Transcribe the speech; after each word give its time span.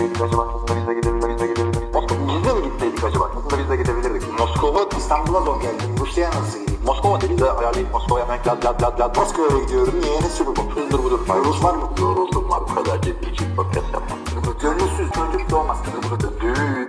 gitseydik 0.00 0.22
acaba? 0.22 0.42
Aslında 0.54 0.80
biz 0.80 0.86
de 0.88 0.94
gidebilirdik. 0.94 1.30
Biz 1.30 1.40
de 1.40 1.46
gidebilirdik. 1.46 1.82
Biz 2.28 2.44
de 2.44 2.52
mi 2.52 2.62
gitseydik 2.64 3.04
acaba? 3.04 3.24
Aslında 3.36 3.58
biz 3.62 3.70
de 3.70 3.76
gidebilirdik. 3.76 4.38
Moskova 4.38 4.80
İstanbul'a 4.98 5.40
zor 5.40 5.60
geldim. 5.60 5.96
Rusya'ya 6.00 6.30
nasıl 6.30 6.58
gideyim? 6.60 6.80
Moskova 6.86 7.20
dedi 7.20 7.38
de 7.38 7.52
ayarlayıp 7.52 7.92
Moskova'ya 7.92 8.24
hemen 8.24 8.38
lad 8.46 8.64
lad 8.64 8.82
lad 8.82 9.00
lad 9.00 9.16
Moskova'ya 9.16 9.58
gidiyorum. 9.64 9.94
Niye? 10.00 10.20
Ne 10.20 10.28
sürü 10.28 10.48
bu? 10.56 10.62
Hızdır 10.74 11.04
budur. 11.04 11.20
Rus 11.44 11.64
var 11.64 11.74
mı? 11.74 11.90
Yoruldum 12.00 12.50
var. 12.50 12.60
Bu 12.70 12.74
kadar 12.74 13.02
ciddi 13.02 13.30
için 13.30 13.56
podcast 13.56 13.86
yapmam. 13.92 14.18
Gönülsüz 14.62 15.10
çocuk 15.12 15.50
doğmaz. 15.50 15.78
Düğün. 16.40 16.88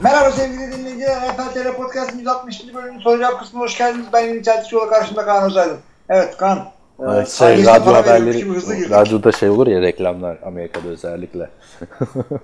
Merhaba 0.00 0.30
sevgili 0.30 0.72
dinleyiciler. 0.72 1.22
EFTR 1.22 1.76
Podcast 1.76 2.14
160. 2.14 2.74
bölümünün 2.74 3.00
soru 3.00 3.18
cevap 3.18 3.40
kısmına 3.40 3.64
hoş 3.64 3.78
geldiniz. 3.78 4.06
Ben 4.12 4.26
Yeni 4.26 4.42
Çeltikçioğlu 4.42 4.90
karşımda 4.90 5.24
Kaan 5.24 5.44
Özaydın. 5.44 5.78
Evet 6.08 6.36
Kaan. 6.36 6.72
E, 7.02 7.14
Evet, 7.14 7.28
şey, 7.28 7.48
ailesine 7.48 7.74
radyo 7.74 7.94
haberleri, 7.94 8.90
radyoda 8.90 9.32
şey 9.32 9.48
olur 9.48 9.66
ya 9.66 9.80
reklamlar 9.80 10.38
Amerika'da 10.46 10.88
özellikle. 10.88 11.50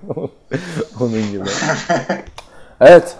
Onun 0.99 1.31
gibi. 1.31 1.43
evet. 2.81 3.15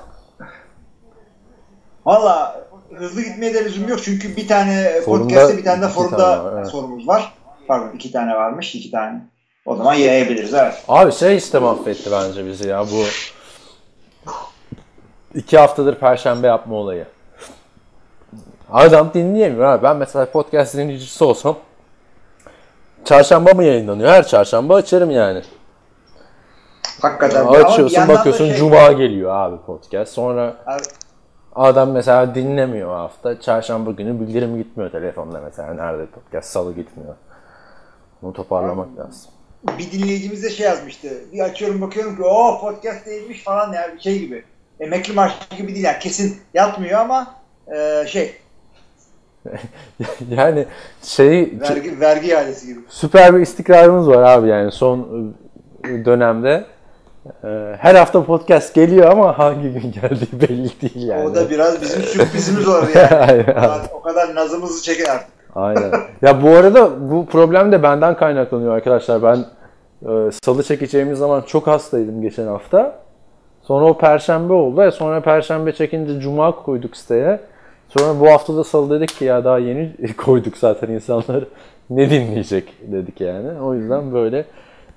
Valla 2.06 2.66
hızlı 2.96 3.22
gitmeye 3.22 3.54
de 3.54 3.66
lüzum 3.66 3.88
yok 3.88 4.00
çünkü 4.04 4.36
bir 4.36 4.48
tane 4.48 5.02
Forumda 5.02 5.24
podcast'te 5.24 5.58
bir 5.58 5.64
tane 5.64 5.82
de 5.82 5.88
forumda 5.88 6.18
tane 6.18 6.44
var, 6.44 6.54
evet. 6.58 6.68
sorumuz 6.68 7.08
var. 7.08 7.34
Pardon 7.68 7.96
iki 7.96 8.12
tane 8.12 8.36
varmış 8.36 8.76
iki 8.76 8.92
tane. 8.92 9.22
O 9.66 9.76
zaman 9.76 9.94
yayabiliriz 9.94 10.54
evet. 10.54 10.84
Abi 10.88 11.12
şey 11.12 11.38
işte 11.38 11.60
mahvetti 11.60 12.12
bence 12.12 12.46
bizi 12.46 12.68
ya 12.68 12.86
bu 12.86 13.04
iki 15.36 15.58
haftadır 15.58 15.96
perşembe 15.96 16.48
yapma 16.48 16.76
olayı. 16.76 17.06
Adam 18.72 19.12
dinleyemiyor 19.14 19.66
abi. 19.66 19.84
Ben 19.84 19.98
mesela 19.98 20.32
podcast 20.32 20.78
dinleyicisi 20.78 21.24
olsam 21.24 21.58
çarşamba 23.06 23.54
mı 23.54 23.64
yayınlanıyor? 23.64 24.10
Her 24.10 24.28
çarşamba 24.28 24.76
açarım 24.76 25.12
yani. 25.12 25.42
Hakikaten. 27.02 27.54
Bir 27.54 27.60
Açıyorsun 27.60 28.08
bakıyorsun 28.08 28.48
şey- 28.48 28.56
cuma 28.58 28.92
geliyor 28.92 29.36
abi 29.36 29.58
podcast. 29.66 30.14
Sonra 30.14 30.56
Abi, 30.66 30.82
Adam 31.56 31.92
mesela 31.92 32.36
dinlemiyor 32.36 32.96
hafta. 32.96 33.42
Çarşamba 33.42 33.92
günü 33.92 34.20
bildirim 34.20 34.58
gitmiyor 34.58 34.92
telefonda 34.92 35.42
mesela. 35.42 35.74
Nerede 35.74 36.06
podcast? 36.06 36.50
Salı 36.52 36.76
gitmiyor. 36.76 37.16
Bunu 38.22 38.34
toparlamak 38.34 38.88
lazım. 38.98 39.32
bir 39.78 39.92
dinleyicimiz 39.92 40.44
de 40.44 40.50
şey 40.50 40.66
yazmıştı. 40.66 41.08
Bir 41.34 41.40
açıyorum 41.40 41.82
bakıyorum 41.82 42.16
ki 42.16 42.24
o 42.24 42.60
podcast 42.62 43.06
değilmiş 43.06 43.44
falan 43.44 43.74
ya 43.74 43.92
bir 43.96 44.00
şey 44.02 44.20
gibi. 44.20 44.44
Emekli 44.80 45.14
maaşı 45.14 45.36
gibi 45.58 45.74
değil 45.76 45.86
yani 45.86 46.00
kesin 46.00 46.38
yatmıyor 46.54 47.00
ama 47.00 47.36
e, 47.76 48.08
şey 48.08 48.36
yani 50.30 50.66
şey 51.04 51.54
vergi, 51.62 52.00
vergi 52.00 52.28
iadesi 52.28 52.68
gibi. 52.68 52.80
süper 52.90 53.36
bir 53.36 53.40
istikrarımız 53.42 54.08
var 54.08 54.24
abi 54.24 54.48
yani 54.48 54.72
son 54.72 55.00
e, 55.86 56.06
dönemde. 56.06 56.66
E, 57.44 57.48
Her 57.80 57.96
hafta 57.96 58.26
podcast 58.26 58.74
geliyor 58.74 59.12
ama 59.12 59.40
hangi 59.40 59.70
gün 59.74 59.92
geldiği 60.02 60.42
belli 60.50 60.82
değil 60.82 61.08
yani. 61.08 61.28
O 61.30 61.36
da 61.36 61.50
biraz 61.50 61.82
bizim 61.82 62.02
sürprizimiz 62.02 62.68
olur 62.68 62.88
yani. 62.96 63.08
Aynen. 63.16 63.42
o, 63.42 63.56
kadar, 63.56 63.82
o 63.94 64.02
kadar 64.02 64.36
nazımızı 64.36 64.84
çeker 64.84 65.10
artık. 65.10 65.28
Aynen. 65.56 65.92
Ya 66.22 66.44
bu 66.44 66.50
arada 66.50 67.10
bu 67.12 67.26
problem 67.26 67.72
de 67.72 67.84
benden 67.84 68.18
kaynaklanıyor 68.18 68.76
arkadaşlar. 68.76 69.24
Ben 69.24 69.46
e, 70.10 70.32
salı 70.44 70.64
çekeceğimiz 70.64 71.20
zaman 71.20 71.42
çok 71.42 71.68
hastaydım 71.68 72.22
geçen 72.22 72.48
hafta. 72.48 72.96
Sonra 73.62 73.86
o 73.86 73.98
perşembe 73.98 74.54
oldu. 74.54 74.84
E, 74.84 74.92
sonra 74.92 75.22
perşembe 75.22 75.72
çekince 75.72 76.20
cuma 76.20 76.52
koyduk 76.56 76.98
siteye. 76.98 77.40
Sonra 77.90 78.20
bu 78.20 78.28
hafta 78.28 78.58
da 78.58 78.64
salı 78.64 79.00
dedik 79.00 79.10
ki 79.10 79.26
ya 79.26 79.46
daha 79.46 79.60
yeni 79.60 79.96
koyduk 80.18 80.58
zaten 80.58 80.90
insanlar 80.90 81.44
ne 81.90 82.10
dinleyecek 82.10 82.74
dedik 82.92 83.22
yani. 83.22 83.62
O 83.62 83.74
yüzden 83.74 84.14
böyle 84.14 84.46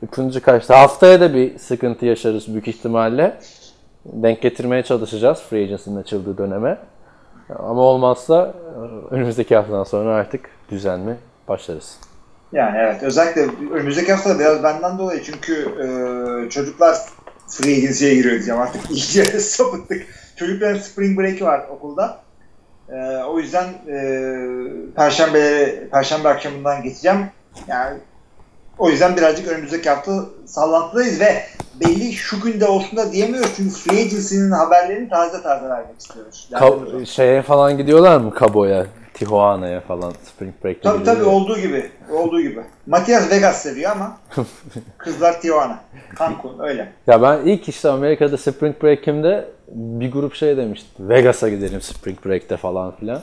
ikinci 0.02 0.40
kaçtı. 0.40 0.74
Haftaya 0.74 1.20
da 1.20 1.34
bir 1.34 1.58
sıkıntı 1.58 2.06
yaşarız 2.06 2.48
büyük 2.48 2.68
ihtimalle. 2.68 3.38
Denk 4.04 4.42
getirmeye 4.42 4.82
çalışacağız 4.82 5.42
Free 5.50 5.62
Agency'nin 5.62 5.96
açıldığı 5.96 6.38
döneme. 6.38 6.78
Ama 7.58 7.82
olmazsa 7.82 8.54
e, 8.54 9.14
önümüzdeki 9.14 9.56
haftadan 9.56 9.84
sonra 9.84 10.14
artık 10.14 10.50
düzenli 10.70 11.14
başlarız. 11.48 11.98
Yani 12.52 12.78
evet 12.78 13.02
özellikle 13.02 13.46
önümüzdeki 13.72 14.12
hafta 14.12 14.38
biraz 14.38 14.62
benden 14.62 14.98
dolayı 14.98 15.22
çünkü 15.22 15.54
e, 15.54 16.50
çocuklar 16.50 16.96
free 17.48 17.76
agency'ye 17.76 18.14
giriyor 18.14 18.34
diyeceğim 18.34 18.60
artık 18.60 18.90
iyice 18.90 19.24
sapıttık. 19.24 20.06
Çocukların 20.36 20.78
spring 20.78 21.18
break'i 21.18 21.44
var 21.44 21.66
okulda. 21.70 22.22
E, 22.88 23.24
o 23.24 23.38
yüzden 23.38 23.64
e, 23.88 23.96
perşembe 24.96 25.74
perşembe 25.90 26.28
akşamından 26.28 26.82
geçeceğim. 26.82 27.26
Yani 27.68 27.98
o 28.78 28.88
yüzden 28.90 29.16
birazcık 29.16 29.48
önümüzdeki 29.48 29.90
hafta 29.90 30.12
sallantıdayız 30.46 31.20
ve 31.20 31.42
belli 31.80 32.12
şu 32.12 32.40
günde 32.40 32.66
olsun 32.66 32.96
da 32.96 33.12
diyemiyoruz 33.12 33.50
çünkü 33.56 33.70
free 33.70 34.00
agency'nin 34.00 34.50
haberlerini 34.50 35.08
taze 35.08 35.42
taze 35.42 35.68
vermek 35.68 36.00
istiyoruz. 36.00 36.48
Ka- 36.52 37.06
şeye 37.06 37.42
falan 37.42 37.76
gidiyorlar 37.76 38.16
mı 38.16 38.32
Cabo'ya, 38.40 38.86
Tijuana'ya 39.22 39.80
falan 39.80 40.12
Spring 40.24 40.54
Break'te 40.64 40.82
Tabii 40.82 41.04
tabii 41.04 41.24
olduğu 41.24 41.58
gibi. 41.58 41.90
Olduğu 42.12 42.40
gibi. 42.40 42.60
Matias 42.86 43.30
Vegas 43.30 43.62
seviyor 43.62 43.90
ama 43.90 44.18
kızlar 44.98 45.40
Tijuana. 45.40 45.80
Cancun 46.18 46.58
öyle. 46.58 46.92
Ya 47.06 47.22
ben 47.22 47.38
ilk 47.38 47.68
işte 47.68 47.88
Amerika'da 47.88 48.38
Spring 48.38 48.82
Break'imde 48.82 49.48
bir 49.74 50.12
grup 50.12 50.34
şey 50.34 50.56
demişti. 50.56 50.88
Vegas'a 51.00 51.48
gidelim 51.48 51.80
Spring 51.80 52.26
Break'te 52.26 52.56
falan 52.56 52.96
filan. 52.96 53.20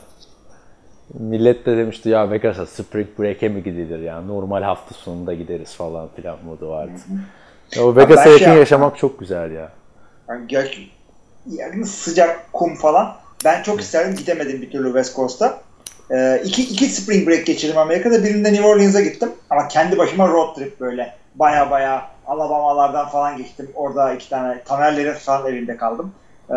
Millet 1.13 1.65
de 1.65 1.77
demişti 1.77 2.09
ya 2.09 2.31
Vegas'a 2.31 2.65
Spring 2.65 3.07
Break'e 3.19 3.49
mi 3.49 3.63
gidilir 3.63 3.99
ya? 3.99 4.21
Normal 4.21 4.63
hafta 4.63 4.95
sonunda 4.95 5.33
gideriz 5.33 5.75
falan 5.75 6.09
filan 6.15 6.37
modu 6.45 6.69
vardı. 6.69 6.99
Ya 7.75 7.83
o 7.83 7.95
Vegas'a 7.95 8.25
ben 8.25 8.31
yakın 8.31 8.45
şey- 8.45 8.57
yaşamak 8.57 8.97
çok 8.97 9.19
güzel 9.19 9.51
ya. 9.51 9.71
Yani 10.29 10.47
yani 11.47 11.85
sıcak 11.85 12.53
kum 12.53 12.75
falan. 12.75 13.15
Ben 13.45 13.63
çok 13.63 13.81
isterdim 13.81 14.15
gidemedim 14.15 14.61
bir 14.61 14.71
türlü 14.71 14.87
West 14.87 15.15
Coast'a. 15.15 15.68
Ee, 16.11 16.41
iki, 16.45 16.61
iki 16.61 16.85
spring 16.85 17.27
break 17.27 17.45
geçirdim 17.45 17.77
Amerika'da. 17.77 18.23
Birinde 18.23 18.53
New 18.53 18.67
Orleans'a 18.67 19.01
gittim. 19.01 19.29
Ama 19.49 19.67
kendi 19.67 19.97
başıma 19.97 20.27
road 20.27 20.55
trip 20.55 20.79
böyle. 20.79 21.13
Baya 21.35 21.71
baya 21.71 22.07
Alabama'lardan 22.27 23.07
falan 23.07 23.37
geçtim. 23.37 23.69
Orada 23.75 24.13
iki 24.13 24.29
tane 24.29 24.63
Tanerlerin 24.63 25.13
falan 25.13 25.47
evinde 25.47 25.77
kaldım. 25.77 26.11
Ee, 26.49 26.53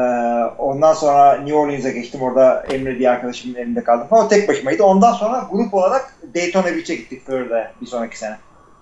ondan 0.59 0.95
sonra 0.95 1.35
New 1.35 1.55
Orleans'a 1.55 1.91
geçtim. 1.91 2.23
Orada 2.23 2.65
Emre 2.71 2.99
diye 2.99 3.11
arkadaşımın 3.11 3.55
evinde 3.55 3.85
kaldım. 3.85 4.07
Ama 4.11 4.29
tek 4.29 4.49
başımaydı. 4.49 4.83
Ondan 4.83 5.13
sonra 5.13 5.49
grup 5.53 5.75
olarak 5.75 6.15
Daytona 6.35 6.65
Beach'e 6.65 6.95
gittik 6.95 7.27
Florirda'ya 7.27 7.73
bir 7.81 7.87
sonraki 7.87 8.19
sene. 8.19 8.37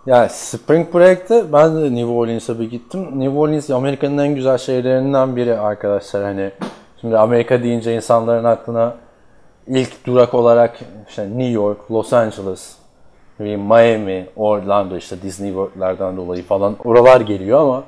Ya 0.06 0.28
Spring 0.28 0.94
Break'te 0.94 1.52
ben 1.52 1.76
de 1.76 1.94
New 1.94 2.10
Orleans'a 2.10 2.60
bir 2.60 2.70
gittim. 2.70 3.20
New 3.20 3.38
Orleans 3.38 3.70
Amerika'nın 3.70 4.18
en 4.18 4.34
güzel 4.34 4.58
şehirlerinden 4.58 5.36
biri 5.36 5.58
arkadaşlar. 5.58 6.24
Hani 6.24 6.50
şimdi 7.00 7.18
Amerika 7.18 7.62
deyince 7.62 7.94
insanların 7.94 8.44
aklına 8.44 8.94
ilk 9.70 10.06
durak 10.06 10.34
olarak 10.34 10.78
işte 11.08 11.24
New 11.28 11.50
York, 11.52 11.90
Los 11.90 12.12
Angeles, 12.12 12.76
Miami, 13.38 14.26
Orlando 14.36 14.96
işte 14.96 15.22
Disney 15.22 15.50
World'lerden 15.50 16.16
dolayı 16.16 16.42
falan 16.44 16.76
oralar 16.84 17.20
geliyor 17.20 17.60
ama 17.60 17.84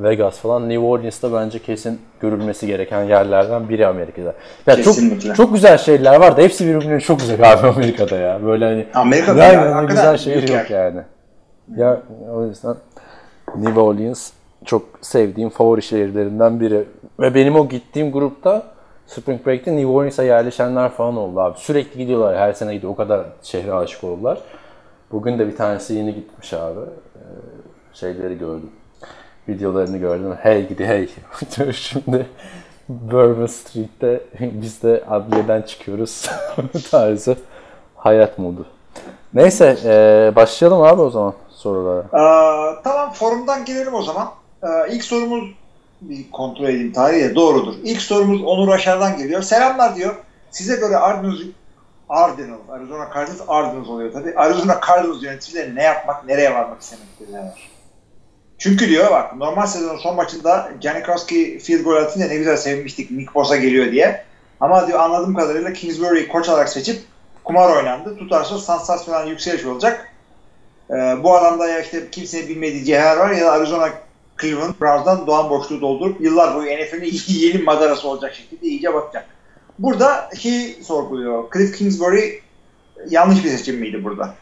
Vegas 0.00 0.38
falan 0.38 0.68
New 0.68 0.78
Orleans'ta 0.86 1.32
bence 1.32 1.58
kesin 1.58 2.00
görülmesi 2.20 2.66
gereken 2.66 3.02
yerlerden 3.02 3.68
biri 3.68 3.86
Amerika'da. 3.86 4.34
Ya 4.66 4.76
çok 4.76 4.84
Kesinlikle. 4.94 5.34
çok 5.34 5.52
güzel 5.54 5.78
şehirler 5.78 6.20
var 6.20 6.36
da 6.36 6.42
hepsi 6.42 6.66
birbirinden 6.66 6.98
çok 6.98 7.20
güzel 7.20 7.52
abi 7.52 7.66
Amerika'da 7.76 8.16
ya. 8.16 8.42
Böyle 8.44 8.64
hani 8.64 8.86
Amerika'da 8.94 9.44
Yan 9.44 9.52
ya, 9.52 9.60
yana 9.64 9.76
hakikaten 9.76 10.12
güzel 10.12 10.16
şehir 10.18 10.36
büyük 10.48 10.50
yok 10.60 10.70
yer. 10.70 10.84
yani. 10.84 11.00
Ya 11.76 12.00
o 12.34 12.44
yüzden 12.46 12.74
New 13.56 13.80
Orleans 13.80 14.30
çok 14.64 14.82
sevdiğim 15.00 15.50
favori 15.50 15.82
şehirlerinden 15.82 16.60
biri. 16.60 16.84
Ve 17.20 17.34
benim 17.34 17.56
o 17.56 17.68
gittiğim 17.68 18.12
grupta 18.12 18.62
Spring 19.08 19.46
Break'te 19.46 19.76
New 19.76 19.86
Orleans'a 19.86 20.22
yerleşenler 20.22 20.90
falan 20.90 21.16
oldu 21.16 21.40
abi. 21.40 21.58
Sürekli 21.58 21.98
gidiyorlar. 21.98 22.36
Her 22.36 22.52
sene 22.52 22.74
gidiyor. 22.74 22.92
O 22.92 22.96
kadar 22.96 23.26
şehre 23.42 23.72
aşık 23.72 24.04
oldular. 24.04 24.38
Bugün 25.12 25.38
de 25.38 25.48
bir 25.48 25.56
tanesi 25.56 25.94
yeni 25.94 26.14
gitmiş 26.14 26.52
abi. 26.52 26.80
Ee, 26.80 27.22
şeyleri 27.92 28.38
gördüm. 28.38 28.70
Videolarını 29.48 29.98
gördüm. 29.98 30.34
Hey 30.40 30.68
gidi 30.68 30.86
hey. 30.86 31.08
Şimdi 31.72 32.26
Bourbon 32.88 33.46
Street'te 33.46 34.20
biz 34.40 34.82
de 34.82 35.04
adliyeden 35.10 35.62
çıkıyoruz. 35.62 36.30
tarzı 36.90 37.36
hayat 37.96 38.38
modu. 38.38 38.66
Neyse 39.34 39.76
ee, 39.84 40.32
başlayalım 40.36 40.82
abi 40.82 41.02
o 41.02 41.10
zaman 41.10 41.34
sorulara. 41.48 42.00
Ee, 42.00 42.82
tamam 42.84 43.12
forumdan 43.12 43.64
gelelim 43.64 43.94
o 43.94 44.02
zaman. 44.02 44.28
Ee, 44.62 44.68
ilk 44.90 45.04
sorumuz 45.04 45.44
bir 46.00 46.30
kontrol 46.30 46.64
edeyim 46.64 46.92
tarihi 46.92 47.24
de 47.24 47.34
doğrudur. 47.34 47.74
İlk 47.84 48.02
sorumuz 48.02 48.42
Onur 48.42 48.68
Aşar'dan 48.68 49.16
geliyor. 49.16 49.42
Selamlar 49.42 49.96
diyor. 49.96 50.14
Size 50.50 50.76
göre 50.76 50.92
Cardinals, 50.92 51.38
Cardinals, 52.10 52.60
Arizona 52.70 53.10
Cardinals, 53.14 53.48
Cardinals 53.48 53.88
oluyor 53.88 54.12
tabii. 54.12 54.34
Arizona 54.36 54.80
Cardinals 54.86 55.22
yöneticileri 55.22 55.74
ne 55.74 55.82
yapmak, 55.82 56.24
nereye 56.24 56.54
varmak 56.54 56.78
var? 56.80 57.70
Çünkü 58.58 58.88
diyor 58.88 59.10
bak 59.10 59.36
normal 59.36 59.66
sezonun 59.66 59.98
son 59.98 60.16
maçında 60.16 60.70
Janikowski 60.82 61.58
field 61.58 61.84
goal 61.84 61.96
atınca 61.96 62.26
ne 62.26 62.36
güzel 62.36 62.56
sevinmiştik 62.56 63.10
Nick 63.10 63.34
Bosa 63.34 63.56
geliyor 63.56 63.92
diye. 63.92 64.24
Ama 64.60 64.86
diyor 64.86 65.00
anladığım 65.00 65.34
kadarıyla 65.34 65.72
Kingsbury'yi 65.72 66.28
koç 66.28 66.48
olarak 66.48 66.68
seçip 66.68 67.02
kumar 67.44 67.76
oynandı. 67.76 68.16
Tutarsa 68.16 68.58
sansasyonel 68.58 69.28
yükseliş 69.28 69.64
olacak. 69.64 70.12
E, 70.90 70.94
bu 71.22 71.36
adamda 71.36 71.68
ya 71.68 71.80
işte 71.80 72.10
kimsenin 72.10 72.48
bilmediği 72.48 72.84
cevher 72.84 73.16
var 73.16 73.30
ya 73.30 73.46
da 73.46 73.52
Arizona 73.52 73.90
Cleveland 74.40 74.74
Browns'dan 74.80 75.26
doğan 75.26 75.50
boşluğu 75.50 75.80
doldurup 75.80 76.20
yıllar 76.20 76.54
boyu 76.54 76.66
NFL'in 76.66 77.20
yeni 77.28 77.62
madarası 77.62 78.08
olacak 78.08 78.34
şekilde 78.34 78.66
iyice 78.66 78.94
bakacak. 78.94 79.26
Burada 79.78 80.30
şey 80.38 80.76
sorguluyor. 80.82 81.44
Cliff 81.52 81.78
Kingsbury 81.78 82.40
yanlış 83.08 83.44
bir 83.44 83.48
seçim 83.48 83.76
miydi 83.76 84.04
burada? 84.04 84.34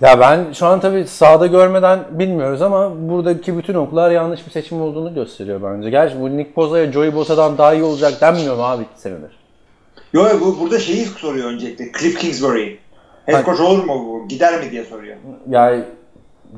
Ya 0.00 0.20
ben 0.20 0.52
şu 0.52 0.66
an 0.66 0.80
tabii 0.80 1.06
sahada 1.06 1.46
görmeden 1.46 2.00
bilmiyoruz 2.10 2.62
ama 2.62 3.08
buradaki 3.08 3.58
bütün 3.58 3.74
okular 3.74 4.10
yanlış 4.10 4.46
bir 4.46 4.50
seçim 4.50 4.82
olduğunu 4.82 5.14
gösteriyor 5.14 5.62
bence. 5.62 5.90
Gerçi 5.90 6.20
bu 6.20 6.36
Nick 6.36 6.56
Boza'ya 6.56 6.92
Joey 6.92 7.14
Bosa'dan 7.14 7.58
daha 7.58 7.74
iyi 7.74 7.82
olacak 7.82 8.20
denmiyor 8.20 8.56
mu 8.56 8.62
abi 8.62 8.82
senedir? 8.96 9.42
Yo 10.12 10.28
yo, 10.28 10.40
bu 10.40 10.60
burada 10.60 10.78
şeyi 10.78 11.04
soruyor 11.04 11.48
öncelikle. 11.48 11.92
Cliff 11.92 12.18
Kingsbury. 12.18 12.78
Head 13.26 13.44
coach 13.44 13.60
olur 13.60 13.84
mu 13.84 14.06
bu? 14.06 14.28
Gider 14.28 14.64
mi 14.64 14.70
diye 14.70 14.84
soruyor. 14.84 15.16
Yani 15.50 15.84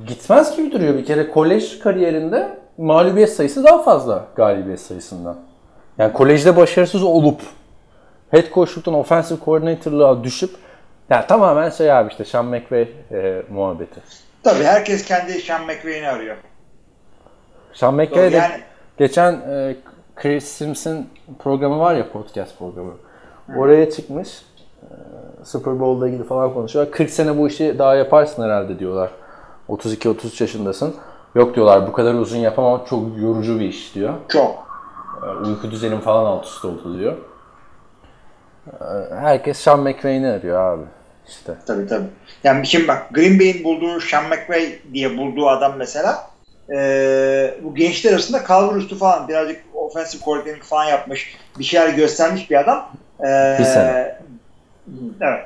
gitmez 0.07 0.57
gibi 0.57 0.73
duruyor. 0.73 0.95
Bir 0.95 1.05
kere 1.05 1.31
kolej 1.31 1.79
kariyerinde 1.79 2.59
mağlubiyet 2.79 3.33
sayısı 3.33 3.65
daha 3.65 3.83
fazla 3.83 4.25
galibiyet 4.37 4.81
sayısından. 4.81 5.37
Yani 5.99 6.13
kolejde 6.13 6.57
başarısız 6.57 7.03
olup 7.03 7.41
head 8.31 8.53
coachluktan 8.55 8.95
offensive 8.95 9.39
coordinator'lığa 9.45 10.25
düşüp 10.25 10.51
yani 11.11 11.27
tamamen 11.27 11.71
şey 11.71 11.93
abi 11.93 12.11
işte 12.11 12.25
Sean 12.25 12.47
McVay 12.47 12.89
e, 13.13 13.43
muhabbeti. 13.51 14.01
Tabii 14.43 14.65
herkes 14.65 15.05
kendi 15.05 15.33
Sean 15.33 15.63
McVay'ini 15.63 16.09
arıyor. 16.09 16.37
Sean 17.73 17.95
McVay 17.95 18.33
de 18.33 18.37
Yani 18.37 18.61
geçen 18.99 19.33
e, 19.33 19.77
Chris 20.17 20.45
Simpson 20.45 21.07
programı 21.39 21.79
var 21.79 21.95
ya 21.95 22.13
podcast 22.13 22.59
programı. 22.59 22.93
Oraya 23.57 23.91
çıkmış. 23.91 24.29
E, 24.83 25.45
Super 25.45 25.81
Bowl'la 25.81 26.09
ilgili 26.09 26.25
falan 26.25 26.55
konuşuyor. 26.55 26.91
40 26.91 27.11
sene 27.11 27.39
bu 27.39 27.49
işi 27.49 27.79
daha 27.79 27.95
yaparsın 27.95 28.43
herhalde 28.43 28.79
diyorlar. 28.79 29.11
32-33 29.69 30.43
yaşındasın. 30.43 30.95
Yok 31.35 31.55
diyorlar 31.55 31.87
bu 31.87 31.93
kadar 31.93 32.15
uzun 32.15 32.37
yapamam 32.39 32.85
çok 32.91 33.19
yorucu 33.19 33.61
bir 33.61 33.65
iş 33.69 33.95
diyor. 33.95 34.15
çok. 34.29 34.67
E, 35.23 35.27
Uyku 35.47 35.71
düzenim 35.71 36.01
falan 36.01 36.25
alt 36.25 36.45
üst 36.47 36.65
oldu 36.65 36.99
diyor. 36.99 37.17
E, 38.67 39.15
Herkes 39.15 39.59
Sean 39.59 39.81
McVay'ini 39.81 40.29
arıyor 40.29 40.73
abi. 40.75 40.83
İşte. 41.29 41.55
Tabii 41.67 41.87
tabii. 41.87 42.07
Yani 42.45 42.67
şimdi 42.67 42.89
bak 42.89 43.11
Green 43.11 43.39
Bay'in 43.39 43.65
bulduğu 43.65 44.01
Sean 44.01 44.25
McVay 44.25 44.79
diye 44.93 45.19
bulduğu 45.19 45.49
adam 45.49 45.73
mesela 45.79 46.31
eee, 46.71 47.59
bu 47.63 47.75
gençler 47.75 48.13
arasında 48.13 48.45
kalbur 48.45 48.77
üstü 48.77 48.99
falan 48.99 49.29
birazcık 49.29 49.61
offensive 49.75 50.23
coordinating 50.25 50.65
falan 50.65 50.85
yapmış. 50.85 51.37
Bir 51.59 51.65
şeyler 51.65 51.89
göstermiş 51.89 52.51
bir 52.51 52.61
adam. 52.61 52.89
Eee, 53.25 53.57
Bir 53.61 53.65
sene. 53.65 54.19
Evet. 55.21 55.45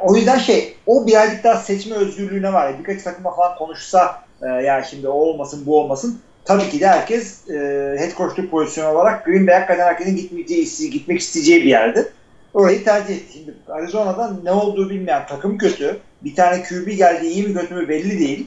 O 0.00 0.16
yüzden 0.16 0.38
şey 0.38 0.76
o 0.86 1.06
birazcık 1.06 1.44
daha 1.44 1.56
seçme 1.56 1.96
özgürlüğüne 1.96 2.52
var. 2.52 2.78
Birkaç 2.78 3.02
takıma 3.02 3.34
falan 3.34 3.56
konuşsa 3.56 4.22
e, 4.42 4.46
ya 4.46 4.82
şimdi 4.82 5.08
o 5.08 5.12
olmasın 5.12 5.66
bu 5.66 5.80
olmasın. 5.80 6.20
Tabii 6.44 6.70
ki 6.70 6.80
de 6.80 6.86
herkes 6.86 7.50
e, 7.50 7.54
head 7.98 8.16
coachluk 8.16 8.50
pozisyonu 8.50 8.94
olarak 8.94 9.24
Green 9.24 9.46
Bay 9.46 9.54
hakikaten 9.54 9.86
herkesin 9.86 10.16
gitmeyeceği, 10.16 10.90
gitmek 10.90 11.20
isteyeceği 11.20 11.60
bir 11.60 11.68
yerdi. 11.68 12.12
Orayı 12.54 12.84
tercih 12.84 13.16
etti. 13.16 13.32
Şimdi 13.32 13.54
Arizona'da 13.68 14.32
ne 14.42 14.52
olduğu 14.52 14.90
bilmeyen 14.90 15.26
takım 15.26 15.58
kötü. 15.58 16.00
Bir 16.24 16.34
tane 16.34 16.62
QB 16.62 16.88
geldi 16.88 17.26
iyi 17.26 17.46
mi 17.46 17.54
kötü 17.54 17.74
mü 17.74 17.88
belli 17.88 18.18
değil. 18.18 18.46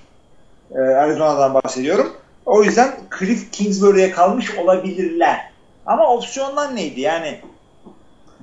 E, 0.75 0.79
Arizona'dan 0.79 1.53
bahsediyorum. 1.53 2.13
O 2.45 2.63
yüzden 2.63 2.91
Cliff 3.19 3.51
Kingsbury'e 3.51 4.11
kalmış 4.11 4.57
olabilirler. 4.57 5.51
Ama 5.85 6.13
opsiyonlar 6.13 6.75
neydi? 6.75 7.01
Yani 7.01 7.39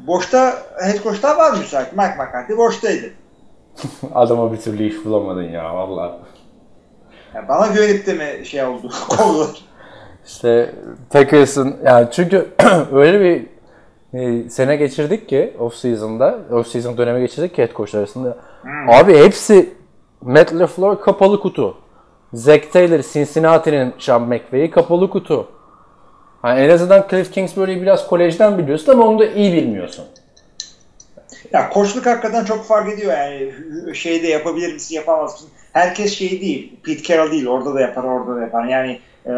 boşta 0.06 0.55
head 0.85 1.03
coach'ta 1.03 1.37
var 1.37 1.59
müsait. 1.59 1.93
Mike 1.93 2.15
McCarthy 2.19 2.59
boştaydı. 2.59 3.11
Adama 4.15 4.53
bir 4.53 4.56
türlü 4.56 4.85
iş 4.85 5.05
bulamadın 5.05 5.43
ya 5.43 5.75
vallahi. 5.75 6.12
Yani 7.35 7.49
bana 7.49 7.67
güvenip 7.67 8.06
de 8.06 8.12
mi 8.12 8.47
şey 8.47 8.65
oldu? 8.65 8.91
Kovdular. 9.09 9.65
İşte 10.27 10.75
Packers'ın 11.11 11.77
yani 11.85 12.09
çünkü 12.11 12.49
öyle 12.93 13.21
bir 13.21 13.47
e, 14.19 14.50
sene 14.50 14.77
geçirdik 14.77 15.29
ki 15.29 15.56
off 15.59 15.75
season'da, 15.75 16.39
off 16.50 16.67
season 16.67 16.99
dönemi 16.99 17.21
geçirdik 17.21 17.55
ki 17.55 17.62
head 17.62 17.73
coach 17.75 17.95
arasında. 17.95 18.37
Abi 18.89 19.17
hepsi 19.17 19.75
Matt 20.21 20.55
LaFleur 20.55 21.00
kapalı 21.00 21.41
kutu. 21.41 21.77
Zach 22.33 22.73
Taylor 22.73 23.03
Cincinnati'nin 23.12 23.95
Sean 23.99 24.23
McVay'i 24.23 24.71
kapalı 24.71 25.11
kutu. 25.11 25.49
Yani 26.44 26.61
en 26.61 26.70
azından 26.70 27.06
Cliff 27.11 27.32
Kingsbury'yi 27.32 27.82
biraz 27.82 28.06
kolejden 28.06 28.58
biliyorsun 28.58 28.93
ama 28.93 29.05
onu 29.06 29.19
da 29.19 29.26
iyi 29.26 29.52
bilmiyorsun. 29.52 30.05
Ya 31.52 31.69
koçluk 31.69 32.06
hakikaten 32.06 32.44
çok 32.44 32.64
fark 32.64 32.93
ediyor 32.93 33.12
yani 33.12 33.52
şeyde 33.94 34.26
yapabilir 34.29 34.73
misin 34.73 34.94
yapamaz 34.94 35.32
mısın? 35.32 35.49
Herkes 35.73 36.14
şey 36.19 36.40
değil. 36.40 36.73
Pete 36.85 37.02
Carroll 37.02 37.31
değil. 37.31 37.46
Orada 37.46 37.75
da 37.75 37.81
yapar, 37.81 38.05
orada 38.05 38.37
da 38.37 38.40
yapar. 38.40 38.64
Yani 38.64 39.00
e, 39.26 39.31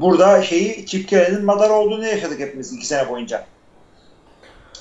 burada 0.00 0.42
şeyi 0.42 0.86
Chip 0.86 1.08
Carroll'ın 1.08 1.44
madar 1.44 1.70
olduğunu 1.70 2.06
yaşadık 2.06 2.40
hepimiz 2.40 2.72
iki 2.72 2.86
sene 2.86 3.08
boyunca. 3.08 3.44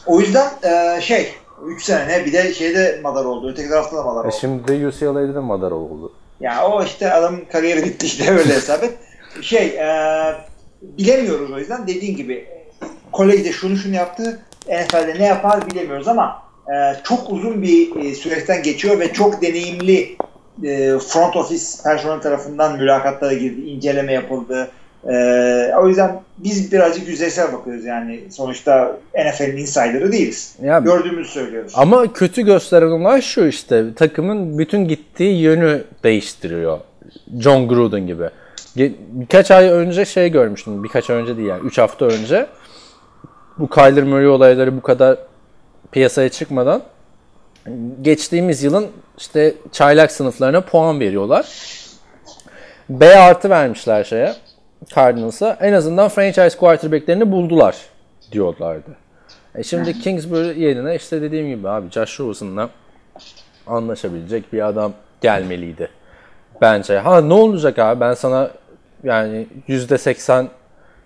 O 0.06 0.19
yüzden 0.19 0.47
e, 0.63 1.01
şey 1.01 1.33
3 1.65 1.83
sene 1.83 2.07
ne 2.07 2.25
bir 2.25 2.33
de 2.33 2.53
şeyde 2.53 3.00
madar 3.03 3.25
oldu. 3.25 3.50
Öteki 3.51 3.69
tarafta 3.69 3.97
da 3.97 4.03
madar 4.03 4.24
E 4.25 4.27
oldu. 4.27 4.35
şimdi 4.41 4.68
de 4.68 4.88
UCLA'de 4.88 5.35
de 5.35 5.39
madar 5.39 5.71
oldu. 5.71 6.13
Ya 6.39 6.68
o 6.68 6.83
işte 6.83 7.13
adamın 7.13 7.41
kariyeri 7.51 7.83
bitti 7.85 8.06
işte 8.06 8.31
öyle 8.31 8.53
hesap 8.53 8.83
et. 8.83 8.94
Şey 9.41 9.68
e, 9.68 9.88
bilemiyoruz 10.81 11.51
o 11.51 11.59
yüzden 11.59 11.88
dediğin 11.88 12.18
gibi 12.18 12.45
kolejde 13.12 13.51
şunu 13.51 13.77
şunu 13.77 13.95
yaptı 13.95 14.39
NFL'de 14.68 15.19
ne 15.19 15.25
yapar 15.25 15.71
bilemiyoruz 15.71 16.07
ama 16.07 16.44
e, 16.68 17.03
çok 17.03 17.29
uzun 17.29 17.62
bir 17.62 17.95
e, 17.95 18.15
süreçten 18.15 18.63
geçiyor 18.63 19.00
ve 19.00 19.13
çok 19.13 19.41
deneyimli 19.41 20.18
e, 20.63 21.00
front 21.00 21.35
office 21.35 21.65
personel 21.83 22.21
tarafından 22.21 22.77
mülakatlara 22.77 23.33
girdi, 23.33 23.62
inceleme 23.62 24.13
yapıldı. 24.13 24.71
E, 25.07 25.13
o 25.81 25.88
yüzden 25.88 26.21
biz 26.38 26.71
birazcık 26.71 27.07
yüzeysel 27.07 27.53
bakıyoruz 27.53 27.85
yani 27.85 28.21
sonuçta 28.31 28.97
NFL'in 29.15 29.57
insider'ı 29.57 30.12
değiliz. 30.12 30.56
Ya 30.62 30.79
Gördüğümüzü 30.79 31.29
söylüyoruz. 31.29 31.74
Ama 31.75 32.13
kötü 32.13 32.41
gösteren 32.41 32.91
olay 32.91 33.21
şu 33.21 33.45
işte 33.45 33.85
takımın 33.95 34.57
bütün 34.57 34.88
gittiği 34.88 35.41
yönü 35.41 35.83
değiştiriyor. 36.03 36.79
John 37.39 37.68
Gruden 37.68 38.07
gibi. 38.07 38.29
Birkaç 38.77 39.51
ay 39.51 39.69
önce 39.69 40.06
şey 40.06 40.29
görmüştüm. 40.29 40.83
Birkaç 40.83 41.09
ay 41.09 41.15
önce 41.15 41.38
değil 41.38 41.48
yani. 41.48 41.62
3 41.62 41.77
hafta 41.77 42.05
önce. 42.05 42.48
Bu 43.57 43.69
Kyler 43.69 44.03
Murray 44.03 44.27
olayları 44.27 44.77
bu 44.77 44.81
kadar 44.81 45.17
piyasaya 45.91 46.29
çıkmadan 46.29 46.81
geçtiğimiz 48.01 48.63
yılın 48.63 48.88
işte 49.17 49.53
çaylak 49.72 50.12
sınıflarına 50.12 50.62
puan 50.62 51.00
veriyorlar. 51.00 51.46
B 52.89 53.17
artı 53.17 53.50
vermişler 53.50 54.03
şeye. 54.03 54.36
Cardinals'a. 54.96 55.57
En 55.62 55.74
azından 55.74 56.10
franchise 56.10 56.57
quarterback'lerini 56.57 57.31
buldular 57.31 57.75
diyorlardı. 58.31 58.89
E 59.55 59.63
şimdi 59.63 60.00
Kingsbury 60.00 60.62
yerine 60.62 60.96
işte 60.96 61.22
dediğim 61.22 61.48
gibi 61.48 61.69
abi 61.69 61.91
Josh 61.91 62.19
Rosen'la 62.19 62.69
anlaşabilecek 63.67 64.53
bir 64.53 64.67
adam 64.67 64.93
gelmeliydi. 65.22 65.89
Bence. 66.62 67.00
Ha 67.00 67.22
ne 67.22 67.34
olacak 67.34 67.79
abi 67.79 68.00
ben 68.00 68.13
sana 68.13 68.51
yani 69.04 69.48
%80 69.70 70.46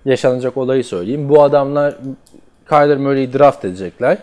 yaşanacak 0.06 0.58
olayı 0.58 0.84
söyleyeyim. 0.84 1.30
Bu 1.30 1.44
adamlar 1.44 1.96
Kyler 2.70 2.98
Murray'i 2.98 3.34
draft 3.34 3.66
edecekler. 3.66 4.18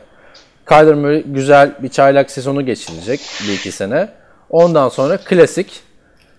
Kyler 0.69 0.95
Murray 0.95 1.23
güzel 1.27 1.73
bir 1.83 1.89
çaylak 1.89 2.31
sezonu 2.31 2.67
geçirecek 2.67 3.21
bir 3.49 3.53
iki 3.53 3.73
sene. 3.73 4.09
Ondan 4.51 4.89
sonra 4.89 5.17
klasik 5.17 5.83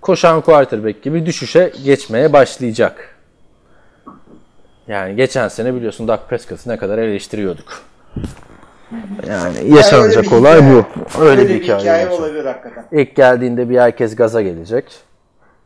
koşan 0.01 0.41
quarterback 0.41 1.03
gibi 1.03 1.25
düşüşe 1.25 1.71
geçmeye 1.85 2.33
başlayacak. 2.33 3.15
Yani 4.87 5.15
geçen 5.15 5.47
sene 5.47 5.73
biliyorsun 5.75 6.07
Dak 6.07 6.29
Prescott'ı 6.29 6.69
ne 6.69 6.77
kadar 6.77 6.97
eleştiriyorduk. 6.97 7.81
Yani 9.27 9.75
yaşanacak 9.75 10.23
bir 10.23 10.31
olay 10.31 10.55
hikaye. 10.57 10.73
bu. 11.15 11.21
Öyle, 11.21 11.41
Öyle 11.41 11.49
bir 11.49 11.63
hikaye. 11.63 11.79
olacak. 12.07 12.11
olabilir 12.11 12.45
hakikaten. 12.45 12.85
İlk 12.91 13.15
geldiğinde 13.15 13.69
bir 13.69 13.77
herkes 13.79 14.15
gaza 14.15 14.41
gelecek. 14.41 14.85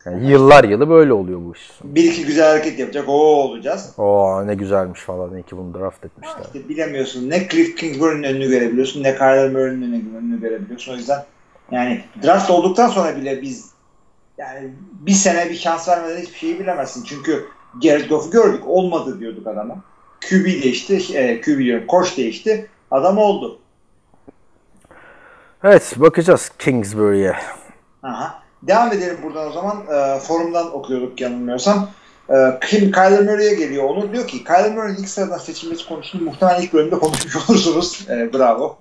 Yani 0.05 0.31
yıllar 0.31 0.63
yılı 0.63 0.89
böyle 0.89 1.13
oluyor 1.13 1.39
bu 1.45 1.53
iş. 1.55 1.69
Bir 1.83 2.03
iki 2.03 2.25
güzel 2.25 2.50
hareket 2.50 2.79
yapacak. 2.79 3.10
O 3.10 3.12
olacağız. 3.12 3.93
Oo 3.98 4.48
ne 4.48 4.55
güzelmiş 4.55 5.01
falan. 5.01 5.36
İyi 5.36 5.43
ki 5.43 5.57
bunu 5.57 5.74
draft 5.74 6.05
etmişler. 6.05 6.41
İşte 6.45 6.69
bilemiyorsun. 6.69 7.29
Ne 7.29 7.48
Cliff 7.48 7.75
Kingsbury'nin 7.75 8.24
önünü 8.24 8.50
görebiliyorsun 8.50 9.03
ne 9.03 9.15
Kyler 9.15 9.50
Murray'nin 9.50 10.13
önünü, 10.13 10.41
görebiliyorsun. 10.41 10.93
O 10.93 10.95
yüzden 10.95 11.24
yani 11.72 12.03
draft 12.24 12.50
olduktan 12.50 12.89
sonra 12.89 13.15
bile 13.15 13.41
biz 13.41 13.72
yani 14.38 14.74
bir 14.91 15.12
sene 15.12 15.50
bir 15.50 15.55
şans 15.55 15.89
vermeden 15.89 16.22
hiçbir 16.22 16.38
şeyi 16.38 16.60
bilemezsin. 16.60 17.03
Çünkü 17.03 17.45
Jared 17.83 18.10
Goff'u 18.10 18.31
gördük. 18.31 18.63
Olmadı 18.67 19.19
diyorduk 19.19 19.48
adama. 19.48 19.75
QB 20.29 20.45
değişti. 20.45 21.17
E, 21.17 21.41
QB 21.41 21.57
diyorum. 21.57 21.88
Koç 21.88 22.17
değişti. 22.17 22.69
Adam 22.91 23.17
oldu. 23.17 23.60
Evet 25.63 25.93
bakacağız 25.98 26.51
Kingsbury'e. 26.60 27.36
Aha. 28.03 28.42
Devam 28.67 28.91
edelim 28.93 29.17
buradan 29.24 29.50
o 29.50 29.51
zaman. 29.51 29.77
E, 29.93 30.20
forumdan 30.20 30.75
okuyorduk 30.75 31.22
yanılmıyorsam. 31.22 31.89
E, 32.29 32.36
Kim 32.70 32.91
Kyler 32.91 33.24
Murray'e 33.24 33.53
geliyor. 33.55 33.84
Onur 33.84 34.13
diyor 34.13 34.27
ki 34.27 34.43
Kyler 34.43 34.72
Murray'in 34.72 34.96
ilk 34.96 35.10
sıradan 35.10 35.38
seçilmesi 35.38 35.88
konusunu 35.88 36.24
muhtemelen 36.24 36.62
ilk 36.62 36.74
bölümde 36.74 36.96
konuşmuş 37.00 37.36
olursunuz. 37.50 38.08
E, 38.10 38.34
bravo. 38.34 38.77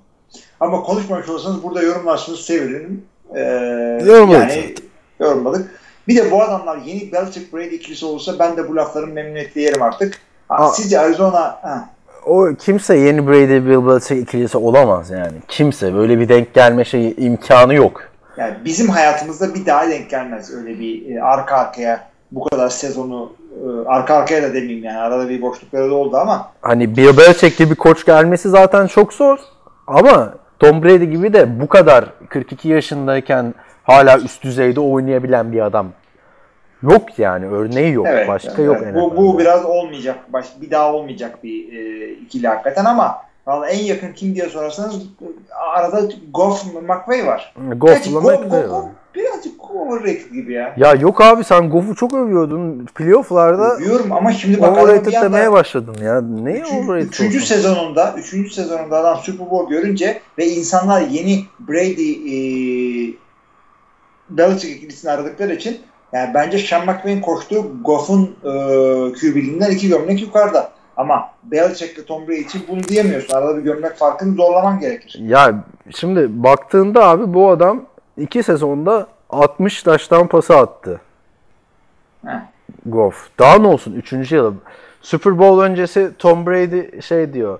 Ama 0.60 0.82
konuşmamış 0.82 1.28
olursanız 1.28 1.62
burada 1.62 1.82
yorumlarsınız 1.82 2.40
sevinirim. 2.40 3.04
E, 3.34 3.40
Yorumlarız 4.06 4.56
yani 4.56 4.74
yorumladık. 5.20 5.70
Bir 6.08 6.16
de 6.16 6.30
bu 6.30 6.42
adamlar 6.42 6.76
yeni 6.76 7.12
Belichick 7.12 7.52
Brady 7.52 7.74
ikilisi 7.74 8.06
olursa 8.06 8.38
ben 8.38 8.56
de 8.56 8.68
bu 8.68 8.76
lafların 8.76 9.10
memnuniyetle 9.10 9.60
yerim 9.60 9.82
artık. 9.82 10.18
Ha. 10.48 10.68
Sizce 10.68 11.00
Arizona 11.00 11.40
ha, 11.40 11.88
O 12.26 12.48
kimse 12.60 12.96
yeni 12.96 13.26
Brady 13.28 13.66
Bill 13.66 13.86
Belichick 13.86 14.22
ikilisi 14.22 14.58
olamaz 14.58 15.10
yani. 15.10 15.32
Kimse 15.48 15.94
böyle 15.94 16.18
bir 16.20 16.28
denk 16.28 16.54
gelme 16.54 16.84
şey 16.84 17.14
imkanı 17.18 17.74
yok. 17.74 18.11
Yani 18.42 18.64
bizim 18.64 18.88
hayatımızda 18.88 19.54
bir 19.54 19.66
daha 19.66 19.88
denk 19.88 20.10
gelmez 20.10 20.54
öyle 20.54 20.80
bir 20.80 21.16
e, 21.16 21.22
arka 21.22 21.56
arkaya 21.56 22.00
bu 22.32 22.44
kadar 22.44 22.68
sezonu 22.68 23.32
e, 23.64 23.88
arka 23.88 24.14
arkaya 24.14 24.42
da 24.42 24.54
demeyeyim 24.54 24.84
yani 24.84 24.98
arada 24.98 25.28
bir 25.28 25.42
boşlukları 25.42 25.90
da 25.90 25.94
oldu 25.94 26.16
ama 26.16 26.52
Hani 26.62 26.96
Bill 26.96 27.16
Belichick 27.16 27.58
gibi 27.58 27.70
bir 27.70 27.76
koç 27.76 28.06
gelmesi 28.06 28.48
zaten 28.48 28.86
çok 28.86 29.12
zor. 29.12 29.38
Ama 29.86 30.34
Tom 30.58 30.82
Brady 30.82 31.04
gibi 31.04 31.32
de 31.32 31.60
bu 31.60 31.68
kadar 31.68 32.04
42 32.28 32.68
yaşındayken 32.68 33.54
hala 33.84 34.18
üst 34.18 34.44
düzeyde 34.44 34.80
oynayabilen 34.80 35.52
bir 35.52 35.60
adam 35.60 35.86
yok 36.82 37.18
yani. 37.18 37.46
Örneği 37.46 37.92
yok. 37.92 38.06
Evet, 38.08 38.28
Başka 38.28 38.52
evet, 38.52 38.66
yok. 38.66 38.76
evet. 38.82 38.94
Bu, 38.94 39.16
bu 39.16 39.38
biraz 39.38 39.64
olmayacak. 39.64 40.18
Baş, 40.32 40.46
bir 40.60 40.70
daha 40.70 40.92
olmayacak 40.92 41.44
bir 41.44 41.72
e, 41.72 42.08
ikili 42.12 42.48
hakikaten 42.48 42.84
ama 42.84 43.18
vallahi 43.46 43.70
en 43.70 43.84
yakın 43.84 44.12
kim 44.12 44.34
diye 44.34 44.48
sorarsanız 44.48 44.96
arada 45.74 46.02
Goff 46.34 46.64
McVay 46.74 47.26
var. 47.26 47.54
Goff'la 47.76 48.20
Goff- 48.20 48.44
McVay 48.46 48.70
var. 48.70 48.84
Birazcık 49.14 49.70
overrated 49.70 50.30
gibi 50.32 50.52
ya. 50.52 50.74
Ya 50.76 50.94
yok 50.94 51.20
abi 51.20 51.44
sen 51.44 51.70
Goff'u 51.70 51.94
çok 51.94 52.14
övüyordun. 52.14 52.86
Playoff'larda 52.94 53.78
Diyorum 53.78 54.12
ama 54.12 54.32
şimdi 54.32 54.60
bak 54.62 54.78
overrated 54.78 55.12
demeye 55.12 55.52
başladın 55.52 56.04
ya. 56.04 56.20
Ne 56.20 56.52
üçüncü, 56.52 56.76
overrated 56.84 57.08
üçüncü 57.08 57.38
olsun? 57.38 57.46
sezonunda 57.46 58.14
üçüncü 58.18 58.50
sezonunda 58.50 58.98
adam 58.98 59.18
Super 59.22 59.50
Bowl 59.50 59.70
görünce 59.70 60.20
ve 60.38 60.46
insanlar 60.46 61.00
yeni 61.00 61.44
Brady 61.60 62.10
e, 62.12 62.34
Belichick 64.30 64.76
ikilisini 64.76 65.10
aradıkları 65.10 65.54
için 65.54 65.78
yani 66.12 66.34
bence 66.34 66.58
Sean 66.58 66.86
McVay'in 66.86 67.20
koştuğu 67.20 67.82
Goff'un 67.84 68.22
e, 68.44 68.50
QB'liğinden 69.12 69.70
iki 69.70 69.88
gömlek 69.88 70.22
yukarıda. 70.22 70.72
Ama 70.96 71.30
Belichick'le 71.42 72.06
Tom 72.06 72.28
Brady 72.28 72.40
için 72.40 72.62
bunu 72.68 72.82
diyemiyorsun. 72.82 73.34
Arada 73.34 73.56
bir 73.56 73.62
gömlek 73.62 73.96
farkını 73.96 74.34
zorlaman 74.34 74.80
gerekir. 74.80 75.20
Ya 75.20 75.64
şimdi 75.96 76.42
baktığında 76.42 77.08
abi 77.08 77.34
bu 77.34 77.50
adam 77.50 77.82
iki 78.18 78.42
sezonda 78.42 79.06
60 79.30 79.82
taştan 79.82 80.28
pası 80.28 80.56
attı. 80.56 81.00
Heh. 82.26 82.30
Goff. 82.86 83.28
Daha 83.38 83.58
ne 83.58 83.66
olsun? 83.66 83.92
Üçüncü 83.92 84.36
yılı. 84.36 84.54
Super 85.02 85.38
Bowl 85.38 85.62
öncesi 85.62 86.10
Tom 86.18 86.46
Brady 86.46 87.00
şey 87.00 87.32
diyor. 87.32 87.58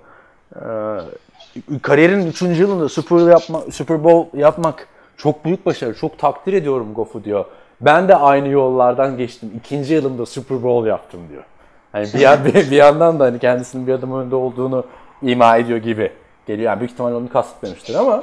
e, 0.57 1.79
kariyerin 1.83 2.27
üçüncü 2.27 2.63
yılında 2.63 2.89
Super, 2.89 3.31
yapma, 3.31 3.61
Super 3.71 4.05
Bowl 4.05 4.39
yapmak 4.39 4.89
çok 5.17 5.45
büyük 5.45 5.67
başarı. 5.67 5.95
Çok 5.95 6.19
takdir 6.19 6.53
ediyorum 6.53 6.95
Goff'u 6.95 7.25
diyor. 7.25 7.45
Ben 7.81 8.09
de 8.09 8.17
aynı 8.17 8.49
yollardan 8.49 9.17
geçtim. 9.17 9.51
İkinci 9.57 9.95
yılımda 9.95 10.27
Super 10.27 10.63
Bowl 10.63 10.89
yaptım 10.89 11.21
diyor. 11.31 11.43
Hani 11.93 12.07
bir, 12.15 12.19
yan- 12.19 12.45
bir, 12.45 12.55
bir 12.55 12.77
yandan 12.77 13.21
da 13.21 13.25
hani 13.25 13.39
kendisinin 13.39 13.87
bir 13.87 13.93
adım 13.93 14.21
önde 14.21 14.35
olduğunu 14.37 14.85
ima 15.23 15.57
ediyor 15.57 15.79
gibi 15.79 16.11
geliyor. 16.47 16.67
Yani 16.71 16.81
büyük 16.81 16.93
ihtimalle 16.93 17.15
onu 17.15 17.29
kastetmemiştir 17.29 17.95
ama 17.95 18.23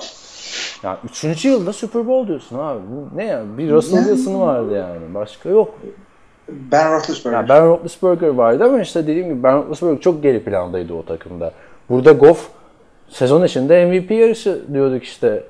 yani 0.83 0.97
üçüncü 1.09 1.49
yılda 1.49 1.73
Super 1.73 2.07
Bowl 2.07 2.27
diyorsun 2.27 2.59
abi. 2.59 2.79
Bu 2.91 3.17
ne 3.17 3.25
ya? 3.25 3.41
Bir 3.57 3.71
Russell 3.71 4.03
Wilson 4.03 4.39
vardı 4.41 4.75
yani. 4.75 5.13
Başka 5.15 5.49
yok. 5.49 5.79
Ben 6.49 6.93
Roethlisberger. 6.93 7.37
Ya 7.41 7.49
Ben 7.49 7.65
Roethlisberger 7.67 8.27
vardı 8.27 8.63
ama 8.63 8.81
işte 8.81 9.03
dediğim 9.07 9.29
gibi 9.29 9.43
Ben 9.43 9.57
Roethlisberger 9.57 9.99
çok 10.01 10.23
geri 10.23 10.43
plandaydı 10.43 10.93
o 10.93 11.05
takımda. 11.05 11.51
Burada 11.89 12.11
Goff 12.11 12.47
sezon 13.09 13.43
içinde 13.45 13.85
MVP 13.85 14.11
yarışı 14.11 14.61
diyorduk 14.73 15.03
işte 15.03 15.43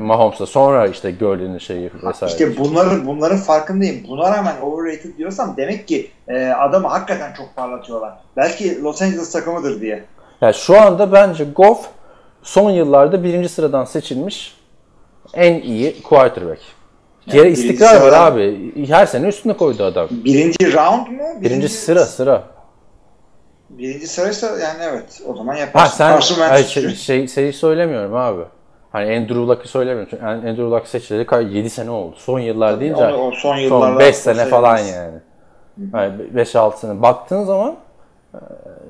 Mahomes'la. 0.00 0.46
Sonra 0.46 0.86
işte 0.86 1.10
Gurley'nin 1.10 1.58
şeyi 1.58 1.90
vesaire. 2.02 2.32
İşte 2.32 2.58
bunların 2.58 3.06
bunların 3.06 3.38
farkındayım. 3.38 4.04
Buna 4.08 4.36
rağmen 4.36 4.60
overrated 4.62 5.18
diyorsam 5.18 5.54
demek 5.56 5.88
ki 5.88 6.10
e, 6.28 6.46
adamı 6.46 6.88
hakikaten 6.88 7.32
çok 7.32 7.56
parlatıyorlar. 7.56 8.14
Belki 8.36 8.82
Los 8.82 9.02
Angeles 9.02 9.32
takımıdır 9.32 9.80
diye. 9.80 10.04
Yani 10.40 10.54
şu 10.54 10.80
anda 10.80 11.12
bence 11.12 11.44
Goff 11.44 11.86
son 12.42 12.70
yıllarda 12.70 13.24
birinci 13.24 13.48
sıradan 13.48 13.84
seçilmiş 13.84 14.56
en 15.34 15.60
iyi 15.60 16.02
quarterback. 16.02 16.60
Diğer 17.30 17.44
birinci 17.44 17.60
istikrar 17.60 18.00
var 18.00 18.12
abi. 18.12 18.72
Her 18.88 19.06
sene 19.06 19.28
üstüne 19.28 19.56
koydu 19.56 19.84
adam. 19.84 20.08
Birinci 20.10 20.72
round 20.72 21.06
mu? 21.06 21.22
Birinci 21.40 21.68
sıra 21.68 22.04
sıra. 22.04 22.42
Birinci 23.70 24.06
sıraysa 24.06 24.46
yani 24.46 24.78
evet 24.82 25.22
o 25.26 25.36
zaman 25.36 25.54
yaparsın. 25.54 26.04
Ha 26.04 26.20
sen 26.20 26.48
Hayır, 26.48 26.66
şey, 26.66 26.94
şey, 26.94 27.28
şeyi 27.28 27.52
söylemiyorum 27.52 28.14
abi. 28.14 28.42
Hani 28.94 29.16
Andrew 29.16 29.34
Luck'ı 29.34 29.68
söylemiyorum. 29.68 30.08
Çünkü 30.10 30.24
Andrew 30.24 30.62
Luck 30.62 30.86
seçileli 30.86 31.56
7 31.56 31.70
sene 31.70 31.90
oldu. 31.90 32.14
Son 32.18 32.38
yıllar 32.38 32.80
deyince 32.80 33.06
Onu- 33.06 33.16
o 33.16 33.30
son 33.32 33.68
son 33.68 33.98
5 33.98 34.16
sene 34.16 34.44
falan 34.44 34.78
yani. 34.78 35.18
yani 35.94 36.12
5-6 36.34 36.76
sene. 36.76 37.02
Baktığın 37.02 37.44
zaman 37.44 37.76
e, 38.34 38.38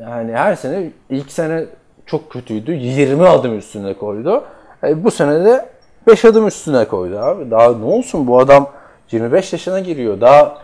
yani 0.03 0.33
her 0.33 0.55
sene 0.55 0.91
ilk 1.11 1.33
sene 1.33 1.65
çok 2.07 2.31
kötüydü. 2.31 2.73
20 2.73 3.29
adım 3.29 3.59
üstüne 3.59 3.95
koydu. 3.95 4.45
E, 4.85 5.05
bu 5.05 5.11
sene 5.11 5.45
de 5.45 5.67
5 6.07 6.25
adım 6.25 6.47
üstüne 6.47 6.85
koydu 6.85 7.19
abi. 7.19 7.51
Daha 7.51 7.73
ne 7.73 7.85
olsun 7.85 8.27
bu 8.27 8.39
adam 8.39 8.71
25 9.13 9.53
yaşına 9.53 9.81
giriyor. 9.81 10.21
Daha 10.21 10.59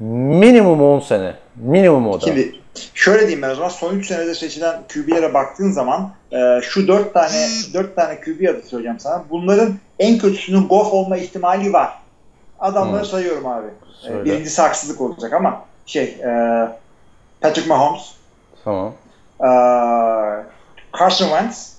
minimum 0.00 0.82
10 0.82 1.00
sene. 1.00 1.34
Minimum 1.56 2.08
o 2.08 2.20
da. 2.20 2.24
Şimdi 2.26 2.54
şöyle 2.94 3.20
diyeyim 3.20 3.42
ben 3.42 3.50
o 3.50 3.54
zaman 3.54 3.68
son 3.68 3.94
3 3.96 4.06
senede 4.06 4.34
seçilen 4.34 4.80
QB'lere 4.94 5.34
baktığın 5.34 5.70
zaman 5.70 6.10
e, 6.32 6.60
şu 6.62 6.88
4 6.88 7.14
tane 7.14 7.48
4 7.74 7.96
tane 7.96 8.20
QB 8.20 8.48
adı 8.48 8.62
söyleyeceğim 8.66 9.00
sana. 9.00 9.24
Bunların 9.30 9.74
en 9.98 10.18
kötüsünün 10.18 10.68
Goff 10.68 10.92
olma 10.92 11.16
ihtimali 11.16 11.72
var. 11.72 11.98
Adamları 12.60 13.02
Hı. 13.02 13.06
sayıyorum 13.08 13.46
abi. 13.46 13.66
E, 13.66 14.06
Söyle. 14.06 14.24
birincisi 14.24 14.62
haksızlık 14.62 15.00
olacak 15.00 15.32
ama 15.32 15.64
şey 15.86 16.04
e, 16.04 16.28
Patrick 17.40 17.68
Mahomes, 17.68 18.02
Tamam. 18.64 18.92
e, 19.40 19.48
Carson 20.98 21.26
Wentz, 21.28 21.72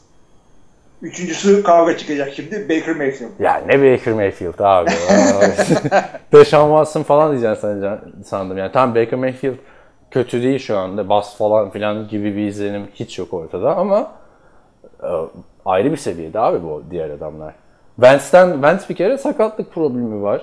üçüncüsü 1.01 1.63
kavga 1.63 1.97
çıkacak 1.97 2.33
şimdi 2.33 2.69
Baker 2.69 2.95
Mayfield. 2.95 3.29
Ya 3.39 3.63
ne 3.67 3.93
Baker 3.93 4.13
Mayfield 4.13 4.59
abi. 4.59 4.89
Deshaun 6.33 6.69
Watson 6.69 7.03
falan 7.03 7.31
diyeceksin 7.31 7.99
sandım. 8.23 8.57
Yani 8.57 8.71
tam 8.71 8.95
Baker 8.95 9.19
Mayfield 9.19 9.55
kötü 10.11 10.43
değil 10.43 10.59
şu 10.59 10.77
anda. 10.77 11.09
Bas 11.09 11.37
falan 11.37 11.69
filan 11.69 12.07
gibi 12.07 12.35
bir 12.35 12.47
izlenim 12.47 12.87
hiç 12.93 13.19
yok 13.19 13.33
ortada 13.33 13.75
ama 13.75 14.11
e, 15.03 15.09
ayrı 15.65 15.91
bir 15.91 15.97
seviyede 15.97 16.39
abi 16.39 16.63
bu 16.63 16.83
diğer 16.91 17.09
adamlar. 17.09 17.53
Wentz'ten, 17.95 18.51
Wentz 18.53 18.89
bir 18.89 18.95
kere 18.95 19.17
sakatlık 19.17 19.73
problemi 19.73 20.21
var. 20.21 20.41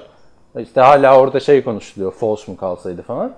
İşte 0.59 0.81
hala 0.81 1.21
orada 1.21 1.41
şey 1.41 1.65
konuşuluyor. 1.65 2.13
False 2.13 2.53
mu 2.53 2.59
kalsaydı 2.59 3.03
falan. 3.03 3.33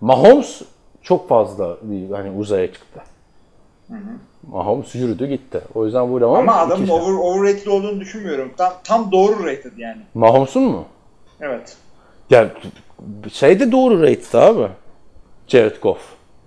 Mahomes 0.00 0.62
çok 1.02 1.28
fazla 1.28 1.76
hani 2.12 2.30
uzaya 2.30 2.72
çıktı. 2.72 3.00
Mahomes 4.48 4.94
yürüdü 4.94 5.26
gitti. 5.26 5.60
O 5.74 5.84
yüzden 5.84 6.10
bu 6.12 6.16
Ama 6.26 6.42
iki 6.42 6.52
adamın 6.52 6.88
over, 6.88 7.12
overrated 7.12 7.66
olduğunu 7.66 8.00
düşünmüyorum. 8.00 8.50
Tam 8.56 8.72
tam 8.84 9.12
doğru 9.12 9.46
rated 9.46 9.72
yani. 9.76 10.00
Mahomes'un 10.14 10.62
mu? 10.62 10.84
Evet. 11.40 11.76
Ya 12.30 12.48
şey 13.32 13.60
de 13.60 13.72
doğru 13.72 14.02
rated 14.02 14.32
abi. 14.34 14.68
Jared 15.46 15.76
Goff. 15.82 15.98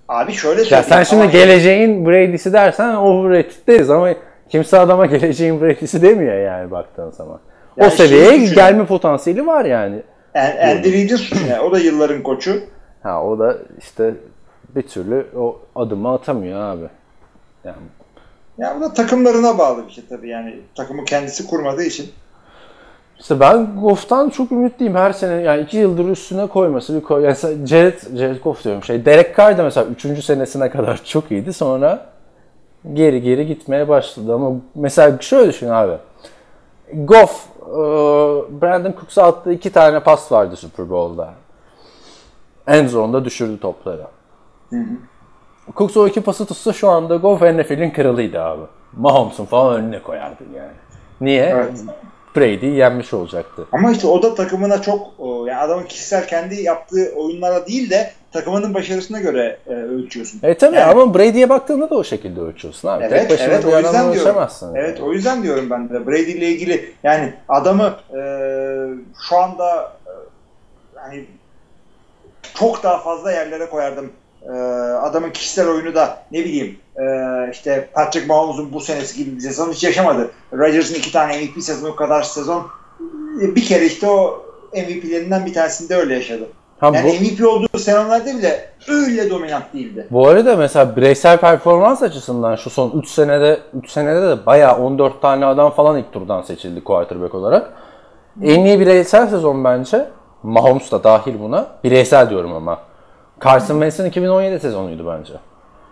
Abi 0.10 0.32
şöyle 0.34 0.60
Ya 0.60 0.66
söyleyeyim. 0.66 0.86
sen 0.90 1.04
şimdi 1.04 1.22
ama- 1.24 1.32
geleceğin 1.32 2.06
Brady'si 2.06 2.54
dersen 2.54 2.96
overrated 2.96 3.68
deriz 3.68 3.90
ama 3.90 4.10
kimse 4.50 4.80
adama 4.80 5.06
geleceğin 5.06 5.62
Brady'si 5.62 6.02
demiyor 6.02 6.36
yani 6.40 6.72
baktığın 6.72 7.12
zaman. 7.12 7.40
o 7.80 7.84
Yani 7.84 7.92
seviyeye 7.92 8.30
şeyi 8.30 8.42
düşün- 8.42 8.56
gelme 8.56 8.86
potansiyeli 8.86 9.48
var 9.48 9.66
yani. 9.66 10.02
Andy 10.36 10.94
Reid'in 10.94 11.16
suçu? 11.16 11.46
O 11.64 11.72
da 11.72 11.80
yılların 11.80 12.24
koçu. 12.24 12.56
Ha 13.04 13.24
o 13.24 13.40
da 13.40 13.58
işte 13.80 14.14
bir 14.76 14.82
türlü 14.82 15.26
o 15.38 15.60
adımı 15.76 16.14
atamıyor 16.14 16.60
abi. 16.62 16.84
Yani 17.64 17.78
Ya 18.58 18.76
bu 18.78 18.82
da 18.82 18.94
takımlarına 18.94 19.58
bağlı 19.58 19.88
bir 19.88 19.92
şey 19.92 20.04
tabii 20.10 20.30
yani. 20.30 20.60
Takımı 20.76 21.06
kendisi 21.06 21.48
kurmadığı 21.48 21.84
için. 21.84 22.12
İşte 23.20 23.40
ben 23.40 23.80
Goff'tan 23.82 24.30
çok 24.30 24.52
ümitliyim 24.52 24.96
her 24.96 25.14
sene. 25.14 25.42
Yani 25.42 25.62
iki 25.62 25.78
yıldır 25.78 26.10
üstüne 26.10 26.48
koyması 26.48 26.96
bir 26.96 27.02
koy. 27.02 27.24
Yani 27.24 27.68
Jared, 27.68 28.18
Jared 28.18 28.44
Goff 28.44 28.64
diyorum 28.64 28.84
şey. 28.84 29.06
Derek 29.06 29.38
Carr 29.38 29.58
da 29.58 29.64
mesela 29.64 29.88
üçüncü 29.88 30.22
senesine 30.22 30.70
kadar 30.70 31.02
çok 31.06 31.32
iyiydi. 31.32 31.54
Sonra 31.54 32.06
geri 32.94 33.22
geri 33.22 33.48
gitmeye 33.48 33.88
başladı. 33.88 34.34
Ama 34.34 34.52
mesela 34.76 35.18
şöyle 35.22 35.50
düşün 35.50 35.70
abi. 35.70 35.94
Goff, 36.94 37.46
e, 37.68 37.74
Brandon 38.62 38.92
Cooks'a 38.92 39.24
attığı 39.24 39.54
iki 39.54 39.72
tane 39.72 40.00
pas 40.00 40.32
vardı 40.32 40.56
Super 40.56 40.90
Bowl'da. 40.90 41.34
End 42.68 42.90
zone'da 42.90 43.26
düşürdü 43.26 43.60
topları. 43.60 44.04
Cooks 45.76 45.98
o 45.98 46.08
iki 46.08 46.22
pası 46.22 46.46
tutsa 46.46 46.74
şu 46.74 46.90
anda 46.90 47.16
Goff 47.16 47.42
NFL'in 47.42 47.92
kralıydı 47.92 48.42
abi. 48.42 48.62
Mahomes'un 48.98 49.46
falan 49.46 49.76
önüne 49.76 50.02
koyardı 50.02 50.44
yani. 50.56 50.72
Niye? 51.22 51.46
Evet. 51.46 51.72
Brady'yi 52.38 52.76
yenmiş 52.76 53.14
olacaktı. 53.14 53.66
Ama 53.72 53.92
işte 53.92 54.08
o 54.08 54.24
da 54.24 54.36
takımına 54.36 54.82
çok 54.82 55.08
o, 55.20 55.46
yani 55.46 55.60
adamın 55.60 55.84
kişisel 55.84 56.28
kendi 56.28 56.62
yaptığı 56.62 57.14
oyunlara 57.16 57.68
değil 57.68 57.90
de 57.90 58.12
takımının 58.32 58.74
başarısına 58.74 59.20
göre 59.20 59.58
e, 59.68 59.74
ölçüyorsun. 59.74 60.40
E 60.44 60.58
tabi 60.58 60.76
Yani- 60.76 60.92
ama 60.92 61.14
Brady'ye 61.14 61.50
baktığında 61.50 61.90
da 61.90 61.96
o 61.96 62.04
şekilde 62.04 62.40
ölçüyorsun 62.42 62.88
abi. 62.88 63.04
Tek 63.04 63.12
Evet, 63.12 63.32
başına 63.32 63.48
evet 63.54 63.66
bir 63.66 63.72
o 63.72 63.76
adamla 63.76 64.12
ölçemezsin. 64.12 64.76
Evet 64.76 65.02
o 65.02 65.14
yüzden 65.14 65.44
diyorum 65.44 65.70
ben 65.70 65.90
de. 65.90 66.08
Brady 66.08 66.32
ile 66.32 66.48
ilgili 66.48 66.94
yani 67.04 67.34
adamı 67.50 67.96
e, 68.14 68.22
şu 69.30 69.38
anda 69.38 69.92
e, 70.06 70.12
hani 70.96 71.26
çok 72.54 72.84
daha 72.84 72.98
fazla 73.00 73.32
yerlere 73.32 73.70
koyardım. 73.70 74.12
Ee, 74.46 74.52
adamın 75.02 75.30
kişisel 75.30 75.68
oyunu 75.70 75.96
da 75.96 76.18
ne 76.32 76.40
bileyim 76.40 76.78
e, 76.98 77.04
işte 77.52 77.90
Patrick 77.94 78.28
Mahomes'un 78.28 78.74
bu 78.74 78.80
senesi 78.82 79.18
gibi 79.24 79.36
bir 79.36 79.42
sezon 79.42 79.72
hiç 79.72 79.84
yaşamadı. 79.84 80.32
Rodgers'ın 80.54 80.96
iki 80.96 81.12
tane 81.12 81.38
MVP 81.38 81.64
sezonu 81.64 81.96
kadar 81.96 82.24
sezon 82.24 82.68
e, 83.42 83.56
bir 83.56 83.66
kere 83.66 83.86
işte 83.86 84.10
o 84.10 84.44
MVP'lerinden 84.74 85.46
bir 85.46 85.54
tanesinde 85.54 85.96
öyle 85.96 86.14
yaşadı. 86.14 86.48
Ha, 86.80 86.92
Yani 86.94 87.04
bu, 87.10 87.24
MVP 87.24 87.48
olduğu 87.48 87.80
sezonlarda 87.80 88.26
bile 88.26 88.70
öyle 88.90 89.30
dominant 89.30 89.74
değildi. 89.74 90.08
bu 90.12 90.28
arada 90.28 90.56
mesela 90.56 90.96
bireysel 90.96 91.38
performans 91.38 92.04
açısından 92.04 92.56
şu 92.56 92.70
son 92.70 92.92
3 93.00 93.10
senede 93.10 93.60
3 93.84 93.90
senede 93.90 94.22
de 94.22 94.46
bayağı 94.46 94.78
14 94.78 95.22
tane 95.22 95.46
adam 95.46 95.72
falan 95.72 95.98
ilk 95.98 96.14
turdan 96.14 96.42
seçildi 96.42 96.84
quarterback 96.84 97.36
olarak. 97.36 97.74
En 98.44 98.66
iyi 98.66 98.80
bireysel 98.80 99.28
sezon 99.28 99.64
bence. 99.64 100.08
Mahomes 100.44 100.92
da 100.92 101.04
dahil 101.04 101.40
buna. 101.40 101.68
Bireysel 101.84 102.30
diyorum 102.30 102.54
ama. 102.54 102.80
Carson 103.44 103.74
Wentz'in 103.74 104.06
2017 104.06 104.60
sezonuydu 104.60 105.08
bence. 105.08 105.34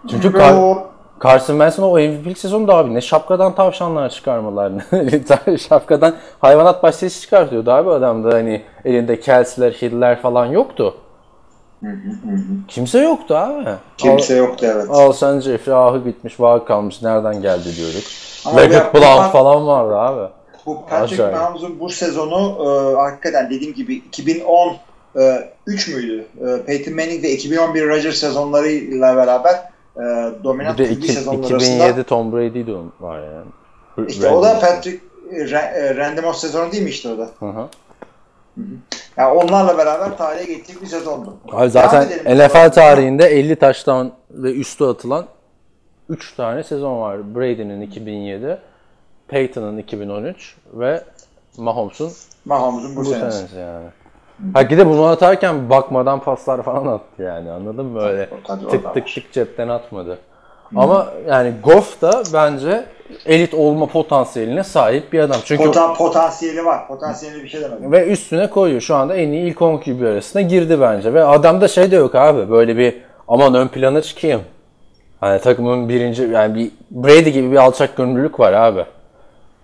Çünkü 0.09 0.27
Car- 0.27 0.83
Carson 1.23 1.53
Wentz'in 1.53 1.83
o 1.83 1.91
MVP'lik 1.91 2.37
sezonu 2.37 2.67
da 2.67 2.75
abi 2.75 2.93
ne 2.93 3.01
şapkadan 3.01 3.55
tavşanlar 3.55 4.09
çıkarmalar 4.09 4.71
ne 5.47 5.57
şapkadan 5.57 6.15
hayvanat 6.39 6.83
bahçesi 6.83 7.21
çıkartıyordu 7.21 7.71
abi 7.71 7.89
adam 7.89 8.23
da 8.23 8.33
hani 8.33 8.61
elinde 8.85 9.19
Kelsey'ler, 9.19 9.71
Hill'ler 9.71 10.21
falan 10.21 10.45
yoktu. 10.45 10.95
Kimse 12.67 12.99
yoktu 12.99 13.35
abi. 13.35 13.69
kimse 13.97 14.35
yoktu 14.35 14.65
evet. 14.69 14.89
Al, 14.89 14.99
Alshon 14.99 15.39
Jeffrey 15.39 15.75
ahı 15.75 16.05
bitmiş, 16.05 16.39
vahı 16.39 16.65
kalmış 16.65 17.01
nereden 17.01 17.41
geldi 17.41 17.75
diyorduk. 17.77 18.03
Leggett 18.57 18.93
Blount 18.93 19.31
falan 19.31 19.67
vardı 19.67 19.95
abi. 19.97 20.31
Bu 20.65 20.85
Patrick. 20.89 21.23
Mahomes'un 21.23 21.79
bu 21.79 21.89
sezonu 21.89 22.57
e, 22.59 22.95
hakikaten 22.95 23.49
dediğim 23.49 23.73
gibi 23.73 23.95
2010 23.95 24.67
e, 24.69 24.79
3 25.65 25.87
müydü? 25.87 26.25
E, 26.47 26.61
Peyton 26.65 26.93
Manning 26.93 27.23
ve 27.23 27.31
2011 27.31 27.87
Rodgers 27.89 28.15
sezonlarıyla 28.15 29.15
beraber 29.15 29.53
e, 29.95 29.99
Bir 29.99 30.43
dominant 30.43 30.77
QB 30.77 30.91
iki- 30.91 31.11
sezonları 31.13 31.41
2007 31.41 31.83
arasında. 31.83 32.03
Tom 32.03 32.31
Brady'di 32.33 32.75
var 32.99 33.19
yani. 33.23 33.45
İşte 34.09 34.29
o 34.29 34.43
da 34.43 34.59
Patrick 34.59 34.99
e, 35.31 35.41
e, 35.57 35.95
Randy 35.95 36.21
Moss 36.21 36.41
sezonu 36.41 36.71
değil 36.71 36.83
mi 36.83 36.89
işte 36.89 37.09
o 37.09 37.17
da? 37.17 37.29
Hı 37.39 37.45
hı. 37.45 37.67
Yani 39.17 39.31
onlarla 39.33 39.77
beraber 39.77 40.17
tarihe 40.17 40.43
geçecek 40.53 40.81
bir 40.81 40.87
sezondu. 40.87 41.37
Abi 41.51 41.69
zaten. 41.69 42.07
NFL 42.25 42.71
tarihinde 42.71 43.25
50 43.27 43.55
taştan 43.55 44.11
ve 44.31 44.51
üstü 44.53 44.83
atılan 44.83 45.25
3 46.09 46.35
tane 46.35 46.63
sezon 46.63 47.01
var. 47.01 47.35
Brady'nin 47.35 47.81
2007, 47.81 48.57
Peyton'ın 49.27 49.77
2013 49.77 50.55
ve 50.73 51.03
Mahomes'un 51.57 52.11
Mahomes'un 52.45 52.95
bu, 52.95 52.99
bu 52.99 53.05
senesi. 53.05 53.37
senesi 53.37 53.55
yani. 53.55 53.85
Ha 54.53 54.69
bir 54.69 54.77
de 54.77 54.85
bunu 54.85 55.05
atarken 55.05 55.69
bakmadan 55.69 56.19
paslar 56.19 56.63
falan 56.63 56.85
attı 56.87 57.23
yani 57.23 57.51
anladın 57.51 57.85
mı 57.85 58.01
öyle 58.01 58.29
Tabii, 58.47 58.65
o 58.65 58.69
tık 58.69 58.93
tık 58.93 59.13
tık 59.13 59.31
cepten 59.33 59.67
atmadı. 59.67 60.17
Ama 60.75 61.07
yani 61.27 61.53
Goff 61.63 62.01
da 62.01 62.23
bence 62.33 62.85
elit 63.25 63.53
olma 63.53 63.85
potansiyeline 63.85 64.63
sahip 64.63 65.13
bir 65.13 65.19
adam. 65.19 65.37
Çünkü 65.45 65.63
Potan, 65.63 65.93
potansiyeli 65.93 66.65
var. 66.65 66.87
Potansiyeli 66.87 67.43
bir 67.43 67.47
şey 67.49 67.61
demedim. 67.61 67.91
ve 67.91 68.07
üstüne 68.07 68.49
koyuyor. 68.49 68.81
Şu 68.81 68.95
anda 68.95 69.15
en 69.15 69.31
iyi 69.31 69.51
ilk 69.51 69.61
10 69.61 69.77
QB 69.77 70.01
arasına 70.01 70.41
girdi 70.41 70.81
bence. 70.81 71.13
Ve 71.13 71.23
adamda 71.23 71.67
şey 71.67 71.91
de 71.91 71.95
yok 71.95 72.15
abi. 72.15 72.49
Böyle 72.49 72.77
bir 72.77 72.97
aman 73.27 73.53
ön 73.53 73.67
plana 73.67 74.01
çıkayım. 74.01 74.41
Hani 75.19 75.41
takımın 75.41 75.89
birinci 75.89 76.23
yani 76.23 76.55
bir 76.55 76.71
Brady 76.91 77.29
gibi 77.29 77.51
bir 77.51 77.57
alçak 77.57 77.97
gönüllülük 77.97 78.39
var 78.39 78.53
abi. 78.53 78.85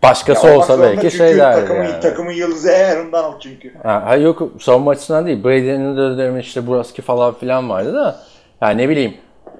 Başkası 0.09 0.47
Ya, 0.47 0.57
olsa 0.57 0.79
belki 0.81 1.11
şey 1.11 1.37
derdi 1.37 1.59
takımın, 1.61 1.83
yani. 1.83 1.99
takımın 1.99 2.31
yıldızı 2.31 2.69
Aaron 2.71 3.11
Donald 3.11 3.39
çünkü. 3.39 3.73
Ha, 3.83 4.03
hayır 4.05 4.25
yok 4.25 4.41
savunma 4.59 4.91
açısından 4.91 5.25
değil. 5.25 5.43
Brady'nin 5.43 5.93
de 5.97 5.97
dönemi 6.17 6.39
işte 6.39 6.67
Buraski 6.67 7.01
falan 7.01 7.33
filan 7.33 7.69
vardı 7.69 7.93
da. 7.93 8.19
Yani 8.61 8.81
ne 8.81 8.89
bileyim 8.89 9.13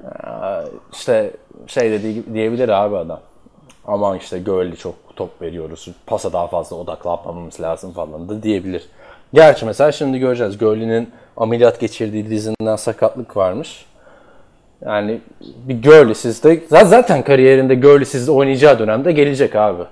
eee, 0.03 0.29
işte 0.93 1.31
şey 1.67 1.91
de 1.91 2.01
diye- 2.03 2.33
diyebilir 2.33 2.69
abi 2.69 2.97
adam. 2.97 3.19
Aman 3.87 4.17
işte 4.17 4.39
Gurley 4.39 4.75
çok 4.75 4.95
top 5.15 5.41
veriyoruz. 5.41 5.87
Pasa 6.07 6.33
daha 6.33 6.47
fazla 6.47 6.75
odaklanmamız 6.75 7.61
lazım 7.61 7.91
falan 7.91 8.29
da 8.29 8.43
diyebilir. 8.43 8.83
Gerçi 9.33 9.65
mesela 9.65 9.91
şimdi 9.91 10.19
göreceğiz. 10.19 10.57
Gurley'nin 10.57 11.09
ameliyat 11.37 11.79
geçirdiği 11.79 12.29
dizinden 12.29 12.75
sakatlık 12.75 13.37
varmış. 13.37 13.85
Yani 14.85 15.19
bir 15.41 15.83
Gurley 15.83 16.15
sizde 16.15 16.63
zaten 16.69 17.21
kariyerinde 17.23 17.75
Gurley 17.75 18.05
sizde 18.05 18.31
oynayacağı 18.31 18.79
dönemde 18.79 19.11
gelecek 19.11 19.55
abi. 19.55 19.83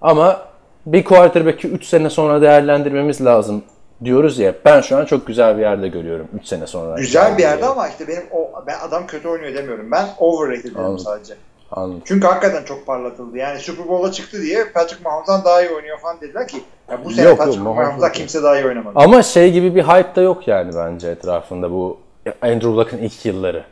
Ama 0.00 0.40
bir 0.86 1.04
quarterback'i 1.04 1.68
3 1.68 1.84
sene 1.84 2.10
sonra 2.10 2.42
değerlendirmemiz 2.42 3.24
lazım 3.24 3.62
diyoruz 4.04 4.38
ya. 4.38 4.54
Ben 4.64 4.80
şu 4.80 4.96
an 4.96 5.04
çok 5.04 5.26
güzel 5.26 5.56
bir 5.56 5.62
yerde 5.62 5.88
görüyorum 5.88 6.28
3 6.40 6.46
sene 6.46 6.66
sonra. 6.66 6.96
Güzel 6.96 7.38
bir 7.38 7.42
yerde 7.42 7.66
ama 7.66 7.88
işte 7.88 8.08
benim 8.08 8.24
o 8.32 8.50
ben 8.66 8.78
adam 8.88 9.06
kötü 9.06 9.28
oynuyor 9.28 9.54
demiyorum. 9.54 9.90
Ben 9.90 10.06
overrated 10.18 10.74
diyorum 10.74 10.98
sadece. 10.98 11.34
Anladım. 11.70 12.02
Çünkü 12.04 12.26
hakikaten 12.26 12.64
çok 12.64 12.86
parlatıldı. 12.86 13.38
Yani 13.38 13.58
Super 13.58 13.88
Bowl'a 13.88 14.12
çıktı 14.12 14.42
diye 14.42 14.64
Patrick 14.74 15.04
Mahomes'dan 15.04 15.44
daha 15.44 15.62
iyi 15.62 15.70
oynuyor 15.70 15.98
falan 15.98 16.20
dediler 16.20 16.48
ki 16.48 16.56
ya 16.90 17.04
bu 17.04 17.10
sene 17.10 17.26
Yok, 17.26 17.38
Patrick 17.38 17.60
Mahomes'dan 17.60 18.12
kimse 18.12 18.42
daha 18.42 18.58
iyi 18.58 18.66
oynamadı. 18.66 18.98
Ama 18.98 19.22
şey 19.22 19.52
gibi 19.52 19.74
bir 19.74 19.82
hype 19.82 20.14
da 20.16 20.20
yok 20.20 20.48
yani 20.48 20.72
bence 20.76 21.08
etrafında 21.08 21.70
bu 21.70 21.98
Andrew 22.42 22.68
Luck'ın 22.68 22.98
ilk 22.98 23.26
yılları. 23.26 23.64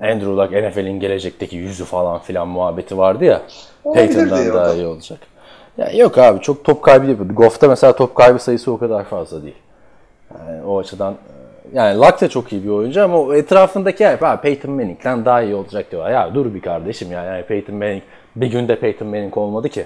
Andrew 0.00 0.26
Luck 0.26 0.52
NFL'in 0.52 1.00
gelecekteki 1.00 1.56
yüzü 1.56 1.84
falan 1.84 2.18
filan 2.18 2.48
muhabbeti 2.48 2.98
vardı 2.98 3.24
ya. 3.24 3.42
Peyton'dan 3.94 4.48
daha 4.54 4.66
da. 4.66 4.74
iyi 4.74 4.86
olacak. 4.86 5.18
Ya 5.78 5.90
yok 5.92 6.18
abi 6.18 6.40
çok 6.40 6.64
top 6.64 6.82
kaybı 6.82 7.06
yapıyordu. 7.06 7.34
Goff'ta 7.34 7.68
mesela 7.68 7.92
top 7.92 8.14
kaybı 8.14 8.38
sayısı 8.38 8.72
o 8.72 8.78
kadar 8.78 9.04
fazla 9.04 9.42
değil. 9.42 9.56
Yani 10.38 10.64
o 10.64 10.78
açıdan 10.78 11.12
e, 11.12 11.78
yani 11.78 11.98
Luck 12.00 12.20
da 12.20 12.28
çok 12.28 12.52
iyi 12.52 12.64
bir 12.64 12.68
oyuncu 12.68 13.04
ama 13.04 13.20
o 13.20 13.34
etrafındaki 13.34 14.06
hep 14.06 14.22
abi 14.22 14.40
Peyton 14.42 14.70
Manning'den 14.70 15.24
daha 15.24 15.42
iyi 15.42 15.54
olacak 15.54 15.90
diyorlar. 15.90 16.10
Ya 16.10 16.34
dur 16.34 16.54
bir 16.54 16.60
kardeşim 16.60 17.12
ya 17.12 17.24
yani 17.24 17.44
Peyton 17.44 17.76
Manning 17.76 18.02
bir 18.36 18.46
günde 18.46 18.78
Peyton 18.78 19.08
Manning 19.08 19.36
olmadı 19.36 19.68
ki. 19.68 19.84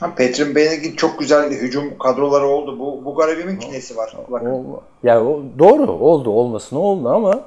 Ha, 0.00 0.06
Patrick 0.06 0.44
Manning'in 0.44 0.96
çok 0.96 1.18
güzel 1.18 1.50
hücum 1.50 1.98
kadroları 1.98 2.46
oldu. 2.46 2.78
Bu 2.78 3.04
bu 3.04 3.14
garibinin 3.14 3.58
kinesi 3.58 3.96
var. 3.96 4.16
Bakın. 4.28 4.46
O, 4.46 4.80
ya 5.02 5.24
o, 5.24 5.42
doğru 5.58 5.92
oldu 5.92 6.30
olmasına 6.30 6.78
oldu 6.78 7.08
ama 7.08 7.40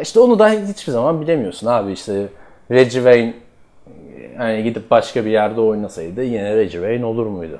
işte 0.00 0.20
onu 0.20 0.38
da 0.38 0.50
hiçbir 0.50 0.92
zaman 0.92 1.20
bilemiyorsun 1.20 1.66
abi 1.66 1.92
işte 1.92 2.28
Reggie 2.70 2.90
Wayne 2.90 3.34
yani 4.38 4.62
gidip 4.62 4.90
başka 4.90 5.24
bir 5.24 5.30
yerde 5.30 5.60
oynasaydı 5.60 6.22
yine 6.22 6.56
Reggie 6.56 6.80
Wayne 6.80 7.04
olur 7.04 7.26
muydu? 7.26 7.58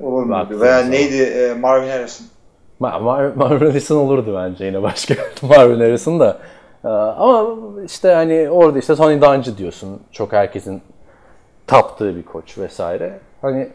Olur 0.00 0.22
muydu? 0.22 0.60
Veya 0.60 0.78
zaman. 0.78 0.90
neydi 0.92 1.16
e, 1.22 1.54
Marvin 1.54 1.88
Harrison. 1.88 2.26
Ma- 2.80 3.00
Mar- 3.02 3.34
Marvin 3.36 3.66
Harrison 3.66 3.96
olurdu 3.96 4.34
bence 4.36 4.64
yine 4.64 4.82
başka 4.82 5.14
Marvin 5.42 5.80
Harrison 5.80 6.20
da. 6.20 6.38
Ee, 6.84 6.88
Ama 6.88 7.46
işte 7.86 8.08
hani 8.12 8.50
orada 8.50 8.78
işte 8.78 8.94
Tony 8.94 9.20
Dungy 9.20 9.58
diyorsun. 9.58 10.00
Çok 10.12 10.32
herkesin 10.32 10.82
taptığı 11.66 12.16
bir 12.16 12.22
koç 12.22 12.58
vesaire. 12.58 13.18
Hani 13.42 13.68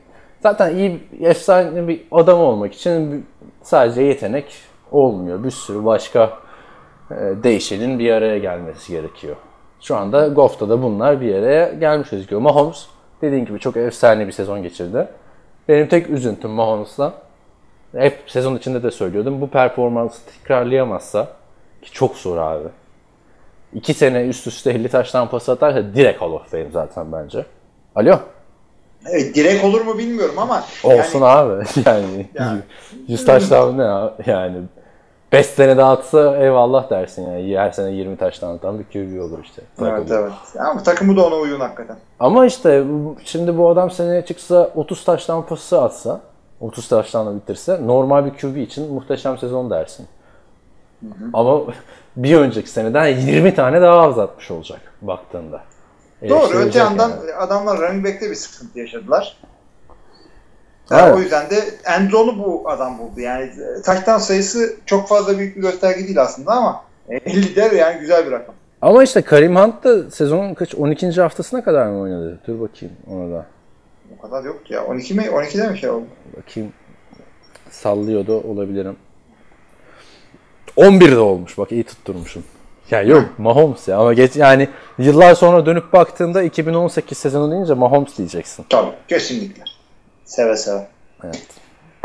zaten 0.44 0.76
iyi 0.76 1.00
efsane 1.22 1.88
bir 1.88 2.02
adam 2.12 2.40
olmak 2.40 2.74
için 2.74 3.26
sadece 3.64 4.02
yetenek 4.02 4.46
olmuyor. 4.92 5.44
Bir 5.44 5.52
sürü 5.52 5.86
başka 5.86 6.30
e, 7.12 7.16
değişenin 7.44 8.00
bir 8.00 8.12
araya 8.12 8.38
gelmesi 8.38 8.92
gerekiyor. 8.94 9.36
Şu 9.82 9.96
anda 9.96 10.28
Goff'ta 10.28 10.70
da 10.70 10.84
bunlar 10.84 11.22
bir 11.22 11.36
araya 11.36 11.74
gelmiş 11.74 12.10
gözüküyor. 12.10 12.42
Mahomes 12.42 12.86
dediğin 13.22 13.46
gibi 13.46 13.60
çok 13.60 13.78
efsane 13.78 14.28
bir 14.28 14.32
sezon 14.32 14.64
geçirdi. 14.64 15.08
Benim 15.70 15.88
tek 15.88 16.10
üzüntüm 16.10 16.52
Mahomes'la 16.52 17.14
hep 17.98 18.24
sezon 18.28 18.56
içinde 18.56 18.84
de 18.84 18.92
söylüyordum. 18.92 19.42
Bu 19.42 19.50
performansı 19.50 20.26
tekrarlayamazsa 20.26 21.28
ki 21.82 21.92
çok 21.92 22.16
zor 22.16 22.38
abi. 22.38 22.68
İki 23.74 23.94
sene 23.94 24.22
üst 24.22 24.48
üste 24.48 24.72
50 24.72 24.90
taştan 24.90 25.30
pas 25.30 25.50
atarsa 25.50 25.96
direkt 25.96 26.22
Hall 26.22 26.32
of 26.32 26.52
Fame 26.52 26.72
zaten 26.72 27.12
bence. 27.12 27.46
Alo? 27.96 28.20
Evet, 29.10 29.36
direkt 29.36 29.64
olur 29.64 29.82
mu 29.82 29.98
bilmiyorum 29.98 30.36
ama 30.38 30.64
Olsun 30.84 31.20
yani, 31.20 31.26
abi. 31.26 31.64
Yani 31.86 32.30
Yani. 32.34 32.60
100 33.08 33.26
taştan 33.26 33.78
ne 33.78 33.84
ya? 33.84 34.14
Yani 34.26 34.58
5 35.32 35.46
sene 35.46 35.78
dağıtsa 35.78 36.38
eyvallah 36.38 36.90
dersin 36.90 37.28
yani. 37.32 37.58
Her 37.58 37.72
sene 37.72 37.92
20 37.92 38.18
taştan 38.18 38.56
atan 38.56 38.80
bir 38.80 38.84
QB 38.84 39.22
olur 39.22 39.44
işte. 39.44 39.62
Evet 39.82 39.92
Takılıyor. 39.92 40.22
evet. 40.22 40.62
Ama 40.66 40.84
takımı 40.84 41.18
da 41.18 41.26
ona 41.28 41.36
uygun 41.36 41.60
hakikaten. 41.60 41.98
Ama 42.20 42.46
işte 42.46 42.84
şimdi 43.24 43.58
bu 43.58 43.70
adam 43.70 43.92
seneye 43.92 44.26
çıksa 44.26 44.72
30 44.76 45.04
taştan 45.04 45.46
pası 45.46 45.82
atsa 45.82 46.22
30 46.60 46.88
taştanla 46.88 47.36
bitirse 47.36 47.80
normal 47.88 48.26
bir 48.26 48.32
QB 48.32 48.58
için 48.58 48.94
muhteşem 48.94 49.38
sezon 49.38 49.70
dersin. 49.70 50.08
Ama 51.34 51.62
bir 52.16 52.38
önceki 52.38 52.70
seneden 52.70 53.06
20 53.08 53.56
tane 53.56 53.82
daha 53.82 54.02
az 54.02 54.20
atmış 54.20 54.52
olacak 54.52 54.82
baktığında. 55.02 55.62
Doğru. 56.30 56.58
Öte 56.58 56.80
yandan 56.80 57.10
yani. 57.10 57.34
adamlar 57.34 57.78
running 57.80 58.06
back'te 58.06 58.30
bir 58.30 58.36
sıkıntı 58.36 58.80
yaşadılar. 58.80 59.38
Evet. 60.92 61.16
O 61.16 61.20
yüzden 61.20 61.50
de 61.50 61.56
Enzo'nu 61.98 62.40
bu 62.40 62.70
adam 62.70 63.00
buldu. 63.00 63.20
Yani 63.20 63.44
e, 63.44 63.82
taştan 63.82 64.18
sayısı 64.18 64.76
çok 64.86 65.08
fazla 65.08 65.40
büyük 65.40 65.56
bir 65.58 65.62
gösterge 65.62 66.04
değil 66.04 66.22
aslında 66.22 66.52
ama 66.52 66.84
e, 67.10 67.16
50 67.32 67.56
de 67.56 67.76
yani 67.76 68.00
güzel 68.00 68.26
bir 68.26 68.32
rakam. 68.32 68.56
Ama 68.82 69.04
işte 69.04 69.22
Karim 69.22 69.56
Hunt 69.56 69.84
da 69.84 70.12
sezonun 70.12 70.54
kaç 70.54 70.76
12. 70.76 71.22
haftasına 71.22 71.64
kadar 71.64 71.86
mı 71.88 72.00
oynadı? 72.00 72.40
Dur 72.48 72.60
bakayım 72.60 72.96
ona 73.12 73.32
da. 73.36 73.46
O 74.18 74.22
kadar 74.22 74.44
yok 74.44 74.66
ki 74.66 74.74
ya. 74.74 74.86
12 74.86 75.14
mi? 75.14 75.22
12'de 75.24 75.68
mi 75.70 75.78
şey 75.78 75.90
oldu? 75.90 76.06
Bakayım 76.38 76.74
sallıyordu 77.70 78.42
olabilirim. 78.42 78.96
11'de 80.78 81.20
olmuş 81.20 81.58
bak 81.58 81.72
iyi 81.72 81.84
tutturmuşum. 81.84 82.44
Yani 82.92 83.10
yok 83.10 83.26
Mahomes 83.38 83.88
ya 83.88 83.98
ama 83.98 84.14
geç 84.14 84.36
yani 84.36 84.70
yıllar 84.98 85.36
sonra 85.36 85.66
dönüp 85.66 85.94
baktığında 85.94 86.44
2018 86.44 87.18
sezonu 87.18 87.52
deyince 87.52 87.74
Mahomes 87.74 88.18
diyeceksin. 88.18 88.66
Tabii 88.70 88.92
kesinlikle. 89.08 89.64
Seve 90.32 90.58
seve. 90.58 90.88
Evet. 91.24 91.48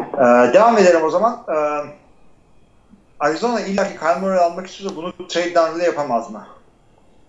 Ee, 0.00 0.54
devam 0.54 0.78
edelim 0.78 1.04
o 1.04 1.10
zaman. 1.10 1.44
Ee, 1.48 1.54
Arizona 3.20 3.60
illaki 3.60 3.98
Kyle 3.98 4.20
Murray 4.20 4.38
almak 4.38 4.66
istiyorsa 4.66 4.96
bunu 4.96 5.12
trade 5.28 5.54
down 5.54 5.76
ile 5.76 5.84
yapamaz 5.84 6.30
mı? 6.30 6.46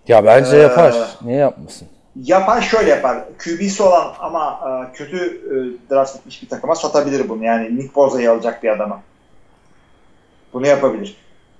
Ya 0.07 0.25
bence 0.25 0.57
Ee, 0.57 0.61
yapar. 0.61 0.95
Niye 1.21 1.37
yapmasın? 1.37 1.87
Yapar 2.23 2.61
şöyle 2.61 2.89
yapar. 2.89 3.17
QB'si 3.43 3.83
olan 3.83 4.13
ama 4.19 4.59
e, 4.91 4.93
kötü 4.97 5.17
e, 5.25 5.55
draft 5.93 6.15
etmiş 6.15 6.43
bir 6.43 6.49
takıma 6.49 6.75
satabilir 6.75 7.29
bunu. 7.29 7.43
Yani 7.43 7.75
Nick 7.77 7.95
Boza'yı 7.95 8.31
alacak 8.31 8.63
bir 8.63 8.69
adama. 8.69 9.01
Bunu 10.53 10.67
yapabilir. 10.67 11.17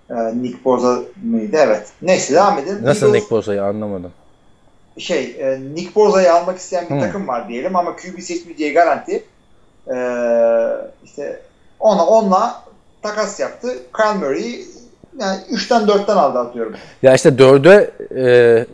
Ee, 0.10 0.14
Nick 0.42 0.66
Boza 0.66 1.00
mıydı? 1.24 1.58
Evet. 1.60 1.88
Neyse 2.02 2.34
devam 2.34 2.60
edelim. 2.60 2.80
Nasıl 2.84 3.08
Eagles- 3.08 3.14
Nick 3.14 3.30
Boza'yı 3.32 3.64
anlamadım. 3.64 4.12
Şey 4.98 5.36
e, 5.40 5.60
Nick 5.76 5.96
Boza'yı 5.96 6.34
almak 6.34 6.58
isteyen 6.58 6.86
bir 6.90 6.96
Hı. 6.96 7.00
takım 7.00 7.28
var 7.28 7.50
diyelim 7.50 7.76
ama 7.76 7.96
QB 7.96 8.20
seçmeyeceği 8.20 8.74
garanti. 8.74 9.24
E, 9.88 9.98
işte 11.06 11.40
ona 11.80 12.06
onunla 12.06 12.64
takas 13.02 13.40
yaptı. 13.40 13.68
Kyle 13.98 14.14
Murray'i 14.14 14.66
yani 15.20 15.40
3'ten 15.52 15.82
4'ten 15.82 16.18
aldı 16.18 16.40
atıyorum. 16.40 16.76
Ya 17.04 17.14
işte 17.14 17.30
4'e 17.30 17.92
e, 18.22 18.66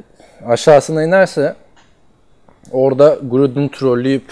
aşağısına 0.48 1.04
inerse 1.04 1.56
orada 2.72 3.18
Gruden 3.30 3.70
trolleyip 3.70 4.32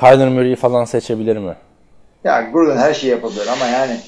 Kyler 0.00 0.28
Murray'i 0.28 0.56
falan 0.56 0.84
seçebilir 0.84 1.36
mi? 1.36 1.56
Ya 2.24 2.50
Gruden 2.52 2.76
her 2.76 2.94
şeyi 2.94 3.10
yapabilir 3.10 3.46
ama 3.46 3.66
yani 3.66 4.00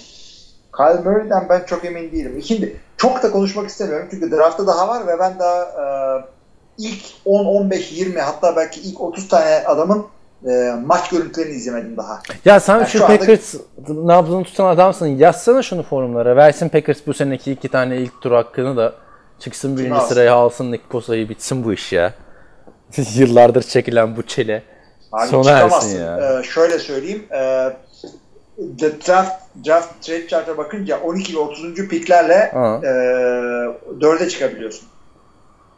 Kyle 0.76 1.00
Murray'den 1.10 1.46
ben 1.48 1.64
çok 1.66 1.84
emin 1.84 2.12
değilim. 2.12 2.38
İkinci 2.38 2.76
çok 2.96 3.22
da 3.22 3.30
konuşmak 3.30 3.68
istemiyorum 3.68 4.08
çünkü 4.10 4.30
draftta 4.30 4.66
daha 4.66 4.88
var 4.88 5.06
ve 5.06 5.18
ben 5.18 5.38
daha 5.38 5.62
e, 5.62 5.84
ilk 6.78 7.02
10, 7.24 7.44
15, 7.44 7.92
20 7.92 8.20
hatta 8.20 8.56
belki 8.56 8.80
ilk 8.80 9.00
30 9.00 9.28
tane 9.28 9.64
adamın 9.66 10.06
e, 10.48 10.72
maç 10.86 11.08
görüntülerini 11.10 11.54
izlemedim 11.54 11.96
daha. 11.96 12.22
Ya 12.44 12.60
sen 12.60 12.78
Ya 12.78 12.86
şu, 12.86 12.98
şu 12.98 13.04
anda- 13.04 13.18
Packers 13.18 13.54
nabzını 13.88 14.44
tutan 14.44 14.66
adamsın. 14.66 15.06
Yazsana 15.06 15.62
şunu 15.62 15.82
forumlara. 15.82 16.36
Versin 16.36 16.68
Packers 16.68 16.98
bu 17.06 17.14
seneki 17.14 17.52
iki 17.52 17.68
tane 17.68 17.96
ilk 17.96 18.20
tur 18.20 18.32
hakkını 18.32 18.76
da 18.76 18.92
çıksın 19.38 19.76
birinci 19.78 19.94
alsın? 19.94 20.08
sıraya 20.08 20.34
alsın 20.34 20.72
Nick 20.72 20.84
Bosa'yı 20.92 21.28
bitsin 21.28 21.64
bu 21.64 21.72
iş 21.72 21.92
ya. 21.92 22.14
Yıllardır 23.14 23.62
çekilen 23.62 24.16
bu 24.16 24.22
çile. 24.22 24.62
Abi 25.12 25.28
Sona 25.28 25.50
ersin 25.50 26.00
ya. 26.00 26.40
Ee, 26.40 26.42
şöyle 26.42 26.78
söyleyeyim. 26.78 27.22
E, 27.30 27.70
the 28.78 28.92
draft, 29.08 29.32
draft 29.66 30.02
trade 30.06 30.28
chart'a 30.28 30.58
bakınca 30.58 31.00
12 31.00 31.34
ve 31.34 31.38
30. 31.38 31.74
piklerle 31.88 32.50
Ha. 32.52 32.80
e, 32.84 32.88
4'e 34.00 34.28
çıkabiliyorsun. 34.28 34.88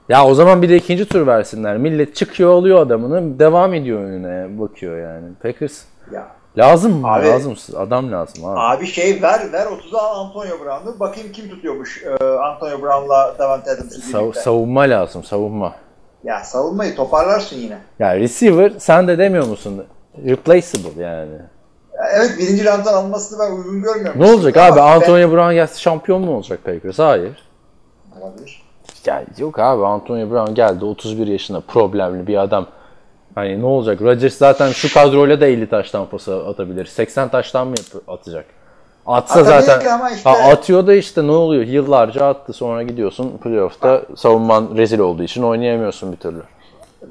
Ya 0.09 0.27
o 0.27 0.35
zaman 0.35 0.63
bir 0.63 0.69
de 0.69 0.77
ikinci 0.77 1.09
tur 1.09 1.27
versinler. 1.27 1.77
Millet 1.79 2.17
çıkıyor 2.17 2.51
alıyor 2.53 2.79
adamını 2.81 3.39
devam 3.39 3.75
ediyor 3.75 4.01
önüne 4.01 4.59
bakıyor 4.61 4.99
yani. 4.99 5.27
Packers 5.43 5.83
Ya. 6.13 6.29
lazım 6.59 6.93
mı? 7.01 7.09
Abi- 7.13 7.27
lazım. 7.29 7.55
Adam 7.77 8.13
lazım 8.13 8.45
abi. 8.45 8.61
Abi 8.61 8.87
şey 8.87 9.23
ver 9.23 9.53
ver 9.53 9.67
30'a 9.67 10.01
al 10.01 10.25
Antonio 10.27 10.65
Brown'u. 10.65 11.01
Bakayım 11.01 11.33
kim 11.33 11.49
tutuyormuş 11.49 12.05
e, 12.21 12.25
Antonio 12.25 12.83
Brown'la 12.83 13.35
Davante 13.39 13.71
Adams'ı 13.71 14.01
Sav- 14.13 14.33
savunma 14.35 14.81
lazım 14.81 15.25
savunma. 15.25 15.73
ya 16.25 16.45
savunmayı 16.45 16.95
toparlarsın 16.97 17.57
yine. 17.57 17.79
Ya 17.99 18.17
receiver 18.17 18.73
sen 18.79 19.09
de 19.09 19.19
demiyor 19.19 19.47
musun? 19.47 19.85
Replaceable 20.27 21.03
yani. 21.03 21.33
Ya 21.95 22.05
Evet 22.17 22.35
birinci 22.39 22.65
round'dan 22.65 22.95
almasını 22.95 23.39
ben 23.39 23.53
uygun 23.57 23.83
görmüyorum. 23.83 24.21
Ne 24.21 24.31
olacak 24.33 24.57
abi? 24.57 24.77
ben- 24.77 24.83
Antonio 24.83 25.33
Brown 25.33 25.53
gelse 25.55 25.81
şampiyon 25.81 26.21
mu 26.21 26.37
olacak 26.37 26.65
Packers? 26.65 26.99
Hayır. 26.99 27.49
Olabilir. 28.21 28.66
Ya 29.07 29.25
yok 29.39 29.59
abi 29.59 29.87
Antonio 29.87 30.31
Brown 30.31 30.55
geldi 30.55 30.85
31 30.85 31.27
yaşında 31.27 31.61
problemli 31.61 32.27
bir 32.27 32.37
adam. 32.37 32.67
Hani 33.35 33.61
ne 33.61 33.67
olacak? 33.67 34.03
Rodgers 34.03 34.35
zaten 34.35 34.71
şu 34.73 34.95
kadroyla 34.95 35.41
da 35.41 35.47
50 35.47 35.69
taştan 35.69 36.07
pası 36.07 36.37
atabilir. 36.47 36.87
80 36.87 37.29
taştan 37.29 37.67
mı 37.69 37.75
atacak? 38.09 38.45
Atsa 39.07 39.41
Atabilir 39.41 39.61
zaten 39.67 40.15
işte- 40.15 40.31
ha, 40.31 40.37
atıyor 40.51 40.87
da 40.87 40.95
işte 40.95 41.27
ne 41.27 41.31
oluyor? 41.31 41.65
Yıllarca 41.65 42.27
attı 42.27 42.53
sonra 42.53 42.83
gidiyorsun 42.83 43.39
playoff'ta 43.43 44.03
savunman 44.17 44.71
rezil 44.77 44.99
olduğu 44.99 45.23
için 45.23 45.43
oynayamıyorsun 45.43 46.13
bir 46.13 46.17
türlü. 46.17 46.43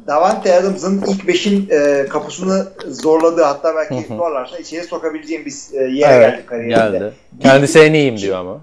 Davante 0.07 0.55
Adams'ın 0.55 1.01
ilk 1.07 1.23
5'in 1.23 1.69
e, 1.71 2.07
kapısını 2.07 2.67
zorladığı 2.87 3.43
hatta 3.43 3.75
belki 3.75 4.07
zorlarsa 4.07 4.57
içeri 4.57 4.83
sokabileceğim 4.83 5.45
bir 5.45 5.53
e, 5.73 5.83
yere 5.83 6.19
geldi 6.19 6.45
kariyerinde. 6.45 6.97
geldi. 6.97 7.13
Kendisi 7.41 7.79
en 7.79 7.93
iyiyim 7.93 8.17
diyor 8.17 8.37
ama. 8.37 8.57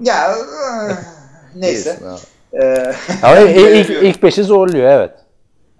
Ya 0.00 0.32
e, 0.32 0.38
neyse. 1.56 1.98
Diyorsun 2.52 3.22
abi. 3.22 3.22
E, 3.22 3.22
Ama 3.22 3.38
ilk, 3.70 3.90
ilk, 3.90 4.22
beşi 4.22 4.44
zorluyor 4.44 4.90
evet. 4.90 5.10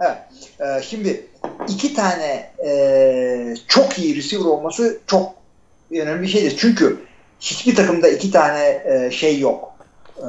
Evet. 0.01 0.19
E, 0.61 0.83
şimdi 0.83 1.27
iki 1.69 1.95
tane 1.95 2.51
e, 2.67 3.55
çok 3.69 3.99
iyi 3.99 4.17
receiver 4.17 4.45
olması 4.45 4.99
çok 5.07 5.35
önemli 5.93 6.23
bir 6.23 6.29
şeydir. 6.29 6.57
Çünkü 6.59 6.97
hiçbir 7.41 7.75
takımda 7.75 8.09
iki 8.09 8.31
tane 8.31 8.83
e, 8.85 9.11
şey 9.11 9.39
yok. 9.39 9.75
E, 10.19 10.29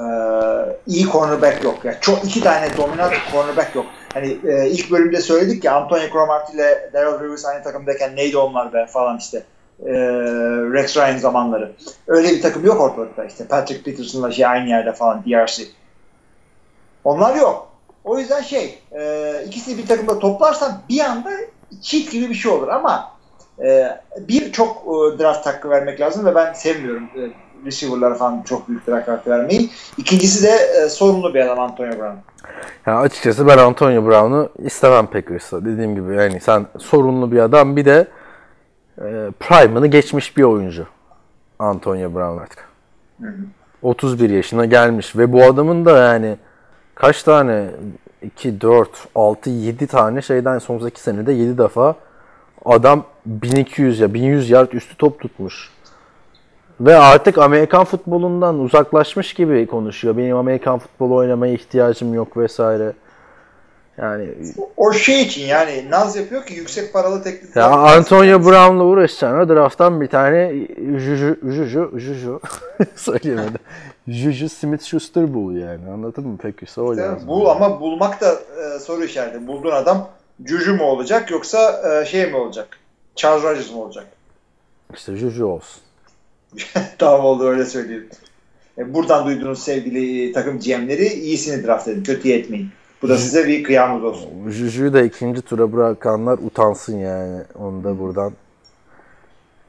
iyi 0.88 1.06
cornerback 1.06 1.63
yok. 1.63 1.80
Yani 1.84 1.97
çok 2.02 2.25
iki 2.25 2.41
tane 2.41 2.78
dominant 2.78 3.13
cornerback 3.32 3.75
yok. 3.75 3.86
Hani 4.13 4.38
e, 4.47 4.69
ilk 4.69 4.91
bölümde 4.91 5.21
söyledik 5.21 5.63
ya 5.63 5.75
Antonio 5.75 6.10
Cromartie 6.12 6.56
ile 6.56 6.89
Darrell 6.93 7.19
Rivers 7.19 7.45
aynı 7.45 7.63
takımdayken 7.63 8.15
neydi 8.15 8.38
onlar 8.38 8.73
be 8.73 8.86
falan 8.86 9.17
işte. 9.17 9.43
E, 9.86 9.91
Rex 10.73 10.97
Ryan 10.97 11.17
zamanları. 11.17 11.71
Öyle 12.08 12.30
bir 12.30 12.41
takım 12.41 12.65
yok 12.65 12.82
ortalıkta 12.82 13.25
işte. 13.25 13.45
Patrick 13.45 13.84
Peterson'la 13.84 14.32
şey 14.32 14.45
aynı 14.45 14.69
yerde 14.69 14.93
falan 14.93 15.23
DRC. 15.23 15.63
Onlar 17.03 17.35
yok. 17.35 17.67
O 18.03 18.19
yüzden 18.19 18.41
şey 18.41 18.79
e, 18.91 19.33
ikisini 19.47 19.77
bir 19.77 19.88
takımda 19.88 20.19
toplarsan 20.19 20.81
bir 20.89 20.99
anda 20.99 21.31
cheat 21.81 22.12
gibi 22.12 22.29
bir 22.29 22.35
şey 22.35 22.51
olur 22.51 22.67
ama 22.67 23.12
e, 23.63 23.97
bir 24.19 24.51
çok 24.51 24.77
e, 24.77 25.19
draft 25.19 25.45
hakkı 25.45 25.69
vermek 25.69 26.01
lazım 26.01 26.25
ve 26.25 26.35
ben 26.35 26.53
sevmiyorum 26.53 27.03
e, 27.03 27.21
receiver'lara 27.65 28.15
falan 28.15 28.41
çok 28.41 28.69
büyük 28.69 28.88
draft 28.88 29.07
hakkı 29.07 29.29
vermeyi. 29.29 29.69
İkincisi 29.97 30.43
de 30.43 30.51
e, 30.51 30.89
sorumlu 30.89 31.33
bir 31.33 31.39
adam 31.39 31.59
Antonio 31.59 31.91
Brown. 31.91 32.17
Ya 32.85 32.99
açıkçası 32.99 33.47
ben 33.47 33.57
Antonio 33.57 34.05
Brown'u 34.05 34.49
istemem 34.65 35.07
Packers'ta. 35.07 35.65
Dediğim 35.65 35.95
gibi 35.95 36.15
yani 36.15 36.39
sen 36.39 36.65
sorunlu 36.77 37.31
bir 37.31 37.39
adam 37.39 37.75
bir 37.75 37.85
de 37.85 38.07
e, 38.97 39.07
prime'ını 39.39 39.88
geçmiş 39.88 40.38
bir 40.38 40.43
oyuncu. 40.43 40.88
Antonio 41.59 42.13
Brown 42.13 42.41
artık. 42.41 42.69
31 43.81 44.29
yaşına 44.29 44.65
gelmiş 44.65 45.15
ve 45.15 45.33
bu 45.33 45.43
adamın 45.43 45.85
da 45.85 45.97
yani 45.97 46.38
kaç 46.99 47.23
tane 47.23 47.65
2, 48.21 48.62
4, 48.62 48.89
6, 49.15 49.49
7 49.49 49.88
tane 49.88 50.21
şeyden 50.21 50.59
son 50.59 50.88
2 50.88 51.01
senede 51.01 51.31
7 51.31 51.57
defa 51.57 51.95
adam 52.65 53.03
1200 53.25 53.99
ya 53.99 54.13
1100 54.13 54.49
yard 54.49 54.71
üstü 54.71 54.97
top 54.97 55.19
tutmuş. 55.19 55.69
Ve 56.81 56.97
artık 56.97 57.38
Amerikan 57.38 57.85
futbolundan 57.85 58.59
uzaklaşmış 58.59 59.33
gibi 59.33 59.67
konuşuyor. 59.67 60.17
Benim 60.17 60.38
Amerikan 60.38 60.79
futbolu 60.79 61.15
oynamaya 61.15 61.53
ihtiyacım 61.53 62.13
yok 62.13 62.38
vesaire. 62.38 62.93
Yani 63.97 64.29
O 64.77 64.93
şey 64.93 65.21
için 65.21 65.45
yani 65.45 65.85
naz 65.89 66.15
yapıyor 66.15 66.45
ki 66.45 66.53
yüksek 66.53 66.93
paralı 66.93 67.23
teklif. 67.23 67.55
ya 67.55 67.69
Antonio 67.69 68.45
Brown'la 68.45 68.83
uğraşacağına 68.83 69.49
drafttan 69.49 70.01
bir 70.01 70.07
tane 70.07 70.53
Juju 70.97 71.38
Juju 71.43 71.99
Juju 71.99 72.41
söyleyemedim. 72.95 73.59
Juju 74.10 74.50
Smith-Schuster 74.50 75.34
bul 75.34 75.56
yani. 75.56 75.89
Anladın 75.89 76.28
mı? 76.28 76.38
Peki 76.41 76.82
o 76.82 76.98
lazım. 76.98 77.28
Bul 77.28 77.45
ama 77.45 77.82
bulmak 77.82 78.22
da 78.22 78.34
e, 78.34 78.80
soru 78.80 79.04
işareti. 79.04 79.48
Bulduğun 79.48 79.72
adam 79.72 80.10
Juju 80.45 80.74
mu 80.74 80.84
olacak 80.84 81.32
yoksa 81.32 81.82
e, 82.02 82.06
şey 82.06 82.32
mi 82.32 82.36
olacak? 82.36 82.80
Charles 83.15 83.43
Rodgers 83.43 83.72
mu 83.72 83.84
olacak? 83.84 84.08
İşte 84.93 85.15
Juju 85.15 85.45
olsun. 85.45 85.82
tamam 86.98 87.26
oldu 87.26 87.48
öyle 87.48 87.65
söyleyeyim. 87.65 88.10
E, 88.78 88.93
buradan 88.93 89.26
duyduğunuz 89.26 89.60
sevgili 89.60 90.32
takım 90.32 90.60
GM'leri 90.60 91.08
iyisini 91.08 91.67
draft 91.67 91.88
edin. 91.88 92.04
Kötüye 92.04 92.38
etmeyin. 92.38 92.69
Bu 93.02 93.10
da 93.10 93.17
size 93.17 93.48
bir 93.48 93.63
kıyamız 93.63 94.04
olsun. 94.04 94.50
Juju'yu 94.50 94.93
da 94.93 95.02
ikinci 95.02 95.41
tura 95.41 95.74
bırakanlar 95.74 96.38
utansın 96.38 96.98
yani. 96.98 97.43
Onu 97.60 97.84
da 97.84 98.00
buradan 98.00 98.34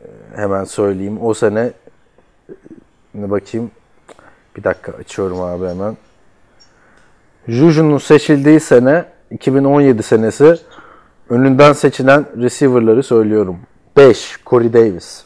e, 0.00 0.07
hemen 0.37 0.64
söyleyeyim. 0.64 1.18
O 1.22 1.35
sene 1.35 1.61
e, 2.48 2.53
ne 3.14 3.31
bakayım. 3.31 3.70
Bir 4.56 4.64
dakika 4.64 4.92
açıyorum 4.92 5.40
abi 5.40 5.66
hemen. 5.66 5.96
Juju'nun 7.48 7.98
seçildiği 7.98 8.60
sene 8.60 9.04
2017 9.30 10.02
senesi 10.02 10.56
önünden 11.30 11.72
seçilen 11.72 12.26
receiver'ları 12.42 13.02
söylüyorum. 13.02 13.60
5 13.96 14.38
Corey 14.46 14.72
Davis. 14.72 15.24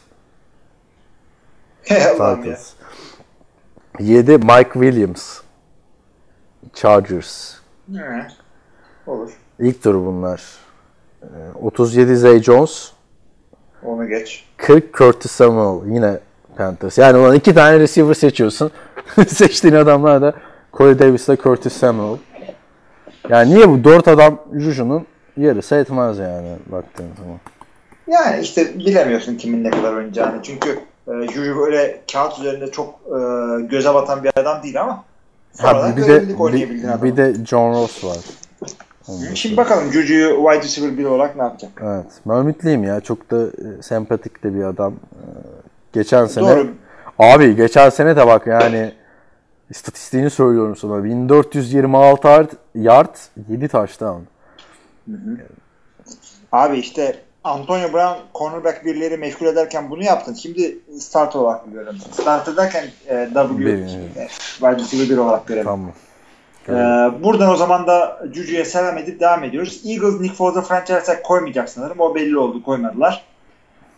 Titans. 1.83 2.73
7 3.99 4.31
Mike 4.37 4.71
Williams. 4.73 5.41
Chargers. 6.73 7.55
Hı. 7.91 8.27
Olur. 9.07 9.31
İlk 9.59 9.83
tur 9.83 9.95
bunlar. 9.95 10.43
Ee, 11.23 11.27
37 11.61 12.17
Zay 12.17 12.43
Jones. 12.43 12.91
Onu 13.83 14.07
geç. 14.07 14.45
40 14.57 14.97
Curtis 14.97 15.31
Samuel. 15.31 15.93
Yine 15.93 16.19
Panthers. 16.57 16.97
Yani 16.97 17.17
ulan 17.17 17.35
iki 17.35 17.53
tane 17.53 17.79
receiver 17.79 18.13
seçiyorsun. 18.13 18.71
Seçtiğin 19.27 19.75
adamlar 19.75 20.21
da 20.21 20.33
Corey 20.73 20.99
Davis'le 20.99 21.41
Curtis 21.43 21.73
Samuel. 21.73 22.17
Yani 23.29 23.55
niye 23.55 23.69
bu 23.69 23.83
dört 23.83 24.07
adam 24.07 24.39
Juju'nun 24.53 25.05
yarısı 25.37 25.75
etmez 25.75 26.17
yani 26.17 26.49
baktığın 26.65 27.09
zaman. 27.17 27.39
Yani 28.07 28.41
işte 28.41 28.79
bilemiyorsun 28.79 29.35
kimin 29.35 29.63
ne 29.63 29.69
kadar 29.69 29.93
oynayacağını. 29.93 30.43
Çünkü 30.43 30.79
e, 31.07 31.27
Juju 31.33 31.57
böyle 31.57 32.01
kağıt 32.11 32.39
üzerinde 32.39 32.71
çok 32.71 32.99
e, 33.05 33.17
göze 33.61 33.93
batan 33.93 34.23
bir 34.23 34.31
adam 34.35 34.63
değil 34.63 34.81
ama 34.81 35.03
sonradan 35.53 35.97
bir 35.97 36.07
de 36.07 36.35
oynayabildiğin 36.39 36.83
bir, 36.83 36.87
adamı. 36.87 37.03
bir 37.03 37.17
de 37.17 37.45
John 37.45 37.73
Ross 37.73 38.03
var. 38.03 38.17
Şimdi 39.33 39.57
bakalım 39.57 39.91
Juju'yu 39.91 40.35
wide 40.35 40.63
receiver 40.63 40.97
biri 40.97 41.07
olarak 41.07 41.35
ne 41.35 41.43
yapacak? 41.43 41.71
Evet. 41.83 42.05
Ben 42.25 42.35
ümitliyim 42.35 42.83
ya. 42.83 43.01
Çok 43.01 43.31
da 43.31 43.43
e, 43.45 43.81
sempatik 43.81 44.43
de 44.43 44.55
bir 44.55 44.63
adam. 44.63 44.93
E, 44.93 45.23
Geçen 45.95 46.25
sene 46.25 46.49
Doğru. 46.49 46.67
Abi 47.19 47.55
geçen 47.55 47.89
sene 47.89 48.15
de 48.15 48.27
bak 48.27 48.47
yani 48.47 48.91
istatistiğini 49.69 50.29
söylüyorum 50.29 50.75
sana. 50.75 51.03
1426 51.03 52.27
yard, 52.27 52.49
yard 52.75 53.15
7 53.49 53.67
touchdown. 53.67 54.21
Abi 56.51 56.77
işte 56.77 57.15
Antonio 57.43 57.93
Brown 57.93 58.19
cornerback 58.35 58.85
birileri 58.85 59.17
meşgul 59.17 59.45
ederken 59.45 59.89
bunu 59.89 60.03
yaptın. 60.03 60.33
Şimdi 60.33 60.77
start 60.99 61.35
olarak 61.35 61.67
biliyorum. 61.67 61.95
Start 62.11 62.47
ederken 62.47 62.85
e, 63.07 63.29
W 63.33 63.71
e, 63.71 63.87
wide 64.27 64.75
receiver 64.75 65.09
bir 65.09 65.17
olarak 65.17 65.47
görelim. 65.47 65.65
Tamam. 65.65 65.91
Ee, 66.69 66.73
buradan 67.23 67.49
o 67.49 67.55
zaman 67.55 67.87
da 67.87 68.21
Juju'ya 68.33 68.65
selam 68.65 68.97
edip 68.97 69.19
devam 69.19 69.43
ediyoruz. 69.43 69.81
Eagles 69.85 70.19
Nick 70.19 70.35
Foles'a 70.35 70.61
franchise 70.61 71.21
koymayacak 71.23 71.69
sanırım. 71.69 71.99
O 71.99 72.15
belli 72.15 72.37
oldu. 72.37 72.63
Koymadılar. 72.63 73.34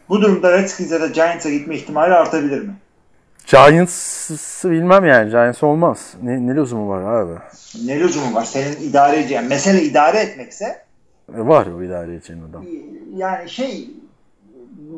Bu 0.09 0.21
durumda 0.21 0.51
Redskins'e 0.51 1.01
de 1.01 1.07
Giants'a 1.07 1.49
gitme 1.49 1.75
ihtimali 1.75 2.13
artabilir 2.13 2.61
mi? 2.61 2.73
Giants'ı 3.47 4.71
bilmem 4.71 5.05
yani. 5.05 5.29
Giants 5.29 5.63
olmaz. 5.63 6.13
Ne, 6.21 6.47
ne 6.47 6.55
lüzumu 6.55 6.89
var 6.89 7.01
abi? 7.21 7.33
Ne 7.85 7.99
lüzumu 7.99 8.35
var? 8.35 8.43
Senin 8.43 8.89
idare 8.89 9.19
edeceğin. 9.19 9.43
Mesele 9.45 9.81
idare 9.81 10.17
etmekse 10.17 10.65
E, 11.37 11.47
var 11.47 11.67
o 11.77 11.83
idare 11.83 12.11
edeceğin 12.13 12.41
adam. 12.51 12.63
yani 13.15 13.49
şey 13.49 13.89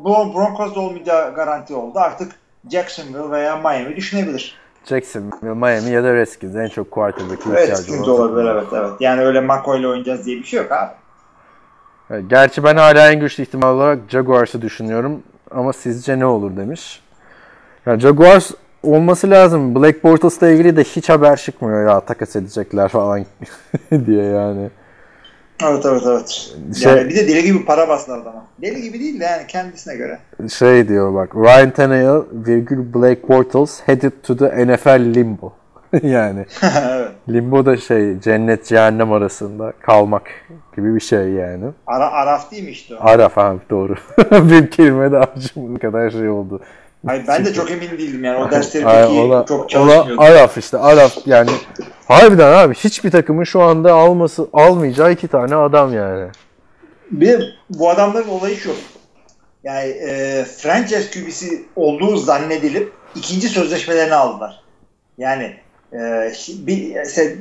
Bron- 0.04 0.34
Broncos'da 0.34 0.80
olmayacağı 0.80 1.34
garanti 1.36 1.74
oldu. 1.74 2.00
Artık 2.00 2.32
Jacksonville 2.72 3.32
veya 3.32 3.58
Miami 3.58 3.96
düşünebilir. 3.96 4.56
Jacksonville, 4.86 5.54
Miami 5.54 5.90
ya 5.92 6.04
da 6.04 6.14
Redskins 6.14 6.56
en 6.56 6.68
çok 6.68 6.92
quarterback'e 6.92 7.36
ihtiyacı 7.50 7.72
Redskins 7.72 8.08
olan 8.08 8.20
olabilir 8.20 8.46
takımlar. 8.48 8.56
evet 8.56 8.90
evet. 8.90 9.02
Yani 9.02 9.22
öyle 9.22 9.42
McCoy 9.42 9.80
ile 9.80 9.88
oynayacağız 9.88 10.26
diye 10.26 10.38
bir 10.38 10.44
şey 10.44 10.60
yok 10.62 10.72
abi. 10.72 10.92
Gerçi 12.28 12.64
ben 12.64 12.76
hala 12.76 13.12
en 13.12 13.20
güçlü 13.20 13.44
ihtimal 13.44 13.76
olarak 13.76 14.00
Jaguars'ı 14.10 14.62
düşünüyorum. 14.62 15.24
Ama 15.52 15.74
sizce 15.74 16.20
ne 16.20 16.26
olur 16.26 16.58
demiş. 16.58 17.02
Yani 17.86 18.00
Jaguars 18.00 18.52
olması 18.84 19.30
lazım. 19.30 19.76
Black 19.76 20.04
Bortles'la 20.04 20.50
ilgili 20.50 20.76
de 20.78 20.84
hiç 20.84 21.10
haber 21.10 21.38
çıkmıyor 21.38 21.88
ya 21.90 22.00
takas 22.00 22.36
edecekler 22.36 22.88
falan 22.88 23.26
diye 24.06 24.24
yani. 24.26 24.70
Evet 25.64 25.86
evet 25.86 26.02
evet. 26.06 26.52
Şey- 26.78 26.92
Yani 26.92 27.10
bir 27.10 27.16
de 27.16 27.28
deli 27.28 27.44
gibi 27.44 27.66
para 27.66 27.90
bastılar 27.90 28.20
adama. 28.20 28.46
Deli 28.62 28.82
gibi 28.82 29.00
değil 29.00 29.20
de 29.20 29.24
yani 29.24 29.48
kendisine 29.48 29.96
göre. 29.96 30.20
Şey 30.54 30.88
diyor 30.88 31.14
bak 31.14 31.36
Ryan 31.36 31.72
Tannehill 31.72 32.22
virgül 32.48 32.94
Blake 32.94 33.28
Bortles 33.30 33.82
headed 33.86 34.12
to 34.24 34.38
the 34.38 34.66
NFL 34.66 35.14
limbo. 35.16 35.54
yani 36.04 36.46
evet. 36.64 37.12
limbo 37.30 37.66
da 37.66 37.78
şey 37.78 38.20
cennet 38.20 38.66
cehennem 38.66 39.14
arasında 39.14 39.74
kalmak 39.82 40.24
gibi 40.76 40.96
bir 40.96 41.00
şey 41.00 41.30
yani. 41.30 41.66
Ara, 41.88 42.12
Araf 42.12 42.52
değil 42.52 42.64
mi 42.64 42.70
işte 42.70 42.96
o? 42.96 43.08
Araf 43.08 43.38
abi 43.38 43.60
doğru. 43.70 43.96
bir 44.32 44.72
kelime 44.72 45.12
de 45.12 45.18
harcım 45.18 45.76
bu 45.76 45.80
kadar 45.80 46.10
şey 46.10 46.30
oldu. 46.30 46.62
Hayır, 47.06 47.24
ben 47.28 47.46
de 47.46 47.54
çok 47.54 47.72
emin 47.72 47.90
değildim 47.90 48.24
yani. 48.24 48.38
O 48.38 48.52
dersleri 48.52 48.86
peki 48.86 49.48
çok 49.48 49.70
çalışmıyordum. 49.70 50.20
Araf 50.20 50.58
işte 50.58 50.78
Araf 50.78 51.18
yani 51.26 51.50
harbiden 52.08 52.54
abi 52.54 52.74
hiçbir 52.76 53.12
takımın 53.12 53.44
şu 53.44 53.62
anda 53.62 53.94
alması 53.94 54.48
almayacağı 54.54 55.12
iki 55.12 55.28
tane 55.28 55.56
adam 55.56 55.94
yani. 55.94 56.30
Bir 57.12 57.28
de 57.28 57.42
bu 57.70 57.90
adamların 57.90 58.30
olayı 58.30 58.56
şu. 58.58 58.72
Yani 59.64 59.88
e, 59.90 60.44
franchise 60.58 61.12
QB'si 61.12 61.66
olduğu 61.76 62.18
zannedilip 62.18 62.94
ikinci 63.16 63.50
sözleşmelerini 63.50 64.16
aldılar. 64.16 64.64
Yani 65.18 65.56
e, 65.94 66.32
bir 66.68 66.96
se- 66.96 67.38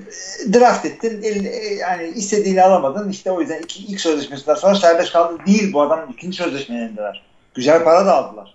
draft 0.60 0.84
ettin, 0.86 1.22
elini, 1.22 1.48
e, 1.48 1.74
yani 1.74 2.08
istediğini 2.08 2.62
alamadın. 2.62 3.08
İşte 3.08 3.30
o 3.32 3.40
yüzden 3.40 3.62
iki, 3.62 3.84
ilk 3.84 4.00
sözleşmesinden 4.00 4.54
sonra 4.54 4.74
serbest 4.74 5.12
kaldı. 5.12 5.38
Değil 5.46 5.72
bu 5.72 5.82
adam 5.82 6.00
ikinci 6.12 6.36
sözleşmelerindeler. 6.36 7.26
Güzel 7.54 7.84
para 7.84 8.06
da 8.06 8.14
aldılar. 8.14 8.54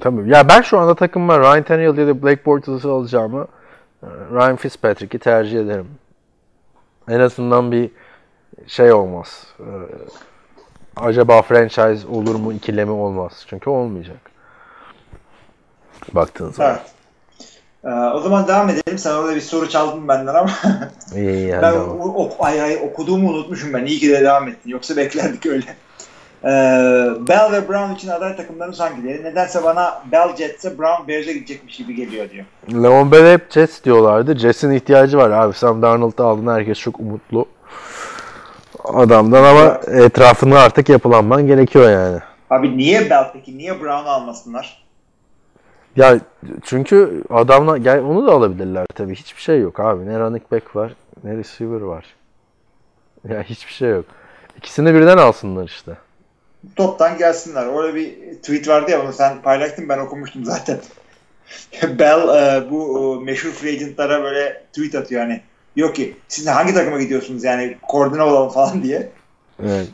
Tabii. 0.00 0.30
Ya 0.30 0.48
ben 0.48 0.62
şu 0.62 0.78
anda 0.78 0.94
takımıma 0.94 1.38
Ryan 1.38 1.62
Tannehill 1.62 1.98
ya 1.98 2.06
da 2.06 2.22
Blake 2.22 2.44
Bortles'ı 2.44 2.90
alacağımı 2.90 3.46
e, 4.02 4.06
Ryan 4.06 4.56
Fitzpatrick'i 4.56 5.18
tercih 5.18 5.60
ederim. 5.60 5.88
En 7.08 7.20
azından 7.20 7.72
bir 7.72 7.90
şey 8.66 8.92
olmaz. 8.92 9.46
Ee, 9.60 9.64
acaba 10.96 11.42
franchise 11.42 12.08
olur 12.08 12.34
mu 12.34 12.52
ikilemi 12.52 12.90
olmaz. 12.90 13.44
Çünkü 13.48 13.70
olmayacak. 13.70 14.30
Baktığın 16.12 16.50
zaman. 16.50 16.72
Evet. 16.72 16.82
E, 17.84 17.88
o 17.90 18.20
zaman 18.20 18.48
devam 18.48 18.68
edelim. 18.68 18.98
Sen 18.98 19.14
orada 19.14 19.34
bir 19.36 19.40
soru 19.40 19.68
çaldın 19.68 20.08
benden 20.08 20.34
ama 20.34 20.50
İyi 21.16 21.30
iyi 21.30 21.52
ben 21.62 21.72
o, 21.72 22.12
o- 22.14 22.36
ay, 22.44 22.62
ay, 22.62 22.76
okuduğumu 22.76 23.30
unutmuşum 23.30 23.72
ben. 23.72 23.84
İyi 23.84 23.98
ki 23.98 24.08
de 24.08 24.20
devam 24.20 24.48
ettin. 24.48 24.70
Yoksa 24.70 24.96
beklerdik 24.96 25.46
öyle. 25.46 25.64
Ee, 26.44 26.48
Bell 27.28 27.52
ve 27.52 27.68
Brown 27.68 27.94
için 27.94 28.08
aday 28.08 28.36
takımlarımız 28.36 28.80
hangileri? 28.80 29.24
Nedense 29.24 29.64
bana 29.64 30.02
Bell 30.12 30.36
Jets'e 30.36 30.78
Brown 30.78 31.08
Bears'e 31.08 31.32
gidecekmiş 31.32 31.76
gibi 31.76 31.94
geliyor 31.94 32.30
diyor. 32.30 32.44
Leon 32.82 33.12
Bell 33.12 33.32
hep 33.32 33.52
Jets 33.52 33.84
diyorlardı. 33.84 34.36
Jets'in 34.38 34.70
ihtiyacı 34.70 35.18
var 35.18 35.30
abi. 35.30 35.54
Sam 35.54 35.82
Darnold'u 35.82 36.24
aldın 36.24 36.54
herkes 36.54 36.78
çok 36.78 37.00
umutlu. 37.00 37.46
Adamdan 38.84 39.44
ama 39.44 39.80
etrafını 39.86 40.58
artık 40.58 40.88
yapılanman 40.88 41.46
gerekiyor 41.46 41.90
yani. 41.90 42.18
Abi 42.50 42.76
niye 42.76 43.10
Bell 43.10 43.30
peki? 43.32 43.58
Niye 43.58 43.80
Brown'u 43.80 44.10
almasınlar? 44.10 44.81
Ya 45.96 46.20
çünkü 46.62 47.22
adamla 47.30 47.78
gel 47.78 48.00
onu 48.00 48.26
da 48.26 48.32
alabilirler 48.32 48.86
tabii. 48.94 49.14
Hiçbir 49.14 49.42
şey 49.42 49.60
yok 49.60 49.80
abi. 49.80 50.06
Ne 50.06 50.18
running 50.18 50.52
back 50.52 50.76
var, 50.76 50.92
ne 51.24 51.36
receiver 51.36 51.80
var. 51.80 52.06
Ya 53.28 53.42
hiçbir 53.42 53.72
şey 53.72 53.90
yok. 53.90 54.04
İkisini 54.58 54.94
birden 54.94 55.18
alsınlar 55.18 55.64
işte. 55.64 55.92
Toptan 56.76 57.18
gelsinler. 57.18 57.82
Öyle 57.82 57.94
bir 57.94 58.34
tweet 58.34 58.68
vardı 58.68 58.90
ya 58.90 59.02
onu 59.02 59.12
sen 59.12 59.42
paylaştın 59.42 59.88
ben 59.88 59.98
okumuştum 59.98 60.44
zaten. 60.44 60.80
Bell 61.98 62.28
e, 62.28 62.70
bu 62.70 63.18
e, 63.20 63.24
meşhur 63.24 63.50
free 63.50 63.72
agentlara 63.72 64.22
böyle 64.22 64.62
tweet 64.72 64.94
atıyor 64.94 65.22
hani. 65.22 65.40
Yok 65.76 65.94
ki 65.96 66.16
siz 66.28 66.46
hangi 66.46 66.74
takıma 66.74 67.00
gidiyorsunuz 67.00 67.44
yani 67.44 67.76
koordine 67.88 68.22
olalım 68.22 68.50
falan 68.50 68.82
diye. 68.82 69.08
Evet. 69.62 69.88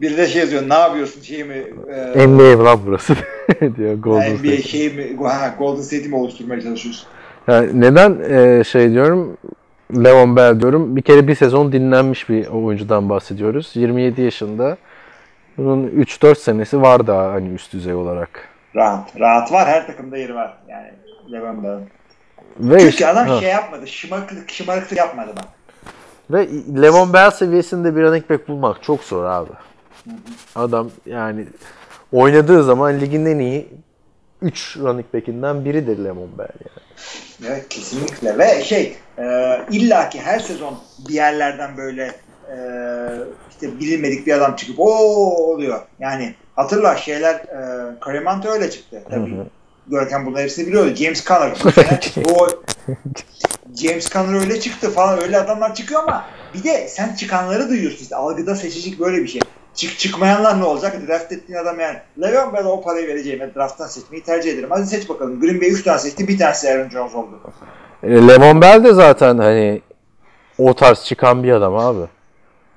Biri 0.00 0.16
de 0.16 0.26
şey 0.26 0.40
yazıyor 0.40 0.68
ne 0.68 0.74
yapıyorsun 0.74 1.22
şey 1.22 1.44
mi 1.44 1.64
e, 2.14 2.26
NBA 2.28 2.64
lan 2.64 2.80
burası 2.86 3.14
diyor 3.76 3.94
Golden 3.94 4.32
NBA 4.32 4.38
State. 4.38 4.62
şey 4.62 4.92
mi 4.94 5.16
ha, 5.26 5.54
Golden 5.58 5.82
State'i 5.82 6.08
mi 6.08 6.16
oluşturmaya 6.16 6.60
çalışıyorsun? 6.62 7.08
Yani 7.48 7.80
neden 7.80 8.18
e, 8.30 8.64
şey 8.64 8.90
diyorum 8.90 9.36
Leon 9.96 10.36
Bell 10.36 10.60
diyorum. 10.60 10.96
Bir 10.96 11.02
kere 11.02 11.28
bir 11.28 11.34
sezon 11.34 11.72
dinlenmiş 11.72 12.28
bir 12.28 12.46
oyuncudan 12.46 13.08
bahsediyoruz. 13.08 13.70
27 13.74 14.22
yaşında. 14.22 14.76
Bunun 15.58 15.88
3-4 15.88 16.34
senesi 16.34 16.82
var 16.82 17.06
daha 17.06 17.32
hani 17.32 17.48
üst 17.48 17.72
düzey 17.72 17.94
olarak. 17.94 18.48
Rahat. 18.76 19.20
Rahat 19.20 19.52
var. 19.52 19.66
Her 19.68 19.86
takımda 19.86 20.16
yeri 20.16 20.34
var. 20.34 20.58
Yani 20.68 20.88
Levan 21.32 21.64
Bell'in. 21.64 21.88
Ve 22.60 22.78
Çünkü 22.78 22.90
işte- 22.90 23.06
adam 23.06 23.26
ha. 23.26 23.40
şey 23.40 23.48
yapmadı. 23.48 23.86
Şımarıklık, 23.86 24.50
şımarıklık 24.50 24.98
yapmadı 24.98 25.30
bak. 25.36 25.44
Ve 26.30 26.48
Levon 26.82 27.12
Bell 27.12 27.30
seviyesinde 27.30 27.96
bir 27.96 28.02
running 28.02 28.30
back 28.30 28.48
bulmak 28.48 28.82
çok 28.82 29.04
zor 29.04 29.24
abi. 29.24 29.50
Adam 30.54 30.90
yani 31.06 31.46
oynadığı 32.12 32.64
zaman 32.64 33.00
ligin 33.00 33.26
en 33.26 33.38
iyi 33.38 33.68
3 34.42 34.76
running 34.76 35.06
back'inden 35.14 35.64
biridir 35.64 36.04
Levon 36.04 36.38
Bell 36.38 36.48
yani. 36.48 36.88
Evet 37.46 37.68
kesinlikle. 37.68 38.38
Ve 38.38 38.64
şey 38.64 38.96
e, 39.18 39.24
illaki 39.70 40.20
her 40.20 40.38
sezon 40.38 40.78
bir 41.08 41.14
yerlerden 41.14 41.76
böyle 41.76 42.12
e, 42.50 42.58
işte 43.50 43.80
bilinmedik 43.80 44.26
bir 44.26 44.32
adam 44.32 44.56
çıkıp 44.56 44.80
o 44.80 44.90
oluyor. 45.52 45.80
Yani 46.00 46.34
hatırla 46.56 46.96
şeyler 46.96 47.34
e, 47.34 48.00
Karemanto 48.00 48.48
öyle 48.48 48.70
çıktı. 48.70 49.02
Tabii. 49.10 49.36
Görkem 49.86 50.26
bunların 50.26 50.42
hepsini 50.42 50.66
biliyordu. 50.66 50.94
James 50.94 51.24
Conner. 51.24 51.58
o 52.34 52.48
James 53.76 54.10
Conner 54.10 54.40
öyle 54.40 54.60
çıktı 54.60 54.90
falan 54.90 55.18
öyle 55.18 55.38
adamlar 55.38 55.74
çıkıyor 55.74 56.02
ama 56.02 56.24
bir 56.54 56.64
de 56.64 56.88
sen 56.88 57.14
çıkanları 57.14 57.68
duyuyorsun 57.68 58.02
işte 58.02 58.16
algıda 58.16 58.56
seçicilik 58.56 59.00
böyle 59.00 59.22
bir 59.22 59.28
şey. 59.28 59.40
Çık 59.78 59.98
çıkmayanlar 59.98 60.60
ne 60.60 60.64
olacak? 60.64 61.08
Draft 61.08 61.32
ettiğin 61.32 61.58
adam 61.58 61.80
yani 61.80 61.96
Le'Veon 62.20 62.52
Bell'e 62.52 62.68
o 62.68 62.82
parayı 62.82 63.08
vereceğime 63.08 63.54
drafttan 63.54 63.86
seçmeyi 63.86 64.22
tercih 64.24 64.52
ederim. 64.52 64.68
Hadi 64.70 64.86
seç 64.86 65.08
bakalım. 65.08 65.40
Green 65.40 65.60
Bay 65.60 65.68
3 65.68 65.82
tane 65.82 65.98
seçti. 65.98 66.28
Bir 66.28 66.38
tanesi 66.38 66.70
Aaron 66.70 66.88
Jones 66.88 67.14
oldu. 67.14 67.40
E, 68.02 68.28
Levon 68.28 68.60
Bell 68.60 68.84
de 68.84 68.92
zaten 68.92 69.38
hani 69.38 69.82
o 70.58 70.74
tarz 70.74 71.04
çıkan 71.04 71.42
bir 71.42 71.52
adam 71.52 71.76
abi. 71.76 72.06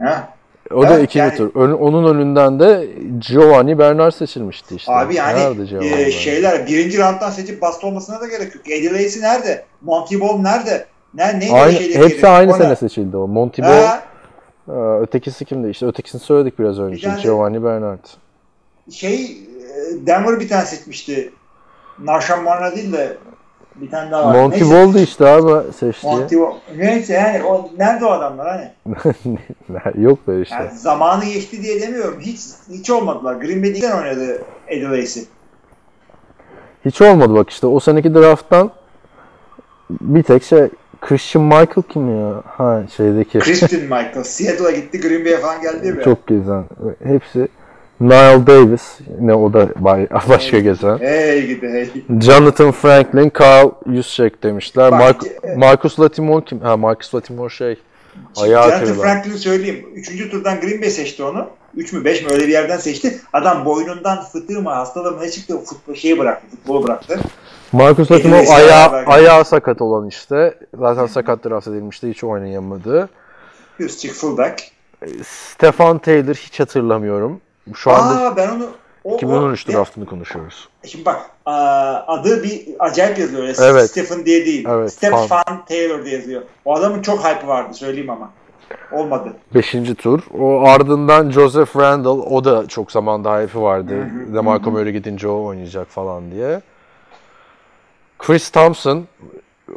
Ha? 0.02 0.34
O 0.74 0.84
da 0.84 1.00
ikinci 1.00 1.18
yani- 1.20 1.36
tur. 1.38 1.52
Ön- 1.56 1.74
onun 1.74 2.16
önünden 2.16 2.60
de 2.60 2.90
Giovanni 3.30 3.80
Bernard 3.80 4.12
seçilmişti 4.12 4.76
işte. 4.76 4.92
Abi 4.94 5.16
yani 5.16 5.64
e, 5.82 6.12
şeyler 6.12 6.68
birinci 6.68 6.98
rounddan 7.00 7.30
seçip 7.30 7.62
bast 7.62 7.84
olmasına 7.84 8.22
da 8.22 8.28
gerek 8.28 8.56
yok. 8.56 8.70
Eddie 8.70 8.94
Lacy 8.94 9.22
nerede? 9.22 9.66
Monty 9.82 10.20
Ball 10.20 10.38
nerede? 10.38 10.86
Ne, 11.14 11.40
neydi 11.40 11.54
Aynı, 11.54 11.80
hepsi 11.80 12.28
aynı 12.28 12.52
O 12.52 12.54
ne? 12.54 12.64
sene 12.64 12.76
seçildi 12.76 13.18
o. 13.18 13.28
Monty 13.28 13.62
Ball, 13.62 14.00
ötekisi 15.02 15.46
kimdi? 15.46 15.70
İşte 15.70 15.86
ötekisini 15.86 16.22
söyledik 16.22 16.60
biraz 16.60 16.80
önce. 16.80 17.12
Bir 17.12 17.22
Giovanni 17.22 17.64
Bernard. 17.64 18.06
şey 18.92 19.24
e, 19.24 20.08
Denver 20.08 20.40
bir 20.40 20.50
tane 20.50 20.66
seçmişti. 20.66 21.34
Narshan 22.00 22.44
Marna 22.44 22.76
değil 22.76 22.94
de 22.94 23.18
bir 23.76 23.92
tane 23.92 24.12
daha 24.12 24.28
var. 24.28 24.36
Monty. 24.36 24.64
Ball'du 24.64 25.00
işte 25.00 25.28
abi 25.28 25.74
seçtiği. 25.74 26.14
Monty. 26.14 26.36
Neyse 26.78 27.14
yani 27.14 27.44
o, 27.44 27.70
nerede 27.78 28.06
o 28.06 28.10
adamlar 28.10 28.48
hani? 28.50 28.72
Yok 30.04 30.20
böyle 30.28 30.42
işte. 30.42 30.56
Yani 30.56 30.78
zamanı 30.78 31.26
geçti 31.26 31.62
diye 31.62 31.82
demiyorum. 31.82 32.20
Hiç 32.20 32.40
hiç 32.70 32.90
olmadılar. 32.90 33.36
Green 33.36 33.64
Bay'den 33.64 33.98
oynadı 33.98 34.42
Lacy. 34.72 35.20
Hiç 36.86 37.02
olmadı 37.02 37.34
bak 37.34 37.50
işte 37.50 37.68
o 37.68 37.80
seneki 37.80 38.14
drafttan 38.14 38.72
bir 39.90 40.24
tek 40.24 40.44
şey 40.44 40.70
Christian 41.02 41.44
Michael 41.46 41.84
kim 41.90 42.20
ya? 42.20 42.44
Ha 42.46 42.84
şeydeki 42.98 43.40
Christian 43.40 43.82
Michael. 43.82 44.24
Seattle'a 44.24 44.72
gitti 44.72 45.00
Green 45.02 45.26
Bay'e 45.26 45.38
falan 45.38 45.62
geldi 45.62 45.92
mi? 45.92 46.04
çok 46.04 46.28
gezen. 46.28 46.64
Hepsi 47.04 47.48
Niall 48.02 48.48
Davis 48.48 49.00
ne 49.20 49.34
o 49.34 49.54
da 49.54 49.70
başka 50.30 50.60
gezen. 50.60 50.98
Hey 50.98 51.48
gidi 51.48 51.68
hey. 51.70 51.90
Jonathan 52.22 52.72
Franklin, 52.72 53.32
Carl 53.40 53.70
Juszczyk 53.94 54.44
demişler. 54.44 54.92
Bak, 54.92 55.00
Mark- 55.02 55.28
e- 55.44 55.56
Marcus 55.56 56.00
Latimore 56.00 56.46
kim? 56.46 56.60
Ha 56.60 56.78
Marcus 56.78 57.16
Latimore 57.16 57.50
şey. 57.50 57.78
Ayağı 58.38 58.64
Jonathan 58.64 58.86
kırılan. 58.86 59.04
Franklin'i 59.04 59.38
söyleyeyim. 59.38 59.86
Üçüncü 59.96 60.30
turdan 60.32 60.60
Green 60.60 60.82
Bay 60.82 60.90
seçti 60.90 61.24
onu. 61.24 61.48
Üç 61.76 61.94
mü 61.94 62.06
beş 62.06 62.26
mi 62.26 62.32
öyle 62.32 62.44
bir 62.48 62.52
yerden 62.52 62.78
seçti. 62.78 63.22
Adam 63.34 63.66
boynundan 63.66 64.24
fıtığı 64.24 64.62
mı 64.62 64.70
hastalığı 64.70 65.12
mı 65.12 65.22
ne 65.22 65.30
çıktı 65.30 65.58
futbol 65.66 65.96
şeyi 65.96 66.20
bıraktı. 66.20 66.48
Futbolu 66.52 66.84
bıraktı. 66.84 67.20
Marcus 67.72 68.12
Ehliyesi 68.12 68.54
ayağı, 68.54 68.90
ayağı 69.06 69.46
sakat 69.46 69.82
olan 69.82 70.08
işte. 70.08 70.58
Zaten 70.80 71.06
sakat 71.06 71.46
draft 71.46 71.68
edilmişti. 71.68 72.10
Hiç 72.10 72.24
oynayamadı. 72.24 73.10
Hüsçik 73.80 74.12
fullback. 74.14 74.62
Stefan 75.24 75.98
Taylor 75.98 76.36
hiç 76.36 76.60
hatırlamıyorum. 76.60 77.42
Şu 77.76 77.92
anda 77.92 78.22
Aa 78.26 78.36
ben 78.38 78.50
onu 78.50 78.68
o, 79.04 79.16
2013 79.16 79.70
o- 79.70 79.74
draftını 79.74 80.06
konuşuyoruz. 80.06 80.70
Şimdi 80.86 81.06
bak 81.06 81.22
adı 82.08 82.44
bir 82.44 82.62
acayip 82.80 83.20
yazıyor. 83.20 83.42
Öyle 83.44 83.54
Evet. 83.62 83.90
Stephen 83.92 84.26
diye 84.26 84.46
değil. 84.46 84.68
Evet, 84.70 84.94
Stefan 84.94 85.28
fan. 85.28 85.66
Taylor 85.70 86.06
diye 86.06 86.16
yazıyor. 86.16 86.42
O 86.66 86.76
adamın 86.76 87.02
çok 87.02 87.20
hype'ı 87.26 87.48
vardı 87.48 87.74
söyleyeyim 87.74 88.10
ama. 88.10 88.30
Olmadı. 88.92 89.34
Beşinci 89.56 89.96
tur. 89.96 90.22
O 90.40 90.62
ardından 90.62 91.32
Joseph 91.32 91.76
Randall. 91.78 92.20
O 92.20 92.44
da 92.44 92.68
çok 92.68 92.92
zamanda 92.92 93.40
hype'ı 93.40 93.62
vardı. 93.62 93.94
DeMarco 94.34 94.72
Murray 94.72 94.92
gidince 94.92 95.28
o 95.28 95.44
oynayacak 95.46 95.88
falan 95.88 96.32
diye. 96.32 96.62
Chris 98.22 98.50
Thompson 98.50 99.08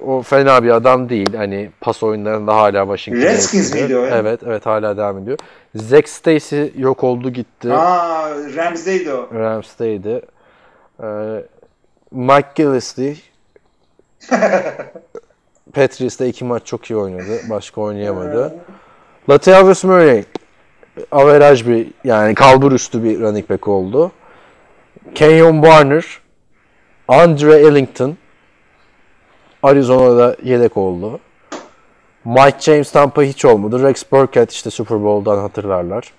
o 0.06 0.22
fena 0.22 0.64
bir 0.64 0.70
adam 0.70 1.08
değil. 1.08 1.34
Hani 1.34 1.70
pas 1.80 2.02
oyunlarında 2.02 2.56
hala 2.56 2.82
Washington'da. 2.82 3.26
Redskins 3.26 3.74
miydi 3.74 3.96
o? 3.96 4.06
Evet, 4.06 4.40
evet 4.46 4.66
hala 4.66 4.96
devam 4.96 5.18
ediyor. 5.18 5.38
Zach 5.74 6.08
Stacy 6.08 6.64
yok 6.76 7.04
oldu 7.04 7.30
gitti. 7.30 7.72
Aa 7.72 8.30
Rams'deydi 8.56 9.12
o. 9.12 9.28
Rams'teydi. 9.34 10.22
Ee, 11.02 11.06
Mike 12.10 12.48
Gillisley 12.54 13.22
Patriots'ta 15.74 16.24
iki 16.24 16.44
maç 16.44 16.66
çok 16.66 16.90
iyi 16.90 16.96
oynadı. 16.96 17.40
Başka 17.50 17.80
oynayamadı. 17.80 18.54
Latavius 19.30 19.84
Murray 19.84 20.24
averaj 21.10 21.66
bir 21.66 21.86
yani 22.04 22.34
kalbur 22.34 22.72
üstü 22.72 23.04
bir 23.04 23.20
running 23.20 23.50
back 23.50 23.68
oldu. 23.68 24.12
Kenyon 25.14 25.62
Warner 25.62 26.20
Andre 27.08 27.54
Ellington 27.54 28.16
Arizona'da 29.68 30.36
yedek 30.42 30.76
oldu. 30.76 31.20
Mike 32.24 32.56
James 32.60 32.92
Tampa 32.92 33.22
hiç 33.22 33.44
olmadı. 33.44 33.82
Rex 33.82 34.12
Burkhead 34.12 34.50
işte 34.50 34.70
Super 34.70 35.02
Bowl'dan 35.04 35.38
hatırlarlar. 35.38 36.12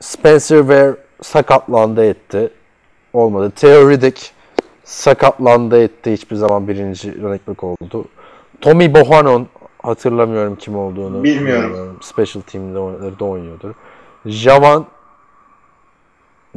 Spencer 0.00 0.58
Ware 0.58 0.96
sakatlandı 1.22 2.04
etti. 2.04 2.50
Olmadı. 3.12 3.52
Theo 3.56 3.90
Riddick 3.90 4.30
sakatlandı 4.84 5.82
etti. 5.82 6.12
Hiçbir 6.12 6.36
zaman 6.36 6.68
birinci 6.68 7.22
running 7.22 7.40
back 7.48 7.64
oldu. 7.64 8.04
Tommy 8.60 8.94
Bohanon 8.94 9.46
hatırlamıyorum 9.82 10.56
kim 10.56 10.76
olduğunu. 10.76 11.24
Bilmiyorum. 11.24 11.98
Special 12.02 12.42
team'de 12.42 12.78
oyn- 12.78 13.18
da 13.18 13.24
oynuyordur. 13.24 13.74
Javan 14.26 14.86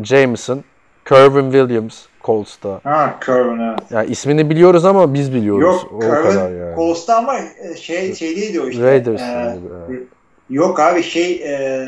Jameson, 0.04 0.64
Kervin 1.06 1.52
Williams 1.52 2.06
Colts'ta. 2.26 2.80
Ha 2.84 3.16
Curvin 3.26 3.60
evet. 3.60 3.80
Yani 3.92 4.10
ismini 4.12 4.50
biliyoruz 4.50 4.86
ama 4.86 5.14
biz 5.14 5.34
biliyoruz. 5.34 5.64
Yok 5.64 5.92
o 5.94 6.00
kadar 6.00 6.24
Curvin 6.24 6.60
yani. 6.60 6.76
Colts'ta 6.76 7.18
ama 7.18 7.36
e, 7.38 7.76
şey 7.76 8.16
şeydeydi 8.16 8.62
o 8.62 8.68
işte. 8.68 8.84
Raiders 8.84 9.22
Ee, 9.22 9.58
gibi, 9.88 10.04
yok 10.50 10.80
abi 10.80 11.04
şey 11.04 11.32
e, 11.34 11.86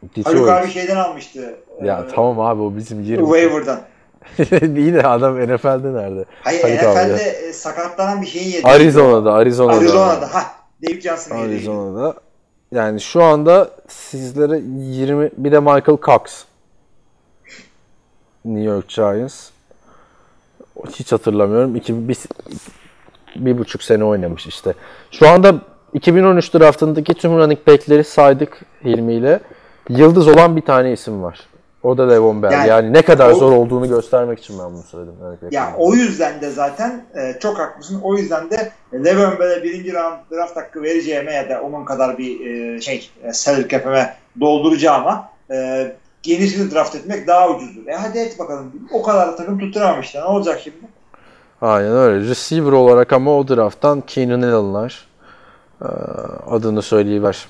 Haluk 0.00 0.16
Detroit. 0.16 0.48
abi 0.48 0.68
şeyden 0.70 0.96
almıştı. 0.96 1.54
Ya 1.82 2.04
Ee, 2.08 2.14
tamam 2.14 2.40
abi 2.40 2.62
o 2.62 2.76
bizim 2.76 3.00
yerimiz. 3.02 3.30
Waiver'dan. 3.30 3.80
İyi 4.76 4.94
de 4.94 5.02
adam 5.02 5.34
NFL'de 5.54 5.94
nerede? 5.94 6.24
Hayır 6.42 6.62
Haluk 6.62 6.96
abi 6.96 7.12
NFL'de 7.12 7.22
ya. 7.22 7.48
e, 7.48 7.52
sakatlanan 7.52 8.22
bir 8.22 8.26
şeyin 8.26 8.48
yedi. 8.52 8.66
Arizona'da, 8.68 9.32
Arizona'da. 9.32 9.76
Arizona'da. 9.76 10.34
Ha 10.34 10.42
David 10.82 11.02
Johnson'ın 11.02 11.38
yedi. 11.38 11.52
Arizona'da. 11.54 12.14
Yani 12.72 13.00
şu 13.00 13.22
anda 13.22 13.70
sizlere 13.88 14.60
20 14.76 15.30
bir 15.38 15.52
de 15.52 15.60
Michael 15.60 15.98
Cox. 16.02 16.44
New 18.44 18.64
York 18.70 18.88
Giants. 18.88 19.50
Hiç 20.90 21.12
hatırlamıyorum. 21.12 21.76
İki, 21.76 22.08
bir, 22.08 22.18
bir 23.36 23.58
buçuk 23.58 23.82
sene 23.82 24.04
oynamış 24.04 24.46
işte. 24.46 24.74
Şu 25.10 25.28
anda 25.28 25.54
2013 25.92 26.54
draftındaki 26.54 27.14
tüm 27.14 27.36
running 27.36 27.66
back'leri 27.66 28.04
saydık 28.04 28.60
Hilmi 28.84 29.14
ile. 29.14 29.40
Yıldız 29.88 30.28
olan 30.28 30.56
bir 30.56 30.62
tane 30.62 30.92
isim 30.92 31.22
var. 31.22 31.40
O 31.82 31.98
da 31.98 32.08
Levon 32.08 32.42
Bell. 32.42 32.52
Yani, 32.52 32.68
Yani 32.68 32.92
ne 32.92 33.02
kadar 33.02 33.30
o- 33.30 33.34
zor 33.34 33.52
olduğunu 33.52 33.88
göstermek 33.88 34.38
için 34.38 34.58
ben 34.58 34.66
bunu 34.66 34.82
söyledim. 34.82 35.14
back 35.20 35.52
Ya 35.52 35.74
o 35.78 35.94
yüzden 35.94 36.40
de 36.40 36.50
zaten 36.50 37.04
e, 37.14 37.38
çok 37.40 37.58
haklısın. 37.58 38.00
O 38.02 38.16
yüzden 38.16 38.50
de 38.50 38.72
Le'Veon 38.94 39.38
Bell'e 39.38 39.62
birinci 39.62 39.92
round 39.92 40.16
draft 40.32 40.56
hakkı 40.56 40.82
vereceğime 40.82 41.32
ya 41.32 41.48
da 41.48 41.62
onun 41.62 41.84
kadar 41.84 42.18
bir 42.18 42.46
e, 42.46 42.80
şey 42.80 43.10
e, 43.22 43.32
salary 43.32 43.68
cap'ime 43.68 44.14
dolduracağıma 44.40 45.28
e, 45.50 45.92
yenisini 46.24 46.74
draft 46.74 46.94
etmek 46.94 47.26
daha 47.26 47.50
ucuzdur. 47.50 47.86
E 47.86 47.94
hadi 47.96 48.18
et 48.18 48.38
bakalım. 48.38 48.72
O 48.92 49.02
kadar 49.02 49.28
da 49.28 49.36
takım 49.36 49.58
tutturamamışlar. 49.58 50.20
Ne 50.22 50.26
olacak 50.26 50.60
şimdi? 50.64 50.76
Aynen 51.62 51.92
öyle. 51.96 52.28
Receiver 52.28 52.72
olarak 52.72 53.12
ama 53.12 53.38
o 53.38 53.48
drafttan 53.48 54.00
Keenan 54.00 54.42
Allen'lar 54.42 55.06
Ee, 55.82 55.86
adını 56.50 56.82
söyleyiver. 56.82 57.46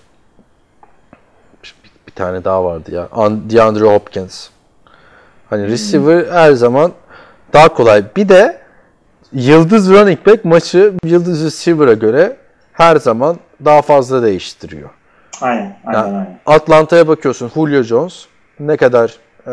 Bir, 1.64 1.74
bir 2.06 2.12
tane 2.12 2.44
daha 2.44 2.64
vardı 2.64 2.94
ya. 2.94 3.08
An- 3.12 3.50
DeAndre 3.50 3.84
Hopkins. 3.84 4.48
Hani 5.50 5.68
receiver 5.68 6.26
her 6.32 6.52
zaman 6.52 6.92
daha 7.52 7.68
kolay. 7.68 8.04
Bir 8.16 8.28
de 8.28 8.58
yıldız 9.32 9.90
running 9.90 10.26
back 10.26 10.44
maçı 10.44 10.94
yıldız 11.04 11.44
receiver'a 11.44 11.92
göre 11.92 12.36
her 12.72 12.96
zaman 12.96 13.36
daha 13.64 13.82
fazla 13.82 14.22
değiştiriyor. 14.22 14.90
Aynen. 15.40 15.78
Aynen. 15.86 15.98
Ya, 15.98 16.04
aynen. 16.04 16.38
Atlanta'ya 16.46 17.08
bakıyorsun 17.08 17.50
Julio 17.54 17.82
Jones 17.82 18.24
ne 18.60 18.76
kadar 18.76 19.18
e, 19.46 19.52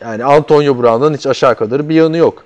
yani 0.00 0.24
Antonio 0.24 0.82
Brown'dan 0.82 1.14
hiç 1.14 1.26
aşağı 1.26 1.54
kadar 1.56 1.88
bir 1.88 1.94
yanı 1.94 2.16
yok. 2.16 2.44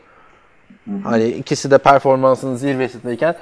Hani 1.05 1.29
ikisi 1.29 1.71
de 1.71 1.79
performansının 1.79 2.57
zirvesindeyken 2.57 3.37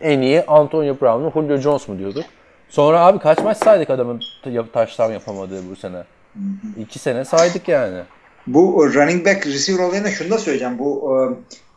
en 0.00 0.20
iyi 0.20 0.42
Antonio 0.46 1.00
Brown 1.00 1.22
mu 1.22 1.32
Julio 1.34 1.56
Jones 1.56 1.88
mu 1.88 1.98
diyorduk. 1.98 2.24
Sonra 2.68 3.00
abi 3.00 3.18
kaç 3.18 3.38
maç 3.38 3.56
saydık 3.56 3.90
adamın 3.90 4.22
ta- 4.44 4.66
taştan 4.72 5.12
yapamadığı 5.12 5.70
bu 5.70 5.76
sene. 5.76 6.04
İki 6.78 6.98
sene 6.98 7.24
saydık 7.24 7.68
yani. 7.68 7.98
Bu 8.46 8.94
running 8.94 9.26
back 9.26 9.46
receiver 9.46 9.84
olayına 9.84 10.10
şunu 10.10 10.30
da 10.30 10.38
söyleyeceğim. 10.38 10.78
Bu 10.78 11.16
e, 11.16 11.18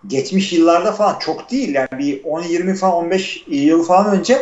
geçmiş 0.08 0.54
yıllarda 0.54 0.92
falan 0.92 1.20
çok 1.20 1.52
değil. 1.52 1.76
Yani 1.76 1.88
bir 1.92 2.24
10-20 2.24 2.76
falan 2.76 2.94
15 2.94 3.44
yıl 3.48 3.84
falan 3.84 4.20
önce 4.20 4.34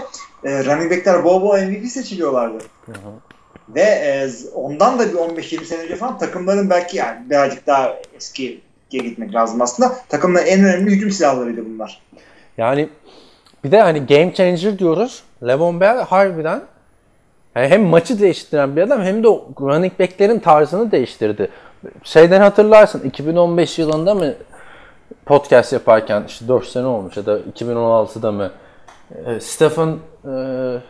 e, 0.44 0.66
running 0.66 0.92
backler 0.92 1.24
bol 1.24 1.42
bol 1.42 1.58
MVP 1.58 1.86
seçiliyorlardı. 1.86 2.64
Ve 3.70 3.82
e, 3.82 4.30
ondan 4.54 5.00
da 5.00 5.10
bir 5.10 5.14
15-20 5.14 5.66
sene 5.66 5.82
önce 5.82 5.96
falan 5.96 6.18
takımların 6.18 6.70
belki 6.70 6.98
yani 6.98 7.30
birazcık 7.30 7.68
daha 7.68 7.96
eskiye 8.18 8.60
gitmek 8.92 9.34
lazım 9.34 9.62
aslında. 9.62 9.96
Takımların 10.10 10.46
en 10.46 10.64
önemli 10.64 10.92
hücum 10.92 11.12
silahlarıydı 11.12 11.66
bunlar. 11.66 12.02
Yani 12.58 12.90
bir 13.64 13.72
de 13.72 13.82
hani 13.82 14.06
game 14.06 14.34
changer 14.34 14.80
diyoruz. 14.80 15.24
Levon 15.48 15.80
Bell 15.80 15.98
harbiden 15.98 16.62
yani 17.56 17.68
hem 17.68 17.84
maçı 17.84 18.20
değiştiren 18.20 18.76
bir 18.76 18.82
adam 18.82 19.02
hem 19.02 19.24
de 19.24 19.28
running 19.62 20.00
back'lerin 20.00 20.40
tarzını 20.40 20.92
değiştirdi. 20.92 21.50
Şeyden 22.04 22.42
hatırlarsın 22.42 23.00
2015 23.00 23.80
yılında 23.80 24.16
mı 24.16 24.34
podcast 25.26 25.74
yaparken 25.74 26.24
işte 26.28 26.48
4 26.48 26.66
sene 26.66 26.86
olmuş 26.86 27.18
ya 27.18 27.26
da 27.26 27.40
2016'da 27.40 28.32
mı 28.32 28.52
e, 29.26 29.40
Stephen 29.40 29.98
e, 30.26 30.32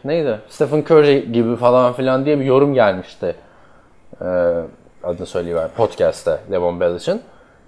neydi? 0.05 0.39
Stephen 0.49 0.79
Curry 0.79 1.31
gibi 1.31 1.55
falan 1.55 1.93
filan 1.93 2.25
diye 2.25 2.39
bir 2.39 2.45
yorum 2.45 2.73
gelmişti. 2.73 3.35
E, 4.21 4.25
adını 5.03 5.25
söyleyiver 5.25 5.67
podcast'te 5.77 6.39
Levon 6.51 6.79
Bell 6.79 6.95
için. 6.95 7.21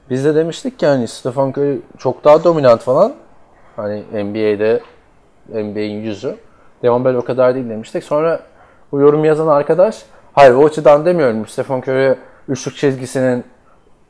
Biz 0.10 0.26
de 0.26 0.36
demiştik 0.36 0.80
ki 0.80 0.88
hani 0.88 1.08
Stephen 1.08 1.50
Curry 1.50 1.82
çok 1.98 2.24
daha 2.24 2.44
dominant 2.44 2.82
falan. 2.82 3.14
Hani 3.76 4.04
NBA'de 4.14 4.80
NBA'in 5.50 6.02
yüzü. 6.02 6.36
Levon 6.84 7.06
Bell 7.06 7.16
o 7.16 7.26
kadar 7.26 7.56
değil 7.56 7.70
demiştik. 7.70 8.04
Sonra 8.04 8.40
bu 8.92 9.00
yorum 9.00 9.26
yazan 9.26 9.48
arkadaş 9.48 10.06
hayır 10.34 10.54
o 10.54 10.66
açıdan 10.66 11.06
demiyorum. 11.06 11.46
Stephen 11.46 11.78
Curry 11.78 12.16
üçlük 12.50 12.76
çizgisinin 12.76 13.44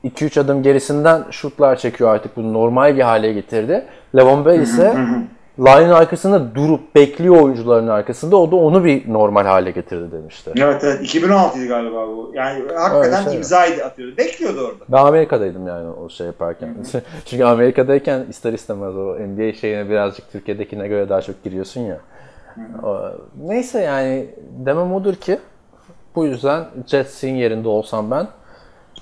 2-3 0.03 0.39
adım 0.39 0.63
gerisinden 0.63 1.23
şutlar 1.31 1.75
çekiyor 1.75 2.15
artık. 2.15 2.37
Bunu 2.37 2.53
normal 2.53 2.95
bir 2.95 3.01
hale 3.01 3.33
getirdi. 3.33 3.85
Levon 4.15 4.45
Bell 4.45 4.59
ise 4.59 4.97
line'ın 5.59 5.89
arkasında 5.89 6.55
durup 6.55 6.95
bekliyor 6.95 7.41
oyuncuların 7.41 7.87
arkasında. 7.87 8.37
O 8.37 8.51
da 8.51 8.55
onu 8.55 8.85
bir 8.85 9.13
normal 9.13 9.45
hale 9.45 9.71
getirdi 9.71 10.11
demişti. 10.11 10.51
Evet 10.57 10.83
evet 10.83 11.15
2016'ydı 11.15 11.67
galiba 11.67 12.07
bu. 12.07 12.31
Yani 12.33 12.63
hakikaten 12.77 13.19
Öyle 13.19 13.29
şey. 13.29 13.35
imzaydı 13.35 13.83
atıyordu. 13.83 14.17
Bekliyordu 14.17 14.59
orada. 14.59 14.83
Ben 14.89 14.97
Amerika'daydım 14.97 15.67
yani 15.67 15.89
o 15.89 16.09
şey 16.09 16.27
yaparken. 16.27 16.75
Çünkü 17.25 17.43
Amerika'dayken 17.43 18.25
ister 18.29 18.53
istemez 18.53 18.95
o 18.95 19.15
NBA 19.19 19.53
şeyine 19.53 19.89
birazcık 19.89 20.31
Türkiye'dekine 20.31 20.87
göre 20.87 21.09
daha 21.09 21.21
çok 21.21 21.43
giriyorsun 21.43 21.81
ya. 21.81 21.97
Neyse 23.41 23.81
yani 23.81 24.29
demem 24.65 24.93
odur 24.93 25.15
ki 25.15 25.39
bu 26.15 26.25
yüzden 26.25 26.65
Jets'in 26.87 27.35
yerinde 27.35 27.67
olsam 27.67 28.11
ben 28.11 28.27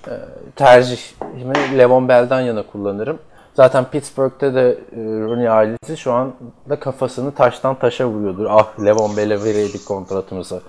e, 0.08 0.14
tercihimi 0.56 1.78
Levon 1.78 2.08
Bell'den 2.08 2.42
yana 2.42 2.64
kullanırım. 2.64 3.20
Zaten 3.56 3.86
Pittsburgh'te 3.92 4.54
de 4.54 4.70
e, 4.72 4.98
Rooney 4.98 5.50
ailesi 5.50 5.98
şu 5.98 6.14
anda 6.14 6.80
kafasını 6.80 7.32
taştan 7.32 7.80
taşa 7.80 8.08
vuruyordur. 8.08 8.46
Ah 8.50 8.80
Levon 8.86 9.18
Bell'e 9.18 9.44
vereydik 9.44 9.86
kontratımızı 9.86 10.62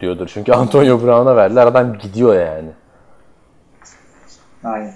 diyordur. 0.00 0.30
Çünkü 0.34 0.52
Antonio 0.62 1.02
Brown'a 1.02 1.36
verdiler. 1.36 1.66
Adam 1.66 1.98
gidiyor 1.98 2.34
yani. 2.34 2.68
Aynen. 4.64 4.94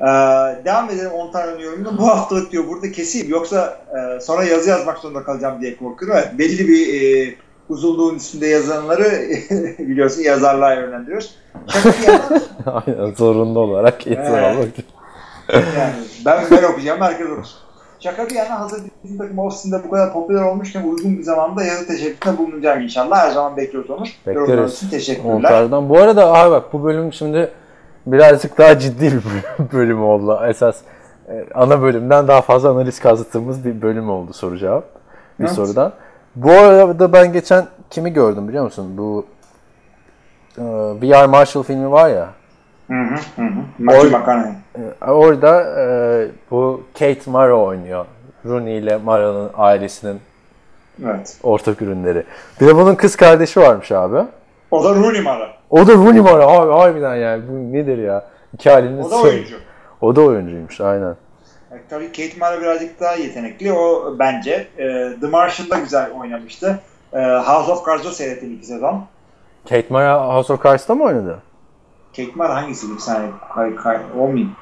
Ee, 0.00 0.64
devam 0.64 0.90
edelim 0.90 1.10
10 1.10 1.32
tane 1.32 1.62
yorumda. 1.62 1.98
Bu 1.98 2.08
haftalık 2.08 2.52
diyor 2.52 2.68
burada 2.68 2.92
keseyim. 2.92 3.28
Yoksa 3.30 3.78
e, 4.16 4.20
sonra 4.20 4.44
yazı 4.44 4.70
yazmak 4.70 4.98
zorunda 4.98 5.24
kalacağım 5.24 5.60
diye 5.62 5.76
korkuyorum. 5.76 6.18
Evet, 6.22 6.38
belli 6.38 6.68
bir 6.68 7.02
e, 7.02 7.34
uzunluğun 7.68 8.14
üstünde 8.16 8.46
yazanları 8.46 9.04
biliyorsun 9.78 10.22
yazarlığa 10.22 10.74
yönlendiriyoruz. 10.74 11.34
Şaka 11.68 12.22
Aynen 12.86 13.14
zorunda 13.14 13.58
olarak 13.60 14.06
Evet. 14.06 14.18
olmak. 14.18 14.68
yani 15.52 15.94
ben, 16.26 16.44
ben 16.50 16.62
okuyacağım 16.62 17.00
herkes 17.00 17.26
okusun. 17.30 17.58
Şaka 18.00 18.26
bir 18.26 18.34
yana 18.34 18.60
hazır 18.60 18.82
bizim 19.04 19.18
takım 19.18 19.38
ofisinde 19.38 19.84
bu 19.84 19.90
kadar 19.90 20.12
popüler 20.12 20.42
olmuşken 20.42 20.82
uygun 20.82 21.18
bir 21.18 21.22
zamanda 21.22 21.64
yazı 21.64 21.86
teşebbüsünde 21.86 22.38
bulunacağım 22.38 22.80
inşallah. 22.80 23.18
Her 23.26 23.30
zaman 23.30 23.56
bekliyoruz 23.56 23.90
Onur. 23.90 24.08
Bekleriz. 24.26 24.72
için 24.74 24.88
teşekkürler. 24.88 25.30
Onlardan. 25.34 25.88
Bu 25.88 25.98
arada 25.98 26.34
abi 26.34 26.50
bak 26.50 26.72
bu 26.72 26.84
bölüm 26.84 27.12
şimdi 27.12 27.50
birazcık 28.06 28.58
daha 28.58 28.78
ciddi 28.78 29.12
bir 29.12 29.22
bölüm- 29.72 30.02
oldu. 30.04 30.40
Esas 30.48 30.76
e, 31.28 31.44
ana 31.54 31.82
bölümden 31.82 32.28
daha 32.28 32.42
fazla 32.42 32.70
analiz 32.70 33.00
kazıttığımız 33.00 33.64
bir 33.64 33.82
bölüm 33.82 34.10
oldu 34.10 34.32
soru 34.32 34.58
cevap. 34.58 34.84
Bir 35.40 35.44
Evet. 35.44 35.54
sorudan. 35.54 35.92
Bu 36.36 36.50
arada 36.50 37.12
ben 37.12 37.32
geçen 37.32 37.66
kimi 37.90 38.12
gördüm 38.12 38.48
biliyor 38.48 38.64
musun? 38.64 38.98
Bu 38.98 39.26
e, 40.58 40.62
VR 41.02 41.26
Marshall 41.26 41.62
filmi 41.62 41.90
var 41.90 42.08
ya. 42.10 42.28
Hı 42.88 42.94
hı 42.94 43.42
hı. 43.42 43.50
Matthew 43.78 44.18
McConaughey. 44.18 44.52
E, 44.78 45.10
Orada 45.10 45.80
e, 45.80 45.84
bu 46.50 46.82
Kate 46.98 47.30
Mara 47.30 47.54
oynuyor. 47.54 48.06
Rooney 48.46 48.78
ile 48.78 48.96
Mara'nın 48.96 49.50
ailesinin 49.56 50.20
Evet. 51.04 51.36
ortak 51.42 51.82
ürünleri. 51.82 52.24
Bir 52.60 52.66
de 52.66 52.76
bunun 52.76 52.94
kız 52.94 53.16
kardeşi 53.16 53.60
varmış 53.60 53.92
abi. 53.92 54.16
O 54.70 54.84
da 54.84 54.94
Rooney 54.94 55.20
Mara. 55.20 55.48
O 55.70 55.86
da 55.86 55.92
Rooney 55.94 56.20
Mara 56.20 56.46
abi 56.46 56.72
harbiden 56.72 57.14
yani 57.16 57.42
bu 57.48 57.72
nedir 57.72 57.98
ya? 57.98 58.24
İki 58.54 58.70
halinin 58.70 59.02
O 59.02 59.10
da 59.10 59.16
oyuncu. 59.16 59.56
O 60.00 60.16
da 60.16 60.20
oyuncuymuş 60.20 60.80
aynen. 60.80 61.16
Yani 61.70 61.82
tabii 61.90 62.06
Kate 62.06 62.38
Mara 62.40 62.60
birazcık 62.60 63.00
daha 63.00 63.14
yetenekli. 63.14 63.72
O 63.72 64.14
bence. 64.18 64.66
E, 64.78 64.84
The 65.20 65.26
Martian'da 65.26 65.78
güzel 65.78 66.10
oynamıştı. 66.20 66.80
E, 67.12 67.18
House 67.18 67.72
of 67.72 67.86
Cards'da 67.86 68.10
seyrettim 68.10 68.52
iki 68.54 68.66
sezon. 68.66 69.04
Kate 69.68 69.86
Mara 69.90 70.34
House 70.34 70.52
of 70.52 70.62
Cards'ta 70.62 70.94
mı 70.94 71.04
oynadı? 71.04 71.38
Kate 72.16 72.32
Mara 72.34 72.54
hangisiydi? 72.54 72.94
Bir 72.94 72.98
saniye. 72.98 73.30
Kay, 73.54 73.76
kay, 73.76 73.98
olmayayım. 74.18 74.52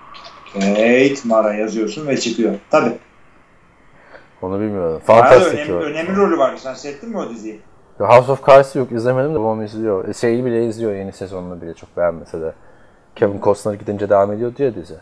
Kate 0.55 1.15
Mara 1.25 1.55
yazıyorsun 1.55 2.07
ve 2.07 2.21
çıkıyor. 2.21 2.55
Tabii. 2.71 2.93
Onu 4.43 4.61
bilmiyorum. 4.61 5.01
Fantastik 5.07 5.55
önemli, 5.55 5.75
o. 5.75 5.77
önemli 5.77 6.17
rolü 6.17 6.39
vardı. 6.39 6.61
Sen 6.63 6.75
seyrettin 6.75 7.11
mi 7.11 7.19
o 7.19 7.31
diziyi? 7.31 7.61
House 7.99 8.33
of 8.33 8.47
Cards'ı 8.47 8.79
yok 8.79 8.93
izlemedim 8.93 9.35
de 9.35 9.41
babam 9.41 9.63
izliyor. 9.65 10.09
E, 10.09 10.15
Şeyi 10.15 10.45
bile 10.45 10.67
izliyor 10.67 10.95
yeni 10.95 11.13
sezonunu 11.13 11.63
bile 11.63 11.75
çok 11.75 11.97
beğenmese 11.97 12.41
de. 12.41 12.53
Kevin 13.17 13.41
Costner 13.41 13.75
gidince 13.75 14.09
devam 14.09 14.33
ediyor 14.33 14.57
diye 14.57 14.75
dizi. 14.75 14.95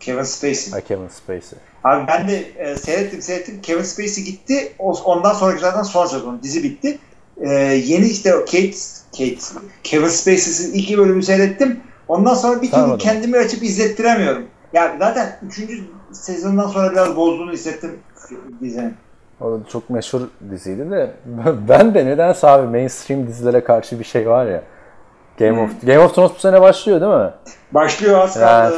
Kevin 0.00 0.22
Spacey. 0.22 0.74
Ay 0.74 0.84
Kevin 0.84 1.08
Spacey. 1.08 1.58
Abi 1.84 2.06
ben 2.08 2.28
de 2.28 2.36
e, 2.56 2.76
seyrettim 2.76 3.22
seyrettim. 3.22 3.60
Kevin 3.62 3.82
Spacey 3.82 4.24
gitti. 4.24 4.72
O, 4.78 4.92
ondan 5.04 5.32
sonraki 5.32 5.60
zaten 5.60 5.82
son 5.82 6.06
sezon. 6.06 6.40
Dizi 6.42 6.62
bitti. 6.62 6.98
E, 7.40 7.48
yeni 7.84 8.06
işte 8.06 8.30
Kate, 8.30 8.72
Kate, 9.18 9.60
Kevin 9.84 10.08
Spacey'sin 10.08 10.74
iki 10.74 10.98
bölümü 10.98 11.22
seyrettim. 11.22 11.80
Ondan 12.08 12.34
sonra 12.34 12.62
bir 12.62 12.70
türlü 12.70 12.98
kendimi 12.98 13.38
açıp 13.38 13.62
izlettiremiyorum. 13.62 14.46
Ya 14.72 14.96
zaten 14.98 15.38
üçüncü 15.48 15.84
sezondan 16.12 16.68
sonra 16.68 16.92
biraz 16.92 17.16
bozduğunu 17.16 17.52
hissettim 17.52 17.98
dizinin. 18.60 18.94
O 19.40 19.52
da 19.52 19.56
çok 19.72 19.90
meşhur 19.90 20.20
diziydi 20.50 20.90
de 20.90 21.10
ben 21.68 21.94
de 21.94 22.06
nedense 22.06 22.46
abi 22.46 22.66
mainstream 22.66 23.26
dizilere 23.26 23.64
karşı 23.64 23.98
bir 23.98 24.04
şey 24.04 24.28
var 24.28 24.46
ya. 24.46 24.62
Game 25.38 25.62
of 25.62 25.70
Game 25.82 25.98
of 25.98 26.14
Thrones 26.14 26.32
bu 26.34 26.38
sene 26.38 26.60
başlıyor 26.60 27.00
değil 27.00 27.12
mi? 27.12 27.30
Başlıyor 27.72 28.18
az 28.18 28.36
Yani, 28.36 28.74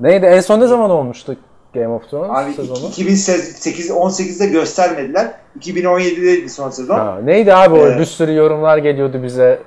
neydi? 0.00 0.26
En 0.26 0.40
son 0.40 0.60
ne 0.60 0.66
zaman 0.66 0.90
olmuştu 0.90 1.36
Game 1.74 1.88
of 1.88 2.10
Thrones 2.10 2.30
Abi 2.30 2.52
sezonu? 2.52 2.88
2008 2.88 3.90
18'de 3.90 4.46
göstermediler. 4.46 5.32
2017'deydi 5.60 6.48
son 6.48 6.70
sezon. 6.70 6.98
Ha, 6.98 7.18
neydi 7.24 7.54
abi 7.54 7.74
o? 7.74 7.78
Evet. 7.78 8.00
Bir 8.00 8.04
sürü 8.04 8.34
yorumlar 8.34 8.78
geliyordu 8.78 9.22
bize. 9.22 9.62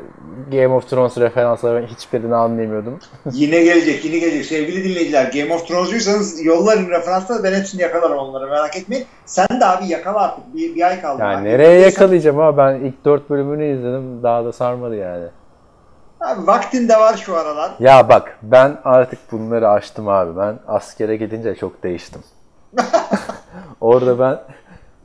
Game 0.51 0.67
of 0.67 0.89
Thrones 0.89 1.17
referansları 1.17 1.81
ben 1.81 1.87
hiçbirini 1.87 2.35
anlayamıyordum. 2.35 2.99
Yine 3.33 3.63
gelecek, 3.63 4.05
yine 4.05 4.19
gelecek. 4.19 4.45
Sevgili 4.45 4.83
dinleyiciler, 4.83 5.31
Game 5.31 5.53
of 5.53 5.67
Thrones'cuysanız 5.67 6.45
yolların 6.45 6.89
referansları 6.89 7.43
ben 7.43 7.53
hepsini 7.53 7.81
yakalarım 7.81 8.17
onları 8.17 8.47
merak 8.47 8.77
etmeyin. 8.77 9.05
Sen 9.25 9.47
de 9.61 9.65
abi 9.65 9.87
yakala 9.87 10.19
artık. 10.19 10.55
Bir, 10.55 10.75
bir 10.75 10.87
ay 10.87 11.01
kaldı. 11.01 11.21
Yani 11.21 11.37
abi. 11.37 11.49
nereye 11.49 11.79
yakalayacağım 11.79 12.39
abi 12.39 12.57
ben 12.57 12.75
ilk 12.75 13.05
dört 13.05 13.29
bölümünü 13.29 13.77
izledim 13.77 14.23
daha 14.23 14.45
da 14.45 14.51
sarmadı 14.51 14.95
yani. 14.95 15.25
Abi 16.21 16.47
vaktin 16.47 16.89
de 16.89 16.97
var 16.99 17.17
şu 17.17 17.37
aralar. 17.37 17.71
Ya 17.79 18.09
bak 18.09 18.37
ben 18.43 18.77
artık 18.83 19.31
bunları 19.31 19.69
açtım 19.69 20.07
abi 20.07 20.37
ben 20.37 20.59
askere 20.67 21.15
gidince 21.15 21.55
çok 21.55 21.83
değiştim. 21.83 22.21
Orada 23.81 24.19
ben 24.19 24.39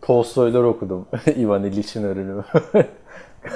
Tolstoylar 0.03 0.63
okudum. 0.63 1.07
Ivan 1.37 1.65
İliç'in 1.65 2.05
ölümü. 2.05 2.45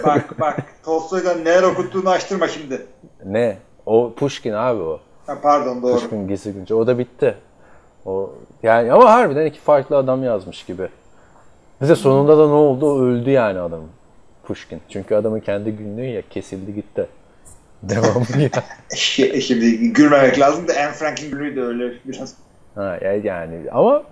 Bak 0.04 0.40
bak 0.40 0.62
Tolstoy'dan 0.84 1.40
neler 1.44 1.62
okuttuğunu 1.62 2.10
açtırma 2.10 2.48
şimdi. 2.48 2.86
ne? 3.24 3.58
O 3.86 4.12
Pushkin 4.16 4.52
abi 4.52 4.82
o. 4.82 5.00
Ha, 5.26 5.38
pardon 5.42 5.82
doğru. 5.82 5.92
Pushkin 5.92 6.28
Gizli 6.28 6.52
Günce. 6.52 6.74
O 6.74 6.86
da 6.86 6.98
bitti. 6.98 7.34
O 8.06 8.30
yani 8.62 8.92
ama 8.92 9.12
harbiden 9.12 9.46
iki 9.46 9.60
farklı 9.60 9.96
adam 9.96 10.24
yazmış 10.24 10.64
gibi. 10.64 10.88
Bize 11.80 11.94
sonunda 11.96 12.38
da 12.38 12.46
ne 12.46 12.52
oldu? 12.52 13.04
Öldü 13.04 13.30
yani 13.30 13.58
adam. 13.60 13.80
Pushkin. 14.44 14.80
Çünkü 14.88 15.14
adamın 15.14 15.40
kendi 15.40 15.72
günlüğü 15.76 16.06
ya 16.06 16.22
kesildi 16.30 16.74
gitti. 16.74 17.06
Devamı 17.82 18.42
ya. 18.42 18.48
Şi- 18.90 19.40
Şimdi 19.46 19.92
gülmemek 19.92 20.38
lazım 20.40 20.68
da 20.68 20.72
Anne 20.72 20.92
Frank'in 20.92 21.30
gülüğü 21.30 21.56
de 21.56 21.62
öyle 21.62 21.92
biraz. 22.04 22.34
Ha, 22.74 22.98
ya- 23.02 23.16
yani 23.16 23.56
ama 23.72 24.02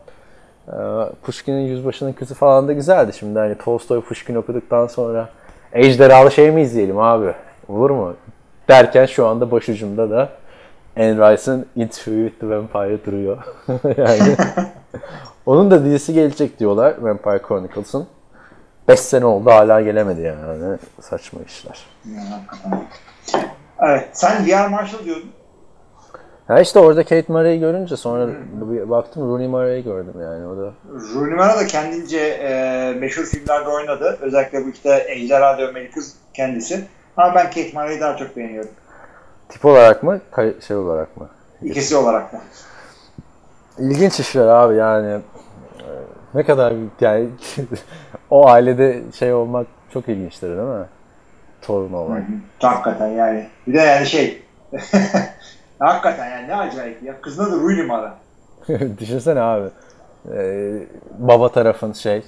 e, 0.69 0.75
Pushkin'in 1.23 1.67
Yüzbaşı'nın 1.67 2.13
Kızı 2.13 2.35
falan 2.35 2.69
da 2.69 2.73
güzeldi. 2.73 3.13
Şimdi 3.19 3.39
hani 3.39 3.55
Tolstoy 3.59 4.01
Pushkin 4.01 4.35
okuduktan 4.35 4.87
sonra 4.87 5.29
ejderhalı 5.73 6.31
şey 6.31 6.51
mi 6.51 6.63
izleyelim 6.63 6.99
abi? 6.99 7.33
Olur 7.69 7.91
mu? 7.91 8.17
Derken 8.69 9.07
şu 9.07 9.27
anda 9.27 9.51
başucumda 9.51 10.11
da 10.11 10.29
Anne 10.97 11.33
Rice'ın 11.33 11.67
Interview 11.77 12.29
with 12.29 12.41
the 12.41 12.49
Vampire 12.49 13.05
duruyor. 13.07 13.39
yani 13.97 14.37
onun 15.47 15.71
da 15.71 15.85
dizisi 15.85 16.15
gelecek 16.15 16.61
diyorlar 16.61 16.95
Vampire 16.99 17.43
Chronicles'ın. 17.49 18.07
5 18.89 19.01
sene 19.01 19.25
oldu 19.25 19.51
hala 19.51 19.81
gelemedi 19.81 20.21
yani. 20.21 20.79
Saçma 21.01 21.41
işler. 21.47 21.79
Ya. 22.17 22.41
Evet, 23.83 24.09
sen 24.13 24.47
VR 24.47 24.69
Marshall 24.69 25.05
diyordun. 25.05 25.31
Ha 26.49 26.61
işte 26.61 26.79
orada 26.79 27.03
Kate 27.03 27.33
Mara'yı 27.33 27.61
görünce 27.61 27.97
sonra 27.97 28.29
bir 28.53 28.91
baktım 28.91 29.29
Rooney 29.31 29.49
Mara'yı 29.49 29.85
gördüm 29.85 30.15
yani 30.23 30.47
o 30.47 30.57
da. 30.57 30.73
Rooney 31.15 31.35
Mara 31.35 31.57
da 31.57 31.67
kendince 31.67 32.19
e, 32.19 32.93
meşhur 32.99 33.25
filmlerde 33.25 33.69
oynadı. 33.69 34.19
Özellikle 34.21 34.65
bu 34.67 34.69
işte 34.71 35.05
Ejderha 35.09 35.59
Dövmeli 35.59 35.91
Kız 35.91 36.15
kendisi. 36.35 36.85
Ama 37.17 37.35
ben 37.35 37.45
Kate 37.47 37.71
Mara'yı 37.75 38.01
daha 38.01 38.17
çok 38.17 38.37
beğeniyorum. 38.37 38.71
Tip 39.49 39.65
olarak 39.65 40.03
mı? 40.03 40.21
Şey 40.67 40.77
olarak 40.77 41.17
mı? 41.17 41.29
İkisi 41.63 41.97
olarak 41.97 42.33
da. 42.33 42.41
İlginç 43.79 44.21
işler 44.21 44.47
abi 44.47 44.75
yani. 44.77 45.11
e, 45.11 45.21
Ne 46.35 46.43
kadar 46.45 46.75
yani 47.01 47.29
o 48.31 48.49
ailede 48.49 49.03
şey 49.19 49.33
olmak 49.33 49.67
çok 49.93 50.09
ilginçtir 50.09 50.49
değil 50.49 50.69
mi? 50.69 50.87
Torun 51.63 51.93
olmak. 51.93 52.23
Hakikaten 52.59 53.09
yani. 53.09 53.47
Bir 53.67 53.75
de 53.75 53.79
yani 53.79 54.07
şey 54.07 54.43
hakikaten 55.79 56.31
yani 56.31 56.49
ne 56.49 56.57
acayip 56.57 57.03
ya. 57.03 57.21
Kızın 57.21 57.45
adı 57.45 57.61
Rooney 57.61 57.87
Mara. 57.87 58.15
Düşünsene 58.99 59.41
abi. 59.41 59.69
Ee, 60.35 60.73
baba 61.19 61.53
tarafın 61.53 61.93
şey 61.93 62.23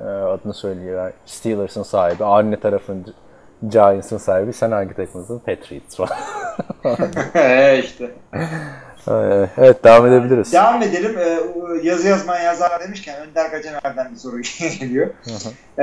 e, 0.00 0.04
adını 0.04 0.54
söylüyor. 0.54 1.12
Steelers'ın 1.26 1.82
sahibi. 1.82 2.24
Anne 2.24 2.60
tarafın 2.60 3.14
Giants'ın 3.68 4.18
sahibi. 4.18 4.52
Sen 4.52 4.70
hangi 4.70 4.94
takımısın? 4.94 5.38
Patriots 5.38 5.96
falan. 5.96 6.18
İşte. 7.78 8.10
Ee, 9.08 9.48
evet 9.58 9.84
devam 9.84 10.06
edebiliriz. 10.06 10.52
Devam 10.52 10.82
edelim. 10.82 11.18
Ee, 11.18 11.38
yazı 11.82 12.08
yazmayan 12.08 12.44
yazar 12.44 12.80
demişken 12.80 13.16
Önder 13.20 13.50
Gacemer'den 13.50 14.12
bir 14.12 14.16
soru 14.16 14.40
geliyor. 14.80 15.10
Ee, 15.78 15.82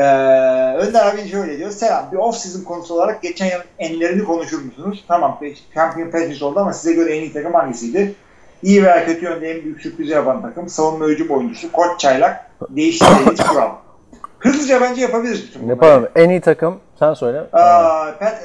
Önder 0.77 1.05
abi 1.05 1.27
şöyle 1.29 1.57
diyor. 1.57 1.71
Selam. 1.71 2.11
Bir 2.11 2.17
off-season 2.17 2.63
konusu 2.63 2.93
olarak 2.93 3.21
geçen 3.21 3.45
yıl 3.45 3.59
enlerini 3.79 4.23
konuşur 4.23 4.61
musunuz? 4.61 5.05
Tamam. 5.07 5.39
Champion 5.75 6.11
Patriots 6.11 6.41
oldu 6.41 6.59
ama 6.59 6.73
size 6.73 6.93
göre 6.93 7.17
en 7.17 7.21
iyi 7.21 7.33
takım 7.33 7.53
hangisiydi? 7.53 8.15
İyi 8.63 8.83
veya 8.83 9.05
kötü 9.05 9.25
yönde 9.25 9.51
en 9.51 9.63
büyük 9.63 9.81
sürprizi 9.81 10.11
yapan 10.11 10.41
takım. 10.41 10.69
Savunma 10.69 11.05
hücum 11.05 11.29
oyuncusu. 11.29 11.71
Koç 11.71 11.99
Çaylak. 11.99 12.51
Değiştirdiğiniz 12.69 13.47
kural. 13.47 13.69
Hızlıca 14.39 14.81
bence 14.81 15.01
yapabiliriz. 15.01 15.49
Yapalım. 15.67 16.07
En 16.15 16.29
iyi 16.29 16.41
takım 16.41 16.79
sen 16.99 17.13
söyle. 17.13 17.39
Aa, 17.53 18.05
Pat, 18.19 18.37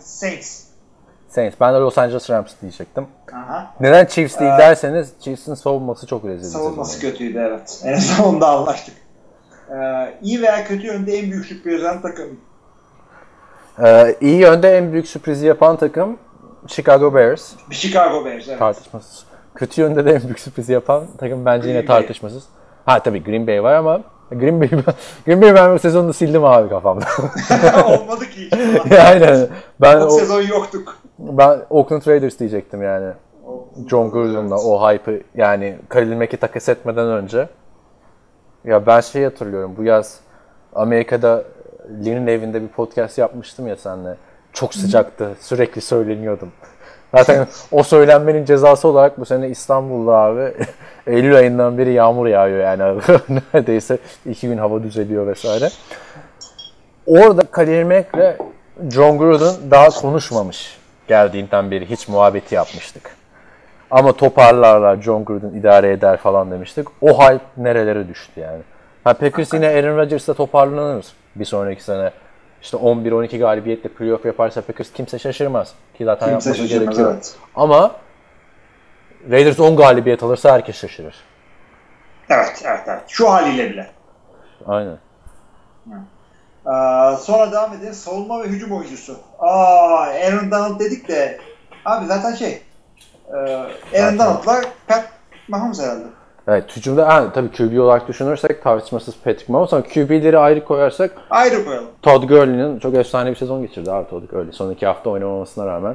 Saints. 0.00 0.69
Saints. 1.30 1.56
Ben 1.60 1.74
de 1.74 1.78
Los 1.78 1.98
Angeles 1.98 2.30
Rams 2.30 2.52
diyecektim. 2.62 3.06
Aha. 3.32 3.74
Neden 3.80 4.06
Chiefs 4.06 4.40
değil 4.40 4.50
Ee, 4.54 4.58
derseniz 4.58 5.12
Chiefs'in 5.20 5.54
savunması 5.54 6.06
çok 6.06 6.24
rezil. 6.24 6.48
Savunması 6.50 7.00
kötüydü 7.00 7.38
evet. 7.38 7.80
En 7.84 7.92
azından 7.92 8.34
onda 8.34 8.48
anlaştık. 8.48 8.94
Ee, 9.70 9.74
iyi 10.22 10.42
veya 10.42 10.64
kötü 10.64 10.86
yönde 10.86 11.12
en 11.18 11.30
büyük 11.30 11.46
sürpriz 11.46 11.82
yapan 11.82 12.02
takım. 12.02 12.40
Ee, 13.84 14.16
iyi 14.20 14.40
yönde 14.40 14.76
en 14.78 14.92
büyük 14.92 15.06
sürprizi 15.08 15.46
yapan 15.46 15.76
takım 15.76 16.18
Chicago 16.66 17.14
Bears. 17.14 17.52
Chicago 17.70 18.24
Bears 18.24 18.48
evet. 18.48 18.58
Tartışmasız. 18.58 19.24
Kötü 19.54 19.80
yönde 19.80 20.04
de 20.04 20.10
en 20.12 20.22
büyük 20.22 20.38
sürprizi 20.40 20.72
yapan 20.72 21.06
takım 21.18 21.44
bence 21.44 21.68
yine 21.68 21.78
Green 21.80 21.88
Bay. 21.88 22.00
tartışmasız. 22.00 22.44
Ha 22.86 23.02
tabii 23.02 23.24
Green 23.24 23.46
Bay 23.46 23.62
var 23.62 23.74
ama 23.74 24.00
Green 24.30 24.60
Bay 24.60 24.68
Green 25.26 25.42
Bay 25.42 25.54
ben 25.54 25.74
bu 25.74 25.78
sezonu 25.78 26.12
sildim 26.12 26.44
abi 26.44 26.68
kafamda. 26.68 27.04
Olmadı 27.86 28.24
ki 28.24 28.40
hiç. 28.84 28.92
Aynen. 28.92 29.48
Ben 29.80 30.00
o 30.00 30.10
sezon 30.10 30.42
yoktuk. 30.42 30.96
ben 31.18 31.60
Oakland 31.70 32.06
Raiders 32.06 32.38
diyecektim 32.38 32.82
yani. 32.82 33.12
John 33.90 34.10
Gruden'la 34.10 34.56
o 34.56 34.88
hype'ı 34.92 35.22
yani 35.34 35.78
Khalil 35.88 36.16
Mack'i 36.16 36.36
takas 36.36 36.68
etmeden 36.68 37.06
önce. 37.06 37.48
Ya 38.64 38.86
ben 38.86 39.00
şey 39.00 39.24
hatırlıyorum 39.24 39.74
bu 39.76 39.82
yaz 39.82 40.20
Amerika'da 40.74 41.44
Lee'nin 42.04 42.26
evinde 42.26 42.62
bir 42.62 42.68
podcast 42.68 43.18
yapmıştım 43.18 43.66
ya 43.66 43.76
seninle. 43.76 44.16
Çok 44.52 44.74
sıcaktı. 44.74 45.30
Sürekli 45.40 45.80
söyleniyordum. 45.80 46.52
Zaten 47.14 47.46
o 47.72 47.82
söylenmenin 47.82 48.44
cezası 48.44 48.88
olarak 48.88 49.20
bu 49.20 49.24
sene 49.24 49.48
İstanbul'da 49.48 50.12
abi 50.12 50.52
Eylül 51.06 51.36
ayından 51.36 51.78
beri 51.78 51.92
yağmur 51.92 52.26
yağıyor 52.26 52.58
yani. 52.58 53.00
Neredeyse 53.54 53.98
iki 54.26 54.48
gün 54.48 54.58
hava 54.58 54.82
düzeliyor 54.82 55.26
vesaire. 55.26 55.68
Orada 57.06 57.42
Khalil 57.42 57.84
Mack'le 57.84 58.36
John 58.90 59.18
Gruden 59.18 59.54
daha 59.70 59.88
konuşmamış 59.88 60.78
geldiğinden 61.08 61.70
beri 61.70 61.90
hiç 61.90 62.08
muhabbeti 62.08 62.54
yapmıştık. 62.54 63.16
Ama 63.90 64.12
toparlarlar 64.12 65.02
John 65.02 65.24
Gruden 65.24 65.58
idare 65.58 65.92
eder 65.92 66.16
falan 66.16 66.50
demiştik. 66.50 66.88
O 67.00 67.22
hype 67.22 67.44
nerelere 67.56 68.08
düştü 68.08 68.40
yani. 68.40 68.62
Ha 69.04 69.14
Packers 69.14 69.52
yine 69.52 69.68
Aaron 69.68 69.96
Rodgers'la 69.96 70.34
toparlanır 70.34 71.06
bir 71.36 71.44
sonraki 71.44 71.84
sene. 71.84 72.10
İşte 72.62 72.76
11-12 72.76 73.38
galibiyetle 73.38 73.88
playoff 73.88 74.24
yaparsa 74.24 74.60
Packers 74.62 74.92
kimse 74.92 75.18
şaşırmaz. 75.18 75.74
Ki 75.98 76.04
zaten 76.04 76.28
Kimse 76.30 76.48
yapması 76.48 76.68
şaşırmaz 76.68 76.86
gerekiyor. 76.96 77.12
evet. 77.14 77.36
Ama 77.54 77.92
Raiders 79.30 79.60
10 79.60 79.76
galibiyet 79.76 80.22
alırsa 80.22 80.52
herkes 80.52 80.76
şaşırır. 80.76 81.14
Evet, 82.30 82.62
evet, 82.66 82.80
evet. 82.86 83.02
Şu 83.08 83.30
haliyle 83.30 83.70
bile. 83.70 83.90
Aynen. 84.66 84.98
Ee, 86.66 87.16
sonra 87.20 87.52
devam 87.52 87.72
edelim. 87.74 87.94
Savunma 87.94 88.42
ve 88.42 88.46
hücum 88.48 88.72
oyuncusu. 88.72 89.16
Aa, 89.38 90.00
Aaron 90.00 90.50
Donald 90.50 90.80
dedik 90.80 91.08
de 91.08 91.40
abi 91.84 92.06
zaten 92.06 92.34
şey 92.34 92.62
e, 93.32 93.36
Aaron 94.00 94.18
Donald'la 94.18 94.60
Pat 94.88 95.04
Mahomes 95.48 95.80
herhalde. 95.82 96.04
Evet 96.48 96.76
hücumda 96.76 97.08
ha, 97.08 97.32
tabii 97.32 97.50
QB 97.50 97.80
olarak 97.80 98.08
düşünürsek 98.08 98.62
tartışmasız 98.62 99.14
Patrick 99.24 99.52
Mahomes 99.52 99.72
ama 99.72 99.82
QB'leri 99.82 100.38
ayrı 100.38 100.64
koyarsak 100.64 101.10
Ayrı 101.30 101.64
koyalım. 101.64 101.86
Todd 102.02 102.22
Gurley'nin 102.22 102.78
çok 102.78 102.94
efsane 102.94 103.30
bir 103.30 103.36
sezon 103.36 103.62
geçirdi 103.62 103.92
abi 103.92 104.10
Todd 104.10 104.22
Gurley. 104.30 104.52
Son 104.52 104.70
iki 104.70 104.86
hafta 104.86 105.10
oynamamasına 105.10 105.66
rağmen. 105.66 105.94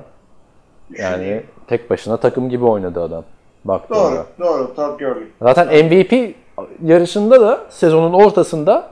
Yani 0.99 1.43
tek 1.67 1.89
başına 1.89 2.17
takım 2.17 2.49
gibi 2.49 2.65
oynadı 2.65 3.01
adam. 3.01 3.23
Baktığında. 3.65 3.99
Doğru, 3.99 4.25
doğru. 4.39 4.75
Todd 4.75 4.99
Gurley. 4.99 5.27
Zaten 5.41 5.85
MVP 5.85 6.35
yarışında 6.83 7.41
da 7.41 7.59
sezonun 7.69 8.13
ortasında 8.13 8.87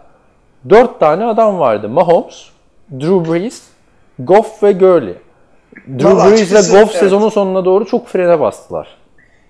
dört 0.69 0.99
tane 0.99 1.25
adam 1.25 1.59
vardı. 1.59 1.89
Mahomes, 1.89 2.49
Drew 2.91 3.33
Brees, 3.33 3.63
Goff 4.19 4.63
ve 4.63 4.71
Gurley. 4.71 5.15
Drew 5.87 6.29
Brees 6.29 6.51
ile 6.51 6.59
Goff 6.59 6.91
evet. 6.91 6.99
sezonun 6.99 7.29
sonuna 7.29 7.65
doğru 7.65 7.85
çok 7.85 8.07
frene 8.07 8.39
bastılar. 8.39 9.02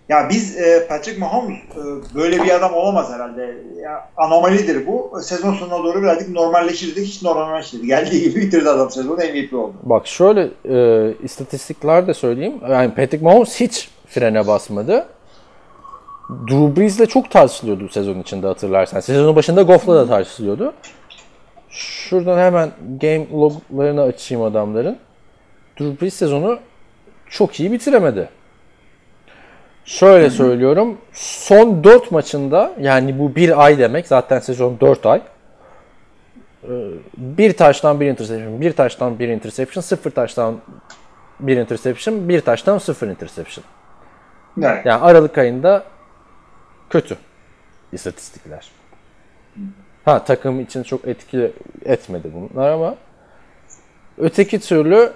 Ya 0.09 0.29
biz 0.29 0.57
e, 0.57 0.87
Patrick 0.87 1.19
Mahomes 1.19 1.57
e, 1.57 2.15
böyle 2.15 2.43
bir 2.43 2.55
adam 2.55 2.73
olamaz 2.73 3.13
herhalde. 3.13 3.55
Ya, 3.81 4.09
anomalidir 4.17 4.87
bu. 4.87 5.21
Sezon 5.21 5.53
sonuna 5.53 5.83
doğru 5.83 6.01
birazcık 6.01 6.29
normalleşirdi. 6.29 7.01
Hiç 7.01 7.23
normalleşmedi. 7.23 7.87
Geldiği 7.87 8.23
gibi 8.23 8.41
bitirdi 8.41 8.69
adam 8.69 8.91
sezonu 8.91 9.15
MVP 9.15 9.53
oldu. 9.53 9.73
Bak 9.83 10.07
şöyle 10.07 10.49
e, 10.69 11.13
istatistikler 11.23 12.07
de 12.07 12.13
söyleyeyim. 12.13 12.55
Yani 12.69 12.93
Patrick 12.93 13.25
Mahomes 13.25 13.59
hiç 13.59 13.89
frene 14.07 14.47
basmadı. 14.47 15.05
Drew 16.29 16.81
Brees'le 16.81 17.09
çok 17.09 17.31
tartışılıyordu 17.31 17.89
sezon 17.89 18.19
içinde 18.19 18.47
hatırlarsan. 18.47 18.99
Sezonun 18.99 19.35
başında 19.35 19.61
Goff'la 19.61 19.95
da 19.95 20.07
tartışılıyordu. 20.07 20.73
Şuradan 21.69 22.37
hemen 22.37 22.71
game 23.01 23.27
loglarını 23.31 24.01
açayım 24.01 24.43
adamların. 24.43 24.97
Drew 25.79 26.01
Brees 26.01 26.13
sezonu 26.13 26.59
çok 27.29 27.59
iyi 27.59 27.71
bitiremedi. 27.71 28.29
Şöyle 29.85 30.29
söylüyorum. 30.29 30.97
Son 31.13 31.83
4 31.83 32.11
maçında 32.11 32.73
yani 32.79 33.19
bu 33.19 33.35
bir 33.35 33.63
ay 33.65 33.77
demek. 33.77 34.07
Zaten 34.07 34.39
sezon 34.39 34.79
4 34.79 35.05
ay. 35.05 35.21
Ee, 36.63 36.67
Bir 37.17 37.57
taştan 37.57 37.99
bir 37.99 38.07
interception, 38.07 38.61
bir 38.61 38.73
taştan 38.73 39.19
bir 39.19 39.27
interception, 39.27 39.81
sıfır 39.81 40.11
taştan 40.11 40.55
bir 41.39 41.57
interception, 41.57 42.29
bir 42.29 42.41
taştan 42.41 42.77
sıfır 42.77 43.07
interception. 43.07 43.65
Evet. 44.61 44.85
Yani 44.85 45.01
Aralık 45.01 45.37
ayında 45.37 45.83
kötü 46.89 47.17
istatistikler. 47.91 48.71
Ha 50.05 50.23
takım 50.23 50.59
için 50.59 50.83
çok 50.83 51.07
etkili 51.07 51.51
etmedi 51.85 52.31
bunlar 52.33 52.69
ama 52.71 52.95
öteki 54.17 54.59
türlü 54.59 55.13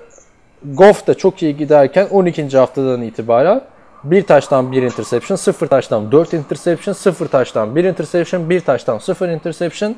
Goff 0.66 1.08
da 1.08 1.14
çok 1.14 1.44
iyi 1.44 1.58
giderken 1.58 2.08
12. 2.12 2.58
haftadan 2.58 3.02
itibaren 3.02 3.62
bir 4.04 4.24
taştan 4.24 4.72
bir 4.72 4.84
interception, 4.84 5.38
sıfır 5.38 5.68
taştan 5.68 6.12
4 6.12 6.34
interception, 6.34 6.94
sıfır 6.94 7.28
taştan 7.28 7.76
bir 7.76 7.84
interception, 7.84 8.50
bir 8.50 8.62
taştan 8.62 8.98
sıfır 8.98 9.30
interception 9.30 9.96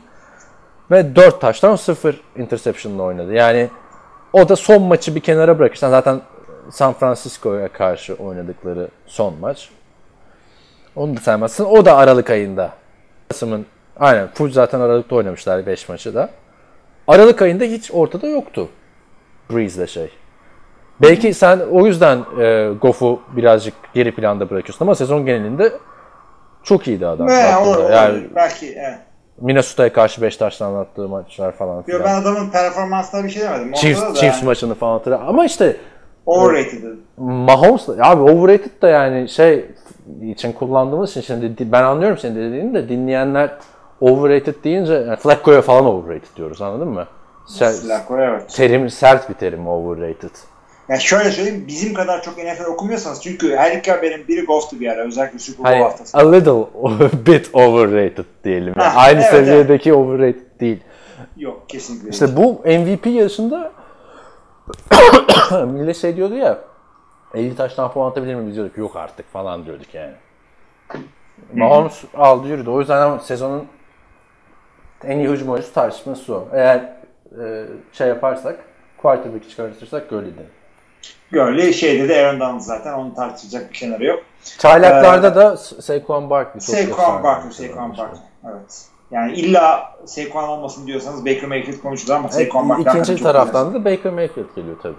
ve 0.92 1.16
4 1.16 1.42
taştan 1.42 1.76
0 1.76 2.22
interception'la 2.38 3.04
oynadı. 3.04 3.34
Yani 3.34 3.70
o 4.34 4.50
da 4.50 4.56
son 4.56 4.82
maçı 4.82 5.16
bir 5.16 5.20
kenara 5.20 5.60
bırakırsan 5.60 5.90
zaten 5.90 6.22
San 6.72 6.94
Francisco'ya 6.94 7.68
karşı 7.68 8.14
oynadıkları 8.14 8.88
son 9.06 9.40
maç. 9.40 9.70
Onu 10.96 11.18
da 11.18 11.20
saymazsın. 11.20 11.66
O 11.66 11.86
da 11.86 11.98
Aralık 11.98 12.30
ayında. 12.30 12.74
Kasım'ın 13.30 13.66
aynen 14.00 14.28
full 14.28 14.52
zaten 14.52 14.80
Aralık'ta 14.80 15.16
oynamışlar 15.16 15.66
5 15.66 15.90
maçı 15.90 16.16
da. 16.16 16.30
Aralık 17.08 17.42
ayında 17.42 17.64
hiç 17.64 17.92
ortada 17.94 18.28
yoktu. 18.28 18.70
Breeze'le 19.52 19.88
şey. 19.88 20.10
Belki 21.02 21.34
sen 21.34 21.60
o 21.72 21.86
yüzden 21.86 22.20
e, 22.40 22.70
Goff'u 22.82 23.20
birazcık 23.36 23.74
geri 23.94 24.16
planda 24.16 24.50
bırakıyorsun 24.50 24.86
ama 24.86 24.96
sezon 24.96 25.26
genelinde 25.26 25.74
çok 26.64 26.88
iyiydi 26.88 27.08
adam. 27.08 27.28
Baktığında. 27.28 27.64
olur, 27.70 27.78
olur. 27.78 27.90
yani 27.90 28.28
Belki 28.36 28.74
evet. 28.78 29.00
Minnesota'ya 29.42 29.94
karşı 29.94 30.22
5 30.22 30.38
taştan 30.38 30.74
attığı 30.76 31.08
maçlar 31.08 31.52
falan 31.52 31.84
filan. 31.84 32.04
ben 32.04 32.22
adamın 32.22 32.50
performansına 32.50 33.24
bir 33.24 33.30
şey 33.30 33.44
demedim. 33.44 33.74
Chiefs, 33.74 34.02
da 34.02 34.14
Chiefs 34.14 34.38
yani 34.38 34.46
maçını 34.46 34.76
falan 34.76 34.94
hatırlıyorum. 34.94 35.30
Ama 35.30 35.46
işte 35.46 35.78
Overrated 36.26 36.78
dedim. 36.78 37.02
Mahomes 37.18 37.90
abi 37.90 38.22
overrated 38.22 38.82
da 38.82 38.88
yani 38.88 39.30
şey 39.30 39.66
için 40.22 40.52
kullandığımız 40.54 41.10
için 41.10 41.22
şimdi 41.22 41.58
di- 41.58 41.72
ben 41.72 41.84
anlıyorum 41.84 42.18
senin 42.18 42.36
dediğini 42.36 42.74
de 42.74 42.90
dinleyenler 42.90 43.52
overrated 44.02 44.56
deyince 44.64 44.94
yani 44.94 45.16
Flacco'ya 45.16 45.62
falan 45.62 45.86
overrated 45.86 46.36
diyoruz 46.36 46.62
anladın 46.62 46.88
mı? 46.88 47.08
Ser- 47.48 47.82
Flacco 47.82 48.20
evet. 48.20 48.50
terim 48.56 48.90
sert 48.90 49.30
bir 49.30 49.34
terim 49.34 49.68
overrated. 49.68 50.30
Yani 50.90 51.02
şöyle 51.02 51.32
söyleyeyim 51.32 51.66
bizim 51.68 51.94
kadar 51.94 52.22
çok 52.24 52.38
NFL 52.38 52.66
okumuyorsanız 52.66 53.22
çünkü 53.22 53.56
her 53.56 53.72
iki 53.78 53.92
haberin 53.92 54.28
biri 54.28 54.46
golftu 54.46 54.80
bir 54.80 54.88
ara 54.90 55.06
özellikle 55.08 55.40
Super 55.40 55.64
Bowl 55.64 55.74
Hani 55.74 55.84
haftası. 55.84 56.18
a 56.18 56.32
little 56.32 56.66
bit 57.34 57.50
overrated 57.56 58.26
diyelim. 58.44 58.74
Yani 58.78 58.90
Ha, 58.90 59.02
aynı 59.02 59.20
evet, 59.20 59.30
seviyedeki 59.30 59.94
overrated 59.94 60.60
değil. 60.60 60.80
Yok 61.38 61.70
kesinlikle. 61.70 62.10
İşte 62.10 62.38
bu 62.38 62.54
MVP 62.66 63.06
yarışında 63.08 63.72
millet 65.66 65.98
şey 65.98 66.16
diyordu 66.16 66.36
ya 66.36 66.58
50 67.34 67.56
taştan 67.56 67.92
puan 67.92 68.12
atabilir 68.12 68.36
mi? 68.36 68.48
Biz 68.48 68.56
diyorduk 68.56 68.78
yok 68.78 68.96
artık 68.96 69.34
falan 69.34 69.66
diyorduk 69.66 69.94
yani. 69.94 70.14
Mahomes 71.54 72.04
aldı 72.18 72.48
yürüdü. 72.48 72.70
O 72.70 72.80
yüzden 72.80 73.18
sezonun 73.18 73.68
en 75.04 75.18
iyi 75.20 75.30
hücum 75.30 75.50
oyuncusu 75.50 75.74
tartışması 75.74 76.36
o. 76.36 76.48
Eğer 76.54 76.78
e, 77.42 77.66
şey 77.94 78.08
yaparsak 78.08 78.60
quarterback'i 78.98 79.50
çıkartırsak 79.50 80.10
Gurley'di. 80.10 80.59
Böyle 81.34 81.74
şeyde 81.74 82.10
de 82.10 82.26
Aaron 82.26 82.40
Donald 82.40 82.60
zaten 82.60 82.94
onu 82.94 83.16
tartışacak 83.16 83.70
bir 83.70 83.74
kenarı 83.76 84.06
yok. 84.06 84.24
Çaylaklarda 84.60 85.36
da 85.36 85.44
Sa- 85.54 85.82
Saquon 85.82 86.30
Barkley. 86.30 86.62
Saquon 86.62 87.24
Barkley, 87.24 87.52
Saquon. 87.52 87.90
Barkley. 87.90 88.20
Evet. 88.46 88.86
Yani 89.12 89.34
illa 89.34 89.96
Saquon 90.06 90.44
olmasın 90.48 90.88
diyorsanız 90.88 91.26
Baker 91.26 91.44
Mayfield 91.44 91.82
konuşulur 91.82 92.14
ama 92.14 92.30
Evet, 92.34 92.48
Saquon 92.48 92.70
Barkley 92.70 93.02
İkinci 93.02 93.24
taraftan 93.24 93.74
da 93.74 93.86
Baker 93.86 94.12
Mayfield 94.14 94.56
geliyor 94.56 94.76
tabii. 94.84 94.96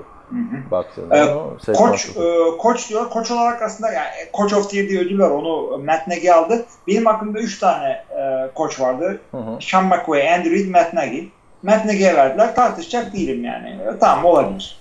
Baktığında 0.70 1.16
Ee, 1.16 1.72
Koç, 1.72 2.08
e, 2.16 2.56
koç 2.58 2.88
diyor. 2.88 3.10
Koç 3.10 3.30
olarak 3.30 3.62
aslında 3.62 3.92
yani 3.92 4.08
Coach 4.36 4.54
of 4.54 4.70
the 4.70 4.76
Year 4.76 4.88
diye 4.88 5.00
ödül 5.00 5.18
var. 5.18 5.30
Onu 5.30 5.78
Matt 5.78 6.06
Nagy 6.06 6.30
aldı. 6.30 6.64
Benim 6.88 7.06
aklımda 7.06 7.38
3 7.38 7.58
tane 7.58 7.88
e, 7.88 8.50
koç 8.54 8.80
vardı. 8.80 9.20
Hı 9.30 9.36
hı. 9.36 9.58
Sean 9.60 9.84
McVay, 9.84 10.34
Andy 10.34 10.50
Reid, 10.50 10.70
Matt 10.70 10.92
Nagy. 10.94 11.24
Matt 11.62 11.84
Nagy'e 11.84 12.14
verdiler. 12.16 12.54
Tartışacak 12.54 13.12
değilim 13.12 13.44
yani. 13.44 13.78
Tamam 14.00 14.24
olabilir. 14.24 14.78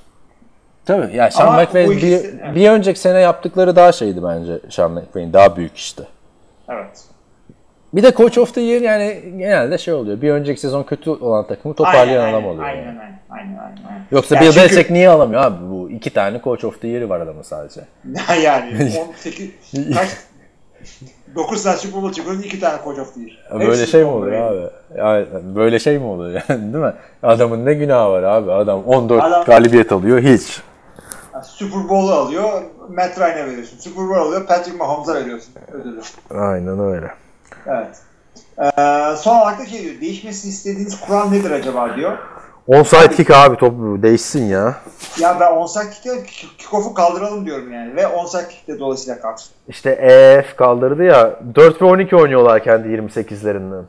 Tabii 0.90 1.16
yani 1.16 1.32
Sean 1.32 1.48
Ama 1.48 1.64
McVay 1.64 1.88
bu 1.88 1.92
bir, 1.92 1.98
ikisi- 1.98 2.56
bir 2.56 2.70
önceki 2.70 3.00
sene 3.00 3.20
yaptıkları 3.20 3.76
daha 3.76 3.92
şeydi 3.92 4.24
bence 4.24 4.60
Sean 4.70 4.92
McVay'in 4.92 5.34
daha 5.34 5.56
büyük 5.58 5.78
işte. 5.78 6.04
Evet. 6.70 7.04
Bir 7.94 8.04
de 8.04 8.12
Coach 8.12 8.38
of 8.38 8.54
the 8.54 8.62
Year 8.62 8.82
yani 8.82 9.22
genelde 9.38 9.78
şey 9.78 9.94
oluyor. 9.94 10.22
Bir 10.22 10.32
önceki 10.32 10.62
sezon 10.62 10.84
kötü 10.84 11.10
olan 11.10 11.48
takımı 11.48 11.74
toparlayan 11.74 12.24
Aynen, 12.24 12.34
adam 12.34 12.46
oluyor. 12.46 12.64
Aynen, 12.64 12.86
yani. 12.86 12.98
aynen, 13.30 13.58
aynen, 13.58 13.58
aynen. 13.58 14.06
Yoksa 14.12 14.36
Yani 14.36 14.46
Bill 14.46 14.52
çünkü- 14.52 14.66
Belichick 14.70 14.90
niye 14.92 15.10
alamıyor 15.10 15.42
abi? 15.42 15.56
Bu 15.72 15.90
iki 15.90 16.10
tane 16.14 16.42
Coach 16.44 16.66
of 16.66 16.82
the 16.82 16.88
Year'i 16.88 17.10
var 17.10 17.20
adamın 17.22 17.42
sadece. 17.42 17.82
yani 18.44 18.92
18 19.10 19.50
kaç 19.96 20.10
9 21.36 21.64
tane 21.64 21.78
Super 21.78 22.02
Bowl 22.02 22.14
çıkıyor 22.14 22.44
2 22.44 22.60
tane 22.60 22.78
Coach 22.84 23.00
of 23.00 23.14
the 23.16 23.22
Year. 23.22 23.60
Böyle 23.60 23.66
Hepsi 23.66 23.88
şey 23.88 24.02
mi 24.04 24.08
oluyor 24.10 24.52
abi? 24.52 24.70
Yani 24.98 25.26
böyle 25.56 25.80
şey 25.80 25.98
mi 26.00 26.06
oluyor 26.06 26.42
yani 26.50 26.74
değil 26.74 26.84
mi? 26.86 26.94
Adamın 27.24 27.66
ne 27.66 27.74
günahı 27.74 28.10
var 28.12 28.24
abi? 28.24 28.52
Adam 28.52 28.84
14 28.86 29.24
Adam- 29.24 29.46
galibiyet 29.46 29.92
alıyor 29.92 30.20
hiç. 30.22 30.62
Yani 31.40 31.48
Super 31.48 31.90
Bowl'u 31.90 32.14
alıyor, 32.14 32.62
Matt 32.90 33.20
Ryan'e 33.20 33.48
veriyorsun. 33.48 33.78
Super 33.78 34.08
Bowl 34.08 34.20
alıyor, 34.20 34.48
Patrick 34.48 34.78
Mahomes'a 34.78 35.16
veriyorsun 35.16 35.54
ödülü. 35.72 36.02
Aynen 36.32 36.80
öyle. 36.80 37.14
Evet. 37.68 37.98
Ee, 38.60 39.16
son 39.18 39.40
olarak 39.40 39.60
da 39.60 39.66
şey 39.66 39.84
diyor, 39.84 40.02
değişmesini 40.02 40.52
istediğiniz 40.52 41.02
kural 41.02 41.30
nedir 41.30 41.52
acaba 41.52 41.96
diyor. 41.96 42.18
Onside 42.68 43.12
kick 43.16 43.32
abi 43.32 43.58
top 43.58 43.74
değişsin 44.04 44.46
ya. 44.46 44.76
Ya 45.20 45.40
ben 45.40 45.52
onside 45.52 45.90
kick'te 45.90 46.24
kickoff'u 46.58 46.94
kaldıralım 46.94 47.46
diyorum 47.46 47.74
yani 47.74 47.96
ve 47.96 48.08
onside 48.08 48.48
kick'te 48.48 48.80
dolayısıyla 48.80 49.22
kalksın. 49.22 49.52
İşte 49.68 49.90
EF 49.90 50.56
kaldırdı 50.56 51.04
ya. 51.04 51.40
4 51.56 51.82
ve 51.82 51.86
12 51.86 52.16
oynuyorlar 52.16 52.64
kendi 52.64 52.88
28'lerinden. 52.88 53.84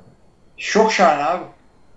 Çok 0.56 0.92
şahane 0.92 1.24
abi. 1.24 1.42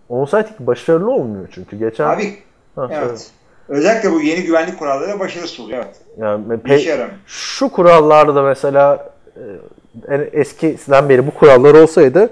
Onside 0.09 0.45
kick 0.45 0.59
başarılı 0.59 1.11
olmuyor 1.11 1.47
çünkü. 1.51 1.77
Geçen 1.79 2.09
Abi 2.09 2.43
Ha, 2.75 2.87
evet. 2.91 3.31
Özellikle 3.69 4.11
bu 4.11 4.21
yeni 4.21 4.43
güvenlik 4.43 4.79
kuralları 4.79 5.19
başarısız 5.19 5.59
oluyor. 5.59 5.77
Evet. 5.85 5.95
Yani 6.17 6.53
pe- 6.53 7.07
şu 7.25 7.69
kurallarda 7.69 8.41
mesela 8.41 9.11
e, 9.35 9.43
en 10.15 10.29
eskiden 10.33 11.09
beri 11.09 11.27
bu 11.27 11.31
kurallar 11.31 11.73
olsaydı 11.73 12.29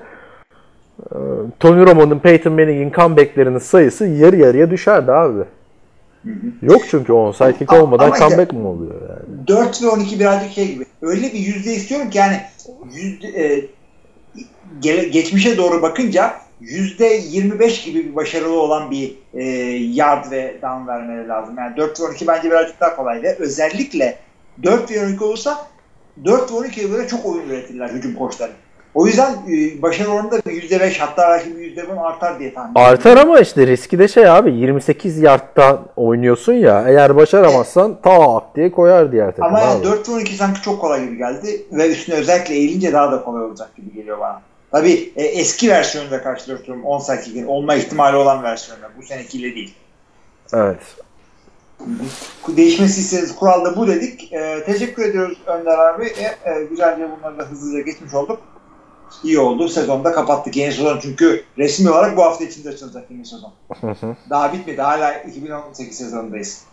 e, 1.11 1.17
Tony 1.59 1.85
Romo'nun 1.85 2.19
Peyton 2.19 2.53
Manning'in 2.53 2.91
comeback'lerinin 2.91 3.59
sayısı 3.59 4.05
yarı 4.05 4.35
yarıya 4.35 4.71
düşerdi 4.71 5.11
abi. 5.11 5.43
Yok 6.61 6.81
çünkü 6.89 7.13
onside 7.13 7.57
kick 7.57 7.73
olmadan 7.73 8.05
ama 8.05 8.17
comeback 8.17 8.53
mi 8.53 8.67
oluyor 8.67 8.95
yani? 9.01 9.47
4 9.47 9.83
ve 9.83 9.87
12 9.87 10.19
birazcık 10.19 10.51
şey 10.51 10.73
gibi. 10.73 10.85
Öyle 11.01 11.21
bir 11.21 11.39
yüzde 11.39 11.73
istiyorum 11.73 12.09
ki 12.09 12.17
yani 12.17 12.41
yüzde, 12.93 13.27
e, 13.27 13.69
geçmişe 15.11 15.57
doğru 15.57 15.81
bakınca 15.81 16.33
25 16.61 17.83
gibi 17.83 18.05
bir 18.05 18.15
başarılı 18.15 18.59
olan 18.59 18.91
bir 18.91 19.15
e, 19.33 19.43
yard 19.93 20.31
ve 20.31 20.55
down 20.61 20.87
vermeleri 20.87 21.27
lazım. 21.27 21.55
Yani 21.57 21.77
4 21.77 21.99
ve 21.99 22.03
12 22.03 22.27
bence 22.27 22.49
birazcık 22.49 22.79
daha 22.79 22.95
kolaydı. 22.95 23.35
Özellikle 23.39 24.17
4 24.63 24.91
ve 24.91 25.05
12 25.05 25.23
olursa 25.23 25.67
4 26.25 26.51
ve 26.51 26.55
12'ye 26.55 26.87
göre 26.87 27.07
çok 27.07 27.25
oyun 27.25 27.49
üretirler 27.49 27.89
hücum 27.89 28.15
koçları. 28.15 28.51
O 28.93 29.07
yüzden 29.07 29.31
e, 29.31 29.81
başarı 29.81 30.09
oranı 30.09 30.31
da 30.31 30.37
%5 30.37 30.99
hatta 30.99 31.29
belki 31.29 31.57
bir 31.57 31.77
%10 31.77 31.99
artar 31.99 32.39
diye 32.39 32.53
tahmin 32.53 32.71
ediyorum. 32.71 32.91
Artar 32.91 33.17
ama 33.17 33.39
işte 33.39 33.67
riski 33.67 33.99
de 33.99 34.07
şey 34.07 34.29
abi 34.29 34.53
28 34.53 35.17
yardtan 35.17 35.79
oynuyorsun 35.95 36.53
ya 36.53 36.85
eğer 36.87 37.15
başaramazsan 37.15 38.01
tak 38.01 38.55
diye 38.55 38.71
koyar 38.71 39.11
diğer 39.11 39.31
takım 39.31 39.43
Ama 39.43 39.59
yani 39.59 39.79
abi. 39.79 39.83
4 39.83 40.09
ve 40.09 40.13
12 40.13 40.35
sanki 40.35 40.61
çok 40.61 40.81
kolay 40.81 41.03
gibi 41.05 41.17
geldi 41.17 41.61
ve 41.71 41.89
üstüne 41.89 42.15
özellikle 42.15 42.55
eğilince 42.55 42.93
daha 42.93 43.11
da 43.11 43.23
kolay 43.23 43.43
olacak 43.43 43.75
gibi 43.75 43.93
geliyor 43.93 44.19
bana. 44.19 44.41
Tabii 44.71 45.13
e, 45.15 45.23
eski 45.23 45.69
versiyonuyla 45.69 46.23
karşılaştırıyorum 46.23 46.85
18 46.85 47.25
kick'in 47.25 47.47
olma 47.47 47.75
ihtimali 47.75 48.15
olan 48.15 48.43
versiyonla. 48.43 48.89
Bu 48.97 49.03
senekiyle 49.03 49.55
değil. 49.55 49.73
Evet. 50.53 50.79
Değişmesi 52.47 53.01
istediğiniz 53.01 53.35
kuralda 53.35 53.77
bu 53.77 53.87
dedik. 53.87 54.33
E, 54.33 54.63
teşekkür 54.65 55.05
ediyoruz 55.05 55.37
Önder 55.45 55.77
abi. 55.77 56.05
E, 56.05 56.51
e, 56.51 56.63
güzelce 56.63 57.09
bunları 57.17 57.39
da 57.39 57.43
hızlıca 57.43 57.79
geçmiş 57.79 58.13
olduk. 58.13 58.39
İyi 59.23 59.39
oldu. 59.39 59.69
Sezonda 59.69 60.11
kapattık 60.11 60.55
yeni 60.55 60.73
sezon 60.73 60.99
çünkü 60.99 61.43
resmi 61.57 61.89
olarak 61.89 62.17
bu 62.17 62.23
hafta 62.23 62.43
içinde 62.43 62.69
açılacak 62.69 63.11
yeni 63.11 63.25
sezon. 63.25 63.53
Daha 64.29 64.53
bitmedi. 64.53 64.81
Hala 64.81 65.13
2018 65.13 65.97
sezonundayız. 65.97 66.63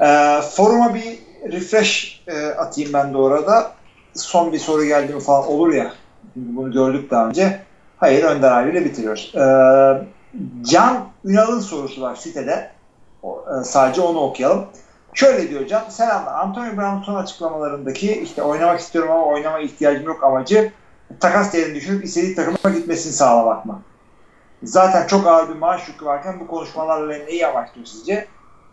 Ee, 0.00 0.40
foruma 0.56 0.94
bir 0.94 1.18
refresh 1.52 2.22
e, 2.26 2.46
atayım 2.46 2.92
ben 2.92 3.12
de 3.14 3.18
orada. 3.18 3.72
Son 4.14 4.52
bir 4.52 4.58
soru 4.58 4.84
geldi 4.84 5.14
mi 5.14 5.20
falan 5.20 5.46
olur 5.48 5.72
ya. 5.72 5.92
Bunu 6.36 6.72
gördük 6.72 7.10
daha 7.10 7.28
önce. 7.28 7.60
Hayır 7.96 8.24
Önder 8.24 8.62
abiyle 8.62 8.84
bitiriyoruz. 8.84 9.32
Ee, 9.34 10.06
Can 10.62 11.08
Ünal'ın 11.24 11.60
sorusu 11.60 12.02
var 12.02 12.16
sitede. 12.16 12.70
O, 13.22 13.44
e, 13.60 13.64
sadece 13.64 14.00
onu 14.00 14.18
okuyalım. 14.18 14.66
Şöyle 15.14 15.50
diyor 15.50 15.66
Can. 15.66 15.88
Selamlar. 15.88 16.34
Antonio 16.34 16.76
Brown'un 16.76 17.02
son 17.02 17.14
açıklamalarındaki 17.14 18.22
işte 18.22 18.42
oynamak 18.42 18.80
istiyorum 18.80 19.10
ama 19.10 19.24
oynama 19.24 19.58
ihtiyacım 19.58 20.04
yok 20.04 20.24
amacı 20.24 20.72
takas 21.20 21.52
değerini 21.52 21.74
düşürüp 21.74 22.04
istediği 22.04 22.34
takıma 22.34 22.74
gitmesini 22.76 23.12
sağlamak 23.12 23.66
mı? 23.66 23.82
Zaten 24.62 25.06
çok 25.06 25.26
ağır 25.26 25.48
bir 25.48 25.54
maaş 25.54 25.88
yükü 25.88 26.04
varken 26.04 26.40
bu 26.40 26.46
konuşmalarla 26.46 27.16
neyi 27.16 27.46
amaçlıyor 27.46 27.86
sizce? 27.86 28.26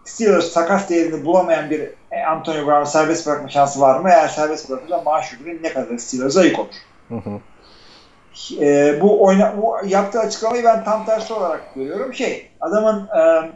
Steelers 0.06 0.54
takas 0.54 0.90
değerini 0.90 1.26
bulamayan 1.26 1.70
bir 1.70 1.90
e, 2.12 2.24
Antonio 2.24 2.68
Brown 2.68 2.84
serbest 2.84 3.28
bırakma 3.28 3.50
şansı 3.50 3.82
var 3.82 4.00
mı? 4.00 4.10
Eğer 4.10 4.28
serbest 4.28 4.70
bırakırsa 4.70 5.02
maaş 5.02 5.32
yükünün 5.32 5.64
ne 5.64 5.74
kadar 5.74 5.98
Steelers'a 5.98 6.44
yük 6.44 6.60
olur? 6.60 6.74
E, 8.62 8.98
bu 9.02 9.24
oyna, 9.24 9.54
bu 9.58 9.76
yaptığı 9.88 10.20
açıklamayı 10.20 10.64
ben 10.64 10.84
tam 10.84 11.06
tersi 11.06 11.34
olarak 11.34 11.76
görüyorum. 11.76 12.14
Şey, 12.14 12.50
adamın 12.62 13.08
e, 13.08 13.52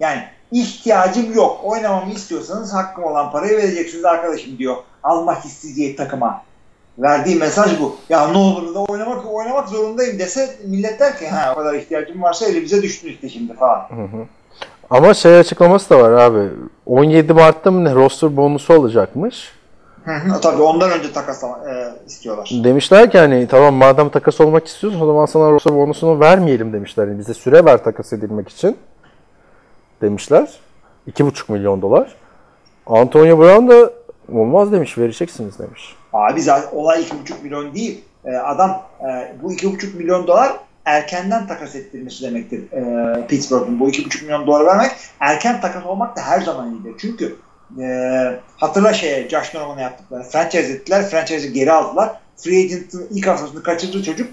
yani 0.00 0.22
ihtiyacım 0.52 1.34
yok. 1.34 1.60
Oynamamı 1.64 2.12
istiyorsanız 2.12 2.74
hakkım 2.74 3.04
olan 3.04 3.32
parayı 3.32 3.56
vereceksiniz 3.56 4.04
arkadaşım 4.04 4.58
diyor. 4.58 4.76
Almak 5.02 5.44
isteyeceği 5.44 5.96
takıma. 5.96 6.42
Verdiği 6.98 7.36
mesaj 7.36 7.80
bu. 7.80 7.96
Ya 8.08 8.28
ne 8.28 8.38
olur 8.38 8.74
da 8.74 8.78
oynamak 8.78 9.34
oynamak 9.34 9.68
zorundayım 9.68 10.18
dese 10.18 10.56
millet 10.64 11.00
der 11.00 11.18
ki 11.18 11.28
ha 11.28 11.52
o 11.52 11.56
kadar 11.56 11.74
ihtiyacım 11.74 12.22
varsa 12.22 12.46
elimize 12.46 12.82
düştün 12.82 13.08
işte 13.08 13.28
şimdi 13.28 13.54
falan. 13.54 13.88
Ama 14.90 15.14
şey 15.14 15.38
açıklaması 15.38 15.90
da 15.90 15.98
var 15.98 16.10
abi. 16.10 16.50
17 16.86 17.32
Mart'ta 17.32 17.70
mı 17.70 17.84
ne 17.84 17.94
roster 17.94 18.36
bonusu 18.36 18.74
alacakmış. 18.74 19.52
Hı 20.04 20.12
hı, 20.12 20.40
Tabii 20.40 20.62
ondan 20.62 20.90
önce 20.90 21.12
takas 21.12 21.44
e, 21.44 21.48
istiyorlar. 22.06 22.50
Demişler 22.64 23.10
ki 23.10 23.18
hani 23.18 23.48
tamam 23.48 23.74
madem 23.74 24.08
takas 24.08 24.40
olmak 24.40 24.66
istiyorsun 24.66 25.00
o 25.00 25.06
zaman 25.06 25.26
sana 25.26 25.50
roster 25.50 25.74
bonusunu 25.74 26.20
vermeyelim 26.20 26.72
demişler. 26.72 27.06
Yani 27.08 27.18
bize 27.18 27.34
süre 27.34 27.64
ver 27.64 27.84
takas 27.84 28.12
edilmek 28.12 28.48
için 28.48 28.76
demişler. 30.02 30.48
2,5 31.10 31.52
milyon 31.52 31.82
dolar. 31.82 32.14
Antonio 32.86 33.38
Brown 33.38 33.68
da 33.68 33.90
olmaz 34.32 34.72
demiş 34.72 34.98
vereceksiniz 34.98 35.58
demiş. 35.58 35.96
Abi 36.12 36.42
zaten 36.42 36.76
olay 36.76 37.02
2,5 37.02 37.42
milyon 37.42 37.74
değil. 37.74 38.04
E, 38.24 38.36
adam 38.36 38.82
e, 39.00 39.34
bu 39.42 39.52
2,5 39.52 39.96
milyon 39.96 40.26
dolar 40.26 40.52
erkenden 40.84 41.46
takas 41.46 41.74
ettirmesi 41.74 42.24
demektir 42.24 42.72
e, 42.72 43.26
Pittsburgh'un. 43.26 43.80
Bu 43.80 43.88
2,5 43.88 44.22
milyon 44.24 44.46
dolar 44.46 44.66
vermek 44.66 44.90
erken 45.20 45.60
takas 45.60 45.86
olmak 45.86 46.16
da 46.16 46.20
her 46.20 46.40
zaman 46.40 46.74
iyidir. 46.74 46.94
Çünkü 46.98 47.36
e, 47.80 48.40
hatırla 48.56 48.92
şeye 48.92 49.28
Josh 49.28 49.54
Norman'a 49.54 49.80
yaptıkları. 49.80 50.22
Franchise 50.22 50.72
ettiler. 50.72 51.02
Franchise'i 51.02 51.52
geri 51.52 51.72
aldılar. 51.72 52.12
Free 52.36 52.64
agent'ın 52.64 53.08
ilk 53.10 53.26
haftasını 53.26 53.62
kaçırdığı 53.62 54.02
çocuk 54.02 54.28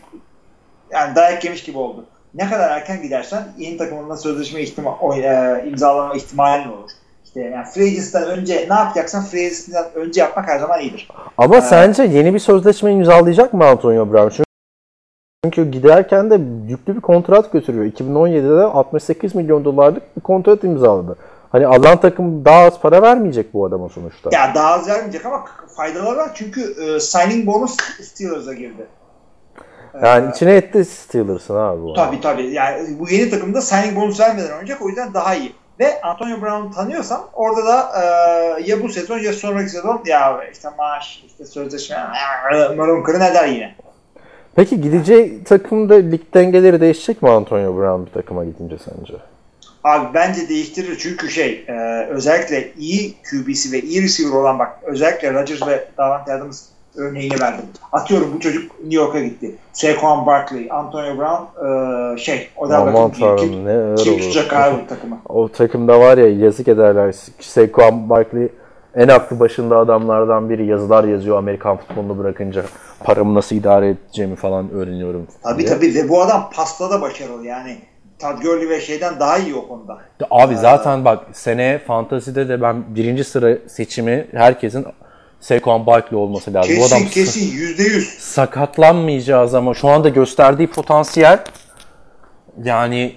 yani 0.91 1.15
dayak 1.15 1.43
yemiş 1.43 1.63
gibi 1.63 1.77
oldu. 1.77 2.05
ne 2.33 2.49
kadar 2.49 2.69
erken 2.69 3.01
gidersen 3.01 3.43
yeni 3.57 3.77
takımında 3.77 4.17
sözleşme 4.17 4.61
ihtima 4.61 4.97
o, 5.01 5.15
e, 5.15 5.63
imzalama 5.67 6.15
ihtimalin 6.15 6.67
olur. 6.67 6.89
İşte 7.25 7.41
yani 7.41 7.65
free 7.73 7.83
agency'den 7.83 8.27
önce 8.27 8.65
ne 8.69 8.73
yapacaksan 8.73 9.23
free 9.23 9.45
agency'den 9.45 9.85
önce 9.95 10.21
yapmak 10.21 10.47
her 10.47 10.59
zaman 10.59 10.79
iyidir. 10.81 11.07
Ama 11.37 11.57
Ee, 11.57 11.61
sence 11.61 12.03
yeni 12.03 12.33
bir 12.33 12.39
sözleşme 12.39 12.91
imzalayacak 12.91 13.53
mı 13.53 13.65
Antonio 13.65 14.11
Brown? 14.11 14.29
Çünkü 14.29 14.43
çünkü 15.43 15.71
giderken 15.71 16.29
de 16.29 16.39
yüklü 16.67 16.95
bir 16.95 17.01
kontrat 17.01 17.51
götürüyor. 17.51 17.85
2017'de 17.85 18.63
68 18.63 19.35
milyon 19.35 19.65
dolarlık 19.65 20.17
bir 20.17 20.21
kontrat 20.21 20.63
imzaladı. 20.63 21.15
Hani 21.51 21.67
alan 21.67 21.99
takım 22.01 22.45
daha 22.45 22.59
az 22.65 22.79
para 22.79 23.01
vermeyecek 23.01 23.53
bu 23.53 23.65
adama 23.65 23.89
sonuçta. 23.89 24.29
Ya 24.33 24.51
daha 24.55 24.73
az 24.73 24.87
vermeyecek 24.87 25.25
ama 25.25 25.45
faydaları 25.75 26.17
var 26.17 26.31
çünkü 26.33 26.61
e, 26.61 26.99
signing 26.99 27.47
bonus 27.47 27.77
Steelers'a 28.01 28.53
girdi. 28.53 28.87
Yani 30.03 30.25
Ee, 30.27 30.29
içine 30.29 30.55
etti 30.55 30.85
Steelers'ın 30.85 31.55
abi 31.55 31.81
bu. 31.81 31.93
Tabii 31.93 32.21
tabii. 32.21 32.53
Yani 32.53 32.99
bu 32.99 33.09
yeni 33.09 33.29
takımda 33.29 33.61
signing 33.61 33.95
bonus 33.95 34.19
vermeden 34.19 34.49
oynayacak. 34.51 34.81
O 34.81 34.87
yüzden 34.87 35.13
daha 35.13 35.35
iyi. 35.35 35.53
Ve 35.79 36.01
Antonio 36.01 36.41
Brown'u 36.41 36.71
tanıyorsan 36.71 37.21
orada 37.33 37.65
da 37.65 37.91
e, 38.01 38.05
ya 38.71 38.83
bu 38.83 38.89
sezon 38.89 39.17
ya 39.19 39.33
sonraki 39.33 39.69
sezon 39.69 40.01
ya 40.05 40.43
işte 40.53 40.69
maaş, 40.77 41.23
işte 41.27 41.45
sözleşme, 41.45 41.97
Maron 42.77 43.03
Kırı 43.03 43.19
ne 43.19 43.33
der 43.33 43.47
yine. 43.47 43.75
Peki 44.55 44.81
gideceği 44.81 45.43
takımda 45.43 45.93
lig 45.93 46.21
dengeleri 46.33 46.81
değişecek 46.81 47.21
mi 47.21 47.29
Antonio 47.29 47.77
Brown 47.77 48.05
bir 48.05 48.11
takıma 48.11 48.45
gidince 48.45 48.77
sence? 48.77 49.13
Abi 49.83 50.07
bence 50.13 50.49
değiştirir 50.49 50.97
çünkü 50.99 51.29
şey 51.29 51.65
e, 51.67 52.05
özellikle 52.09 52.71
iyi 52.77 53.13
QB'si 53.29 53.71
ve 53.71 53.81
iyi 53.81 54.03
receiver 54.03 54.35
olan 54.35 54.59
bak 54.59 54.79
özellikle 54.83 55.33
Rodgers 55.33 55.67
ve 55.67 55.87
Davante 55.97 56.33
Adams 56.33 56.61
örneğini 56.95 57.41
verdim. 57.41 57.65
Atıyorum 57.91 58.33
bu 58.35 58.39
çocuk 58.39 58.79
New 58.79 58.95
York'a 58.95 59.19
gitti. 59.19 59.55
Saquon 59.73 60.25
Barkley, 60.25 60.67
Antonio 60.71 61.17
Brown 61.17 61.65
e, 61.65 62.17
şey 62.17 62.49
o 62.57 62.69
da 62.69 62.77
Aman 62.77 63.11
tanrım 63.11 63.37
kim, 63.37 63.65
ne 63.65 63.71
ağır 63.71 63.97
kim 63.97 64.13
olur. 64.13 64.21
tutacak 64.21 64.53
abi 64.53 64.75
bu 64.83 64.87
takımı. 64.87 65.17
O 65.29 65.47
takımda 65.47 65.99
var 65.99 66.17
ya 66.17 66.27
yazık 66.27 66.67
ederler. 66.67 67.15
Saquon 67.39 68.09
Barkley 68.09 68.47
en 68.95 69.07
aklı 69.07 69.39
başında 69.39 69.77
adamlardan 69.77 70.49
biri 70.49 70.65
yazılar 70.65 71.03
yazıyor 71.03 71.37
Amerikan 71.37 71.77
futbolunu 71.77 72.17
bırakınca. 72.17 72.63
Paramı 73.03 73.35
nasıl 73.35 73.55
idare 73.55 73.89
edeceğimi 73.89 74.35
falan 74.35 74.71
öğreniyorum. 74.71 75.27
Tabii 75.43 75.59
diye. 75.59 75.69
tabii 75.69 75.95
ve 75.95 76.09
bu 76.09 76.21
adam 76.21 76.49
pasta 76.55 76.91
da 76.91 77.01
başarılı 77.01 77.45
yani. 77.45 77.77
Todd 78.21 78.41
Gurley 78.41 78.69
ve 78.69 78.81
şeyden 78.81 79.19
daha 79.19 79.37
iyi 79.37 79.55
o 79.55 79.67
konuda. 79.67 79.97
Abi 80.31 80.57
zaten 80.57 81.05
bak 81.05 81.19
seneye 81.33 81.79
fantazide 81.79 82.49
de 82.49 82.61
ben 82.61 82.95
birinci 82.95 83.23
sıra 83.23 83.57
seçimi 83.67 84.27
herkesin 84.31 84.85
Saquon 85.39 85.85
Barkley 85.85 86.19
olması 86.19 86.53
lazım. 86.53 86.71
bu 86.77 86.81
Kesin 86.81 86.95
adam 86.95 87.07
kesin 87.07 87.51
yüzde 87.51 87.83
yüz. 87.83 88.09
sakatlanmayacağız 88.19 89.53
ama 89.55 89.73
şu 89.73 89.87
anda 89.89 90.09
gösterdiği 90.09 90.67
potansiyel 90.67 91.39
yani 92.63 93.15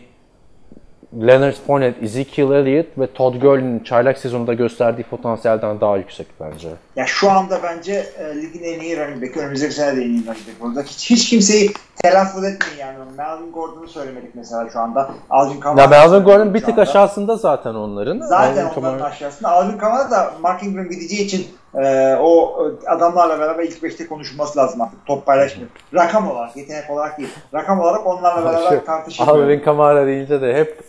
Leonard 1.20 1.54
Fournette, 1.66 2.04
Ezekiel 2.04 2.50
Elliott 2.50 2.86
ve 2.98 3.06
Todd 3.06 3.34
Gurley'nin 3.34 3.80
çaylak 3.80 4.18
sezonunda 4.18 4.54
gösterdiği 4.54 5.02
potansiyelden 5.02 5.80
daha 5.80 5.96
yüksek 5.96 6.26
bence. 6.40 6.68
Ya 6.96 7.06
şu 7.06 7.30
anda 7.30 7.58
bence 7.62 8.06
e, 8.18 8.36
ligin 8.36 8.64
en 8.64 8.80
iyi 8.80 9.00
running 9.00 9.22
back'i 9.22 9.40
önümüzdeki 9.40 9.74
sene 9.74 9.96
de 9.96 10.00
en 10.00 10.08
iyi 10.08 10.22
running 10.26 10.26
back. 10.26 10.38
Orada 10.62 10.82
hiç, 10.82 11.10
hiç 11.10 11.30
kimseyi 11.30 11.70
telaffuz 12.02 12.44
etmeyin 12.44 12.78
yani. 12.80 12.98
Melvin 13.16 13.52
Gordon'u 13.52 13.88
söylemedik 13.88 14.34
mesela 14.34 14.70
şu 14.72 14.80
anda. 14.80 15.10
Alvin 15.30 15.60
Kamara. 15.60 15.82
Ya 15.82 15.88
Melvin 15.88 16.24
Gordon 16.24 16.54
bir 16.54 16.60
tık 16.60 16.78
aşağısında 16.78 17.36
zaten 17.36 17.74
onların. 17.74 18.20
Zaten 18.20 18.66
Alvin 18.66 18.80
onların 18.80 18.98
Kamara- 18.98 19.04
aşağısında. 19.04 19.48
Alvin 19.48 19.78
Kamara 19.78 20.10
da 20.10 20.32
Mark 20.42 20.62
Ingram 20.62 20.88
gideceği 20.88 21.24
için 21.24 21.46
e, 21.74 22.14
o 22.20 22.58
e, 22.84 22.88
adamlarla 22.88 23.38
beraber 23.38 23.62
ilk 23.64 23.82
beşte 23.82 24.06
konuşulması 24.06 24.58
lazım 24.58 24.80
artık. 24.80 25.06
Top 25.06 25.26
paylaşmıyor. 25.26 25.70
Rakam 25.94 26.30
olarak, 26.30 26.56
yetenek 26.56 26.90
olarak 26.90 27.18
değil. 27.18 27.28
Rakam 27.54 27.80
olarak 27.80 28.06
onlarla 28.06 28.52
beraber 28.52 28.84
tartışılıyor. 28.84 29.38
Alvin 29.38 29.60
Kamara 29.60 30.06
deyince 30.06 30.40
de 30.40 30.54
hep 30.54 30.84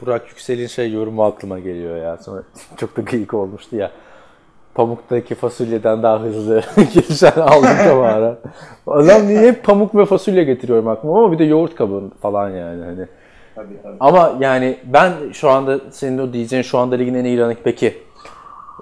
Burak 0.00 0.28
Yüksel'in 0.28 0.66
şey 0.66 0.92
yorumu 0.92 1.24
aklıma 1.24 1.58
geliyor 1.58 1.96
ya. 1.96 2.16
Sonra 2.18 2.42
çok 2.76 2.96
da 2.96 3.00
gıyık 3.00 3.34
olmuştu 3.34 3.76
ya. 3.76 3.90
Pamuktaki 4.74 5.34
fasulyeden 5.34 6.02
daha 6.02 6.20
hızlı 6.20 6.62
gelişen 6.94 7.40
Alvin 7.40 7.88
Kamara. 7.88 8.38
Adam 8.86 9.26
niye 9.26 9.40
hep 9.40 9.64
pamuk 9.64 9.94
ve 9.94 10.06
fasulye 10.06 10.44
getiriyorum 10.44 10.88
aklıma 10.88 11.18
ama 11.18 11.32
bir 11.32 11.38
de 11.38 11.44
yoğurt 11.44 11.74
kabuğu 11.74 12.10
falan 12.22 12.50
yani. 12.50 12.84
Hani. 12.84 13.06
Tabii, 13.54 13.82
tabii. 13.82 13.96
Ama 14.00 14.32
yani 14.40 14.78
ben 14.84 15.12
şu 15.32 15.50
anda 15.50 15.80
senin 15.90 16.18
o 16.18 16.32
diyeceğin 16.32 16.62
şu 16.62 16.78
anda 16.78 16.96
ligin 16.96 17.14
en 17.14 17.24
iyi 17.24 17.40
running 17.40 17.58
peki 17.64 18.02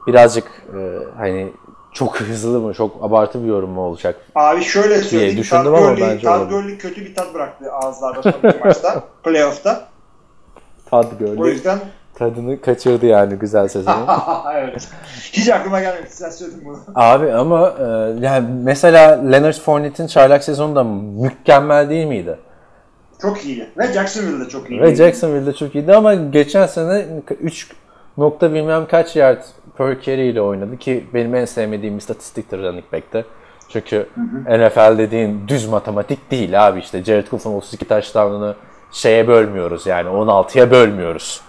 birazcık 0.06 0.46
e, 0.78 0.80
hani 1.16 1.52
çok 1.92 2.20
hızlı 2.20 2.60
mı 2.60 2.74
çok 2.74 3.04
abartı 3.04 3.42
bir 3.42 3.48
yorum 3.48 3.70
mu 3.70 3.80
olacak? 3.80 4.16
Abi 4.34 4.62
şöyle 4.62 4.98
söyleyeyim. 4.98 5.38
düşündüm 5.38 5.64
Todd 5.64 5.74
ama 5.74 5.92
Gurley- 5.92 6.00
bence. 6.00 6.28
Gurley 6.54 6.78
kötü 6.78 7.00
bir 7.04 7.14
tat 7.14 7.34
bıraktı 7.34 7.72
ağızlarda 7.72 8.22
son 8.22 8.34
maçta. 8.64 9.04
Playoff'ta. 9.24 9.91
Tad 10.92 11.12
O 11.12 11.18
gördü. 11.18 11.48
yüzden 11.48 11.78
Tadını 12.14 12.60
kaçırdı 12.60 13.06
yani 13.06 13.34
güzel 13.34 13.68
sezonu. 13.68 14.06
evet. 14.54 14.88
Hiç 15.32 15.48
aklıma 15.48 15.80
gelmedi. 15.80 16.06
Sen 16.10 16.30
söyledin 16.30 16.62
bunu. 16.64 16.78
Abi 16.94 17.32
ama 17.32 17.74
e, 17.78 17.82
yani 18.20 18.48
mesela 18.62 19.22
Leonard 19.22 19.54
Fournette'in 19.54 20.06
çaylak 20.06 20.44
sezonu 20.44 20.76
da 20.76 20.84
mükemmel 20.84 21.90
değil 21.90 22.06
miydi? 22.06 22.38
Çok 23.22 23.44
iyiydi. 23.44 23.70
Ve 23.78 23.92
Jacksonville'de 23.92 24.48
çok 24.48 24.70
iyiydi. 24.70 24.82
Ve 24.82 24.94
Jacksonville'de 24.94 25.52
çok 25.52 25.74
iyiydi 25.74 25.94
ama 25.94 26.14
geçen 26.14 26.66
sene 26.66 27.06
3 27.40 27.70
nokta 28.18 28.54
bilmem 28.54 28.86
kaç 28.90 29.16
yard 29.16 29.42
per 29.78 30.00
carry 30.00 30.28
ile 30.28 30.40
oynadı 30.40 30.76
ki 30.78 31.06
benim 31.14 31.34
en 31.34 31.44
sevmediğim 31.44 31.98
istatistiktir 31.98 32.58
running 32.58 32.92
back'te. 32.92 33.24
Çünkü 33.68 34.06
NFL 34.48 34.98
dediğin 34.98 35.48
düz 35.48 35.68
matematik 35.68 36.30
değil 36.30 36.66
abi 36.68 36.78
işte 36.78 37.04
Jared 37.04 37.26
Goff'un 37.30 37.54
32 37.54 37.84
touchdown'ını 37.88 38.54
şeye 38.92 39.28
bölmüyoruz 39.28 39.86
yani 39.86 40.08
16'ya 40.08 40.70
bölmüyoruz 40.70 41.40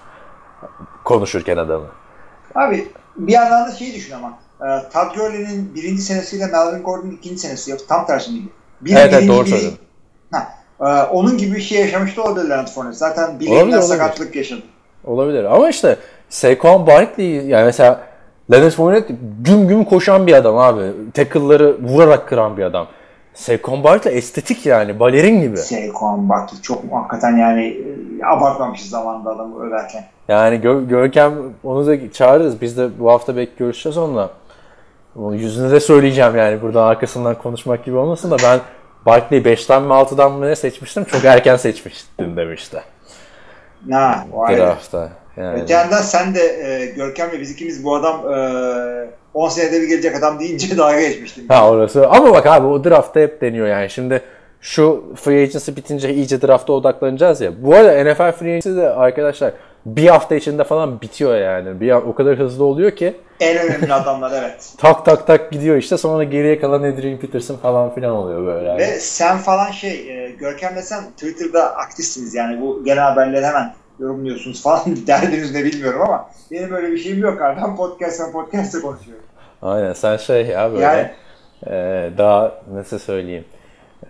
konuşurken 1.04 1.58
adamı. 1.58 1.86
Abi 2.56 2.88
bir 3.16 3.34
yandan 3.34 3.68
da 3.68 3.72
şeyi 3.72 3.94
düşün 3.94 4.14
ama. 4.14 4.40
E, 4.62 4.90
Todd 4.90 5.16
Gurley'nin 5.16 5.76
birinci 5.76 6.02
senesiyle 6.02 6.46
Melvin 6.48 6.84
Gordon'un 6.84 7.12
ikinci 7.12 7.38
senesi 7.38 7.72
yok. 7.72 7.80
Tam 7.90 8.06
tersi 8.06 8.32
miydi? 8.32 8.48
Biri 8.82 8.96
Evet, 8.96 9.14
evet, 9.14 9.28
doğru 9.28 9.46
söyledin. 9.48 9.78
Ha, 10.32 10.48
e, 10.82 10.84
onun 11.04 11.38
gibi 11.38 11.56
bir 11.56 11.62
şey 11.62 11.82
yaşamış 11.82 12.18
da 12.18 12.24
olabilir 12.24 12.50
Leonard 12.50 12.68
Fournette. 12.68 12.98
Zaten 12.98 13.40
bileğinden 13.40 13.82
sakatlık 13.82 14.36
yaşadı. 14.36 14.62
Olabilir 15.04 15.44
ama 15.44 15.70
işte 15.70 15.98
Saquon 16.30 16.88
Barkley 16.88 17.32
yani 17.32 17.66
mesela 17.66 18.02
Leonard 18.52 18.72
Fournette 18.72 19.16
güm 19.40 19.68
güm 19.68 19.84
koşan 19.84 20.28
bir 20.28 20.34
adam 20.34 20.58
abi. 20.58 20.92
Tackle'ları 21.14 21.78
vurarak 21.82 22.28
kıran 22.30 22.58
bir 22.58 22.64
adam. 22.64 22.88
Saquon 23.34 23.84
Barkley 23.84 24.18
estetik 24.18 24.66
yani 24.66 25.00
balerin 25.00 25.42
gibi. 25.42 25.58
Saquon 25.58 26.30
Barkley 26.30 26.62
çok 26.62 26.84
hakikaten 26.92 27.38
yani 27.38 27.66
e, 28.22 28.26
abartmamışız 28.26 28.90
zamanında 28.90 29.30
adamı 29.30 29.68
överken. 29.68 30.06
Yani 30.28 30.56
Gö- 30.56 30.88
Görkem 30.88 31.34
onu 31.64 31.88
da 31.88 32.12
çağırırız. 32.12 32.62
Biz 32.62 32.78
de 32.78 33.00
bu 33.00 33.12
hafta 33.12 33.36
belki 33.36 33.52
görüşeceğiz 33.58 33.98
onunla. 33.98 34.30
Onu 35.16 35.36
yüzüne 35.36 35.72
de 35.72 35.80
söyleyeceğim 35.80 36.36
yani 36.38 36.62
buradan 36.62 36.88
arkasından 36.88 37.36
konuşmak 37.36 37.86
gibi 37.86 37.96
olmasın 37.96 38.32
da 38.32 38.38
ben 38.44 38.60
Barkley'i 39.06 39.44
5'ten 39.44 39.84
mi 39.84 39.94
6'dan 39.94 40.32
mı 40.32 40.48
ne 40.48 40.56
seçmiştim? 40.56 41.04
Çok 41.04 41.26
erken 41.26 41.56
seçmiştin 41.56 42.38
demişti. 42.38 42.82
Ha, 43.92 44.26
o. 44.34 44.48
Draftta. 44.48 45.10
Yani. 45.38 45.62
Öte 45.62 45.74
yandan 45.74 46.02
sen 46.02 46.36
de 46.36 46.42
e, 46.42 46.86
Görkem 46.86 47.32
ve 47.32 47.40
biz 47.40 47.52
ikimiz 47.52 47.84
bu 47.84 47.96
adam 47.96 48.34
e, 48.34 49.08
10 49.34 49.50
senede 49.50 49.82
bir 49.82 49.88
gelecek 49.88 50.16
adam 50.16 50.40
deyince 50.40 50.78
dalga 50.78 51.02
geçmiştin. 51.02 51.48
Ha 51.48 51.70
orası. 51.70 52.08
Ama 52.08 52.34
bak 52.34 52.46
abi 52.46 52.68
o 52.68 52.84
draftta 52.84 53.20
hep 53.20 53.42
deniyor 53.42 53.68
yani. 53.68 53.90
Şimdi 53.90 54.22
şu 54.62 55.04
free 55.16 55.44
agency 55.44 55.72
bitince 55.72 56.14
iyice 56.14 56.42
drafta 56.42 56.74
odaklanacağız 56.74 57.42
ya. 57.42 57.52
Bu 57.64 57.76
arada 57.76 58.04
NFL 58.04 58.32
free 58.32 58.50
agency 58.50 58.70
de 58.70 58.90
arkadaşlar 58.90 59.54
bir 59.86 60.08
hafta 60.08 60.36
içinde 60.36 60.64
falan 60.64 61.02
bitiyor 61.02 61.38
yani. 61.38 61.80
Bir 61.80 61.92
o 61.92 62.16
kadar 62.16 62.40
hızlı 62.40 62.64
oluyor 62.64 62.92
ki 62.92 63.14
En 63.40 63.58
önemli 63.58 63.94
adamlar 63.94 64.32
evet. 64.42 64.74
tak 64.78 65.06
tak 65.06 65.28
tak 65.28 65.52
gidiyor 65.52 65.78
işte 65.78 65.98
sonra 65.98 66.24
geriye 66.24 66.60
kalan 66.60 66.84
Adrian 66.84 67.18
Peterson 67.18 67.56
falan 67.56 67.96
filan 67.96 68.12
oluyor 68.12 68.46
böyle. 68.46 68.68
Yani. 68.68 68.80
Ve 68.80 69.00
sen 69.00 69.38
falan 69.38 69.72
şey, 69.72 70.26
e, 70.26 70.32
Görkem'le 70.32 70.82
sen 70.82 71.04
Twitter'da 71.12 71.76
aktifsiniz 71.76 72.36
yani 72.36 72.62
bu 72.62 72.84
genel 72.86 73.04
haberleri 73.04 73.46
hemen 73.46 73.74
yorumluyorsunuz 74.00 74.64
falan 74.64 74.82
derdiniz 75.08 75.56
ne 75.56 75.64
bilmiyorum 75.64 76.02
ama 76.02 76.30
benim 76.52 76.74
öyle 76.74 76.92
bir 76.92 76.98
şeyim 76.98 77.20
yok 77.20 77.42
abi. 77.42 77.62
Ben 77.62 77.76
podcast, 77.76 78.16
sen 78.18 78.32
podcast'te 78.32 78.80
konuşuyorum. 78.80 79.24
Aynen 79.62 79.94
sen 79.94 80.18
şey 80.18 80.46
ya 80.46 80.72
böyle 80.72 80.84
Yani- 80.84 81.12
e, 81.68 82.12
daha 82.18 82.52
nasıl 82.74 83.00
söyleyeyim 83.00 83.46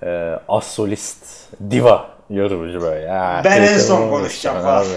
e, 0.04 0.40
as 0.48 0.68
solist 0.68 1.26
diva 1.72 2.10
yorumcu 2.30 2.82
böyle. 2.82 3.06
Ya, 3.06 3.42
Ben 3.46 3.62
en 3.62 3.78
son 3.78 4.10
konuşacağım 4.10 4.62
falan. 4.62 4.82
Abi. 4.82 4.88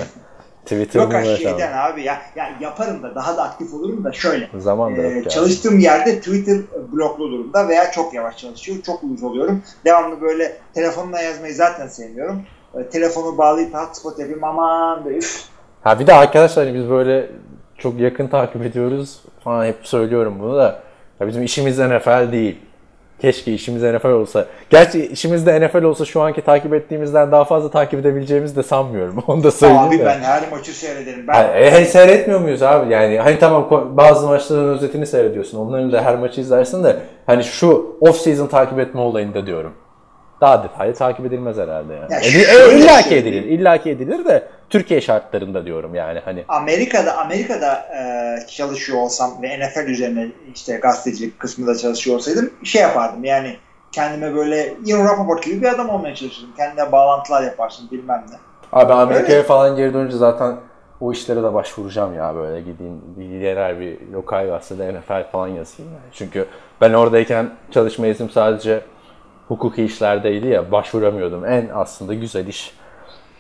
Twitter'ımı 0.65 1.15
Yok 1.15 1.37
şeyden 1.39 1.73
abi 1.73 2.03
ya, 2.03 2.19
ya 2.37 2.51
yaparım 2.61 3.03
da 3.03 3.15
daha 3.15 3.37
da 3.37 3.43
aktif 3.43 3.75
olurum 3.75 4.05
da 4.05 4.13
şöyle. 4.13 4.49
Zaman 4.59 4.97
da 4.97 5.03
yok 5.03 5.13
yani. 5.13 5.29
çalıştığım 5.29 5.79
yerde 5.79 6.19
Twitter 6.19 6.59
bloklu 6.93 7.31
durumda 7.31 7.69
veya 7.69 7.91
çok 7.91 8.15
yavaş 8.15 8.37
çalışıyor. 8.37 8.83
Çok 8.83 9.05
uyuz 9.05 9.23
oluyorum. 9.23 9.63
Devamlı 9.85 10.21
böyle 10.21 10.57
telefonla 10.75 11.21
yazmayı 11.21 11.55
zaten 11.55 11.89
sevmiyorum. 11.89 12.43
Ee, 12.79 12.89
telefonu 12.89 13.39
bağlayıp 13.39 13.75
hotspot 13.75 14.19
yapayım 14.19 14.45
aman 14.45 15.07
üf. 15.07 15.43
Ha 15.83 16.01
bir 16.01 16.07
de 16.07 16.15
arkadaşlar 16.15 16.67
hani 16.67 16.79
biz 16.79 16.91
böyle 16.91 17.31
çok 17.79 18.01
yakın 18.01 18.27
takip 18.27 18.63
ediyoruz 18.63 19.21
falan 19.45 19.65
hep 19.67 19.77
söylüyorum 19.83 20.37
bunu 20.41 20.57
da. 20.57 20.83
Ya 21.21 21.27
bizim 21.27 21.43
işimiz 21.43 21.79
NFL 21.79 22.33
değil. 22.33 22.59
Keşke 23.21 23.53
işimiz 23.55 23.83
NFL 23.83 24.07
olsa. 24.07 24.47
Gerçi 24.71 25.07
işimiz 25.07 25.47
de 25.47 25.61
NFL 25.67 25.83
olsa 25.83 26.05
şu 26.05 26.21
anki 26.21 26.43
takip 26.43 26.75
ettiğimizden 26.75 27.33
daha 27.33 27.45
fazla 27.45 27.71
takip 27.71 28.01
edebileceğimizi 28.01 28.57
de 28.57 28.63
sanmıyorum. 28.63 29.19
Onu 29.27 29.45
da 29.45 29.51
söyleyeyim 29.51 29.83
Abi 29.83 29.99
de. 29.99 30.05
ben 30.05 30.21
her 30.21 30.51
maçı 30.51 30.73
seyrederim. 30.73 31.29
Ben 31.29 31.35
Yani, 31.35 31.57
e, 31.57 31.85
seyretmiyor 31.85 32.41
muyuz 32.41 32.63
abi? 32.63 32.93
Yani 32.93 33.19
hani 33.19 33.39
tamam 33.39 33.69
bazı 33.97 34.27
maçların 34.27 34.69
özetini 34.69 35.07
seyrediyorsun. 35.07 35.59
Onların 35.59 35.93
da 35.93 36.05
her 36.05 36.17
maçı 36.19 36.41
izlersin 36.41 36.85
de 36.85 36.97
hani 37.27 37.45
şu 37.45 37.97
off 38.01 38.17
season 38.17 38.47
takip 38.47 38.79
etme 38.79 39.01
olayında 39.01 39.47
diyorum. 39.47 39.73
Daha 40.41 40.65
detaylı 40.65 40.95
takip 40.95 41.27
edilmez 41.27 41.57
herhalde 41.57 41.95
yani. 41.95 42.13
Ya 42.13 42.21
E, 42.21 42.23
şöyle 42.23 42.75
e, 42.75 42.79
illa 42.79 43.03
ki 43.03 43.17
edilir. 43.17 43.43
İlla 43.43 43.79
ki 43.79 43.91
edilir 43.91 44.25
de 44.25 44.49
Türkiye 44.71 45.01
şartlarında 45.01 45.65
diyorum 45.65 45.95
yani 45.95 46.21
hani. 46.25 46.45
Amerika'da 46.49 47.17
Amerika'da 47.17 47.75
e, 47.75 48.47
çalışıyor 48.47 48.99
olsam 48.99 49.43
ve 49.43 49.61
NFL 49.61 49.87
üzerine 49.87 50.29
işte 50.55 50.77
gazetecilik 50.77 51.39
kısmında 51.39 51.79
çalışıyor 51.79 52.17
olsaydım 52.17 52.51
şey 52.65 52.83
yapardım 52.83 53.25
yani 53.25 53.57
kendime 53.93 54.35
böyle 54.35 54.75
Ian 54.87 55.05
Rappaport 55.05 55.45
gibi 55.45 55.63
bir 55.63 55.67
adam 55.67 55.89
olmaya 55.89 56.15
çalışırdım. 56.15 56.51
Kendine 56.57 56.93
bağlantılar 56.93 57.43
yaparsın 57.43 57.91
bilmem 57.91 58.25
ne. 58.31 58.37
Abi 58.73 58.89
ben 58.89 58.97
Amerika'ya 58.97 59.43
falan 59.43 59.77
geri 59.77 59.95
dönünce 59.95 60.17
zaten 60.17 60.57
o 61.01 61.13
işlere 61.13 61.43
de 61.43 61.55
başvuracağım 61.55 62.15
ya 62.15 62.35
böyle 62.35 62.61
gideyim 62.61 63.01
bir 63.17 63.41
yerel 63.41 63.81
bir 63.81 63.99
lokal 64.13 64.47
gazetede 64.47 64.93
NFL 64.93 65.31
falan 65.33 65.49
yazayım. 65.49 65.93
Yani. 65.93 66.13
Çünkü 66.13 66.47
ben 66.81 66.93
oradayken 66.93 67.51
çalışma 67.71 68.07
iznim 68.07 68.31
sadece 68.31 68.81
hukuki 69.49 69.85
işlerdeydi 69.85 70.47
ya 70.49 70.73
başvuramıyordum. 70.73 71.45
En 71.47 71.69
aslında 71.75 72.15
güzel 72.15 72.47
iş 72.47 72.75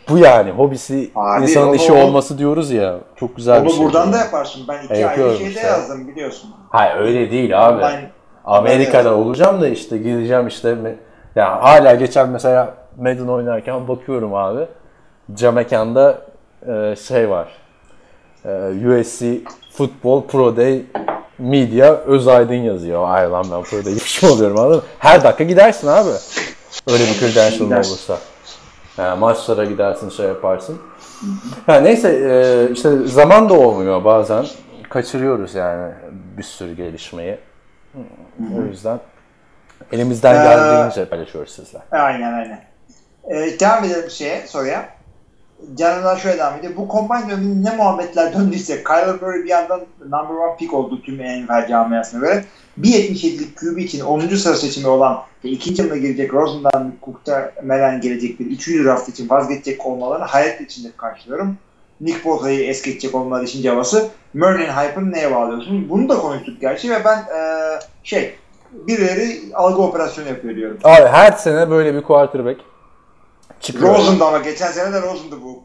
bu 0.09 0.18
yani 0.18 0.50
hobisi 0.50 1.11
Abi, 1.14 1.42
insanın 1.42 1.66
onu- 1.68 1.74
işi 1.76 1.92
olması 1.92 2.38
diyoruz 2.38 2.70
ya. 2.70 2.96
Çok 3.16 3.36
güzel 3.36 3.61
bir 3.64 3.68
Onu 3.68 3.74
şey. 3.76 3.84
buradan 3.84 4.09
bu. 4.09 4.12
da 4.12 4.18
yaparsın. 4.18 4.62
Ben 4.68 4.84
iki 4.84 4.94
E, 4.94 5.07
ayrı 5.07 5.36
şeyde 5.36 5.48
işte. 5.50 5.66
yazdım 5.66 6.09
biliyorsun. 6.09 6.50
Hayır 6.70 6.96
öyle 6.96 7.30
değil 7.30 7.66
abi. 7.68 7.82
Online- 7.82 8.11
Amerika'da 8.44 9.14
olacağım 9.14 9.61
da 9.61 9.68
işte 9.68 9.98
gideceğim 9.98 10.46
işte 10.46 10.76
ya 11.36 11.62
hala 11.62 11.94
geçen 11.94 12.28
mesela 12.28 12.74
Madden 12.98 13.26
oynarken 13.28 13.88
bakıyorum 13.88 14.34
abi 14.34 14.66
cam 15.34 15.54
mekanda 15.54 16.18
e, 16.68 16.96
şey 16.96 17.30
var 17.30 17.48
e, 18.44 18.50
USC 18.88 19.26
Football 19.77 20.27
Pro 20.27 20.57
Day 20.57 20.83
Media 21.39 21.93
Özaydın 21.95 22.55
yazıyor. 22.55 23.09
Ay 23.09 23.31
lan 23.31 23.47
ben 23.53 23.62
Pro 23.62 23.85
Day'miş 23.85 24.22
mi 24.22 24.29
oluyorum 24.29 24.59
anladın 24.59 24.77
mı? 24.77 24.83
Her 24.99 25.24
dakika 25.24 25.45
gidersin 25.45 25.87
abi. 25.89 26.11
Öyle 26.89 27.05
bir 27.05 27.18
credential'ın 27.20 27.70
olursa. 27.70 28.18
Yani 28.99 29.18
maçlara 29.20 29.64
gidersin 29.64 30.11
şey 30.11 30.27
yaparsın. 30.27 30.79
Ha, 31.66 31.81
neyse 31.81 32.09
e, 32.09 32.72
işte 32.72 32.97
zaman 33.07 33.49
da 33.49 33.55
olmuyor 33.55 34.05
bazen. 34.05 34.47
Kaçırıyoruz 34.91 35.55
yani 35.55 35.93
bir 36.39 36.43
sürü 36.43 36.74
gelişmeyi. 36.77 37.39
O 38.59 38.62
yüzden 38.62 38.99
elimizden 39.93 40.35
Ee, 40.35 40.45
geldiğince 40.45 41.05
paylaşıyoruz 41.05 41.53
sizle. 41.53 41.79
Aynen 41.91 42.33
aynen. 42.33 42.61
Ee, 43.31 43.61
devam 43.61 43.85
edelim 43.85 44.11
şeye 44.11 44.47
soruya. 44.47 44.89
Canımdan 45.74 46.16
şöyle 46.16 46.38
devam 46.38 46.59
ediyor. 46.59 46.72
Bu 46.76 46.88
combine 46.92 47.30
döneminde 47.30 47.70
ne 47.70 47.76
muhabbetler 47.76 48.34
döndüyse 48.34 48.84
Kyler 48.84 49.14
Murray 49.22 49.44
bir 49.44 49.48
yandan 49.48 49.80
number 50.00 50.34
one 50.34 50.57
pick 50.59 50.74
oldu 50.74 51.02
tüm 51.02 51.14
NFL 51.14 51.68
camiasına 51.68 52.20
göre. 52.20 52.44
1.77'lik 52.80 53.57
QB 53.59 53.78
için 53.78 54.00
10. 54.00 54.20
sıra 54.20 54.54
seçimi 54.54 54.88
olan 54.88 55.22
ve 55.44 55.48
ikinci 55.48 55.82
yılına 55.82 55.96
girecek 55.96 56.34
Rosen'dan 56.34 56.92
Cook'ta 57.04 57.52
Melen 57.62 58.00
gelecek 58.00 58.40
bir 58.40 58.46
3. 58.46 58.68
draft 58.84 59.09
için 59.09 59.28
vazgeçecek 59.30 59.86
olmalarını 59.86 60.24
hayret 60.24 60.61
içinde 60.61 60.88
karşılıyorum. 60.96 61.57
Nick 62.00 62.24
Bosa'yı 62.24 62.64
es 62.68 62.82
geçecek 62.82 63.14
olmaları 63.14 63.44
için 63.44 63.62
cevası. 63.62 64.09
Murray'in 64.34 64.68
hype'ını 64.68 65.12
neye 65.12 65.34
bağlıyorsun? 65.34 65.88
Bunu 65.88 66.09
da 66.09 66.18
konuştuk 66.18 66.61
gerçi 66.61 66.90
ve 66.90 67.04
ben 67.04 67.18
eee, 67.18 67.78
şey 68.04 68.34
birileri 68.72 69.40
algı 69.54 69.82
operasyonu 69.82 70.28
yapıyor 70.28 70.57
diyorum. 70.57 70.78
Abi 70.84 71.07
her 71.07 71.32
sene 71.32 71.70
böyle 71.70 71.94
bir 71.94 72.02
quarterback 72.02 72.61
çıkıyor. 73.61 73.94
Rosen'dı 73.94 74.24
ama 74.24 74.38
geçen 74.38 74.72
sene 74.72 74.92
de 74.92 75.03
Rosen'dı 75.03 75.36
bu. 75.44 75.62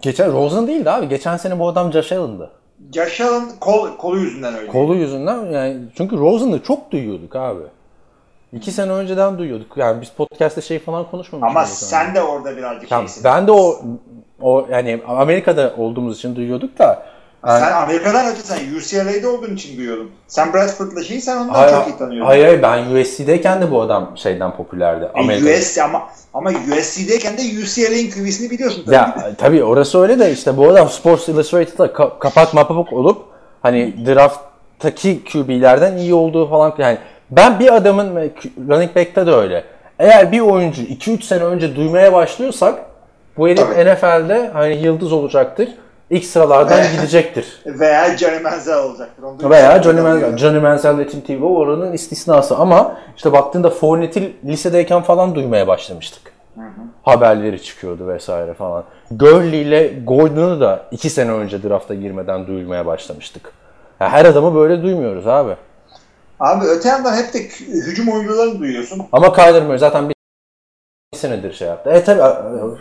Geçen 0.00 0.32
Rosen 0.32 0.66
değildi 0.66 0.90
abi. 0.90 1.08
Geçen 1.08 1.36
sene 1.36 1.58
bu 1.58 1.68
adam 1.68 1.92
Josh 1.92 2.12
Allen'dı. 2.12 2.50
Josh 2.94 3.20
Allen 3.20 3.44
kol, 3.60 3.96
kolu 3.96 4.18
yüzünden 4.18 4.54
öyle. 4.54 4.66
Kolu 4.72 4.94
yüzünden 4.94 5.44
yani 5.46 5.76
çünkü 5.96 6.18
Rosen'ı 6.18 6.62
çok 6.62 6.90
duyuyorduk 6.90 7.36
abi. 7.36 7.62
İki 8.52 8.72
sene 8.72 8.92
önceden 8.92 9.38
duyuyorduk. 9.38 9.76
Yani 9.76 10.00
biz 10.00 10.08
podcast'te 10.10 10.60
şey 10.62 10.78
falan 10.78 11.10
konuşmamıştık. 11.10 11.50
ama 11.56 11.60
o 11.62 11.64
zaman. 11.64 12.04
sen 12.04 12.14
de 12.14 12.22
orada 12.22 12.56
birazcık 12.56 12.88
Tamam, 12.88 13.08
şeysin. 13.08 13.24
ben 13.24 13.46
de 13.46 13.52
o 13.52 13.80
o 14.40 14.66
yani 14.70 15.02
Amerika'da 15.08 15.74
olduğumuz 15.78 16.16
için 16.18 16.36
duyuyorduk 16.36 16.78
da 16.78 17.06
yani- 17.46 17.60
Sen 17.60 17.72
Amerika'dan 17.72 18.26
önce 18.26 18.40
sen 18.42 18.58
UCLA'de 18.76 19.28
olduğun 19.28 19.54
için 19.54 19.76
duyuyordum. 19.78 20.10
Sen 20.28 20.52
Bradford'la 20.52 21.02
şeyi 21.04 21.20
sen 21.20 21.36
ondan 21.36 21.52
Hayır, 21.54 21.74
çok 21.76 21.86
iyi 21.88 21.98
tanıyordun. 21.98 22.26
hayır, 22.26 22.44
hayır, 22.44 22.62
ben 22.62 22.94
USC'deyken 23.00 23.62
de 23.62 23.70
bu 23.70 23.80
adam 23.82 24.12
şeyden 24.16 24.56
popülerdi. 24.56 25.04
E, 25.04 25.20
Amerika'da. 25.20 25.50
USC 25.52 25.82
ama 25.82 26.02
ama 26.34 26.50
USC'deyken 26.50 27.36
de 27.36 27.42
UCLA'nin 27.42 28.10
QB'sini 28.10 28.50
biliyorsun 28.50 28.82
tabii. 28.84 28.94
Ya 28.94 29.16
tabii 29.38 29.64
orası 29.64 30.02
öyle 30.02 30.18
de 30.18 30.32
işte 30.32 30.56
bu 30.56 30.68
adam 30.68 30.88
Sports 30.88 31.28
Illustrated'da 31.28 31.86
ka- 31.86 32.18
kapak 32.18 32.54
mapak 32.54 32.92
olup 32.92 33.22
hani 33.62 34.06
drafttaki 34.06 35.24
QB'lerden 35.32 35.96
iyi 35.96 36.14
olduğu 36.14 36.48
falan 36.50 36.74
yani 36.78 36.98
ben 37.30 37.58
bir 37.58 37.74
adamın 37.76 38.16
e, 38.16 38.30
running 38.68 38.96
back'te 38.96 39.26
de 39.26 39.30
öyle. 39.30 39.64
Eğer 39.98 40.32
bir 40.32 40.40
oyuncu 40.40 40.82
2-3 40.82 41.22
sene 41.22 41.44
önce 41.44 41.76
duymaya 41.76 42.12
başlıyorsak 42.12 42.74
bu 43.38 43.48
herif. 43.48 43.68
NFL'de 43.68 44.50
hani 44.52 44.74
yıldız 44.76 45.12
olacaktır. 45.12 45.68
İlk 46.10 46.24
sıralardan 46.24 46.78
Ve- 46.78 46.92
gidecektir. 46.96 47.62
Veya 47.66 48.16
Johnny 48.16 48.40
Manziel 48.40 48.78
olacaktır. 48.78 49.22
Onu 49.22 49.50
Veya 49.50 49.82
Johnny 49.82 50.00
Manziel. 50.00 50.36
Johnny 50.36 50.58
Manziel 50.58 50.94
ile 50.94 51.08
Tim 51.08 51.20
Tebow 51.20 51.58
oranın 51.58 51.92
istisnası 51.92 52.56
ama 52.56 52.96
işte 53.16 53.32
baktığında 53.32 53.70
Fournette'i 53.70 54.36
lisedeyken 54.44 55.02
falan 55.02 55.34
duymaya 55.34 55.66
başlamıştık. 55.66 56.34
Haberleri 57.02 57.62
çıkıyordu 57.62 58.08
vesaire 58.08 58.54
falan. 58.54 58.84
Gurley 59.10 59.62
ile 59.62 59.92
Gordon'u 60.04 60.60
da 60.60 60.86
iki 60.90 61.10
sene 61.10 61.30
önce 61.30 61.62
drafta 61.62 61.94
girmeden 61.94 62.46
duyulmaya 62.46 62.86
başlamıştık. 62.86 63.52
Ya 64.00 64.08
her 64.12 64.24
adamı 64.24 64.54
böyle 64.54 64.82
duymuyoruz 64.82 65.26
abi. 65.26 65.56
Abi 66.40 66.64
öte 66.64 66.88
yandan 66.88 67.16
hep 67.16 67.34
de 67.34 67.38
hücum 67.68 68.08
oyuncularını 68.08 68.58
duyuyorsun. 68.60 69.02
Ama 69.12 69.32
Kyler 69.32 69.62
Murray 69.62 69.78
zaten 69.78 70.08
bir 70.08 70.14
senedir 71.18 71.52
şey 71.52 71.68
yaptı. 71.68 71.90
E 71.90 72.04
tabi 72.04 72.20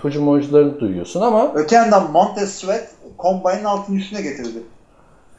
hücum 0.03 0.30
oyuncularını 0.30 0.80
duyuyorsun 0.80 1.21
ama 1.21 1.51
Öte 1.55 1.76
yandan 1.76 2.11
Montez 2.11 2.55
Sweat 2.55 2.88
Combine'ın 3.24 3.63
altın 3.63 3.95
üstüne 3.95 4.21
getirdi. 4.21 4.59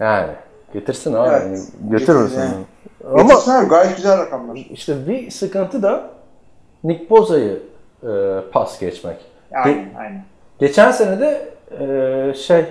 yani 0.00 0.30
getirsin 0.72 1.14
abi. 1.14 1.28
Evet. 1.28 1.42
Yani 1.42 1.58
Götürürsün. 1.90 2.40
Yani. 2.40 2.54
Ama 3.12 3.22
Getirsin 3.22 3.50
abi 3.50 3.68
gayet 3.68 3.96
güzel 3.96 4.18
rakamlar. 4.18 4.56
işte 4.70 5.08
bir 5.08 5.30
sıkıntı 5.30 5.82
da 5.82 6.10
Nick 6.84 7.10
Boza'yı 7.10 7.62
e, 8.02 8.08
pas 8.52 8.80
geçmek. 8.80 9.16
Aynen 9.54 9.88
aynen. 9.98 10.24
Geçen 10.58 10.90
sene 10.90 11.20
de 11.20 11.48
e, 11.80 12.34
şey 12.34 12.64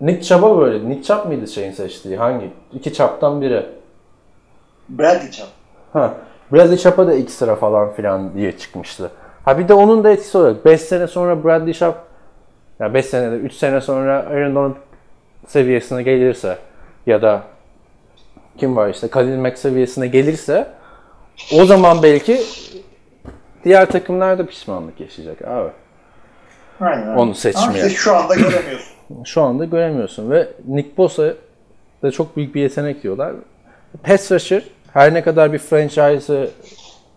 Nick 0.00 0.22
Chubb'a 0.22 0.58
böyle. 0.58 0.88
Nick 0.88 1.02
Chubb 1.02 1.26
mıydı 1.26 1.46
şeyin 1.48 1.72
seçtiği? 1.72 2.16
Hangi? 2.16 2.50
İki 2.72 2.92
Chubb'tan 2.94 3.40
biri. 3.40 3.66
Bradley 4.88 5.30
Chubb. 5.30 5.48
Ha. 5.92 6.14
Bradley 6.52 6.76
Chubb'a 6.78 7.06
da 7.06 7.14
iki 7.14 7.32
sıra 7.32 7.56
falan 7.56 7.92
filan 7.92 8.34
diye 8.34 8.58
çıkmıştı. 8.58 9.10
Ha 9.44 9.58
bir 9.58 9.68
de 9.68 9.74
onun 9.74 10.04
da 10.04 10.10
etkisi 10.10 10.38
olarak 10.38 10.64
5 10.64 10.80
sene 10.80 11.06
sonra 11.06 11.44
Bradley 11.44 11.74
Chubb 11.74 11.94
ya 12.80 12.94
5 12.94 13.06
senede 13.06 13.36
3 13.36 13.52
sene 13.52 13.80
sonra 13.80 14.18
Aaron 14.18 14.54
Donald 14.54 14.76
seviyesine 15.46 16.02
gelirse 16.02 16.58
ya 17.06 17.22
da 17.22 17.42
kim 18.58 18.76
var 18.76 18.88
işte 18.88 19.08
Khalil 19.08 19.36
Mack 19.36 19.58
seviyesine 19.58 20.06
gelirse 20.06 20.68
o 21.52 21.64
zaman 21.64 22.02
belki 22.02 22.40
diğer 23.64 23.86
takımlar 23.86 24.38
da 24.38 24.46
pişmanlık 24.46 25.00
yaşayacak 25.00 25.42
abi. 25.42 25.70
Aynen. 26.80 27.16
Onu 27.16 27.34
seçmeye. 27.34 27.82
Ama 27.82 27.90
şu 27.90 28.16
anda 28.16 28.34
göremiyorsun. 28.34 28.92
Şu 29.24 29.42
anda 29.42 29.64
göremiyorsun 29.64 30.30
ve 30.30 30.48
Nick 30.68 30.96
Bosa 30.96 31.34
da 32.02 32.10
çok 32.10 32.36
büyük 32.36 32.54
bir 32.54 32.60
yetenek 32.60 33.02
diyorlar. 33.02 33.32
Pass 34.02 34.32
rusher 34.32 34.62
her 34.92 35.14
ne 35.14 35.22
kadar 35.22 35.52
bir 35.52 35.58
franchise'ı 35.58 36.50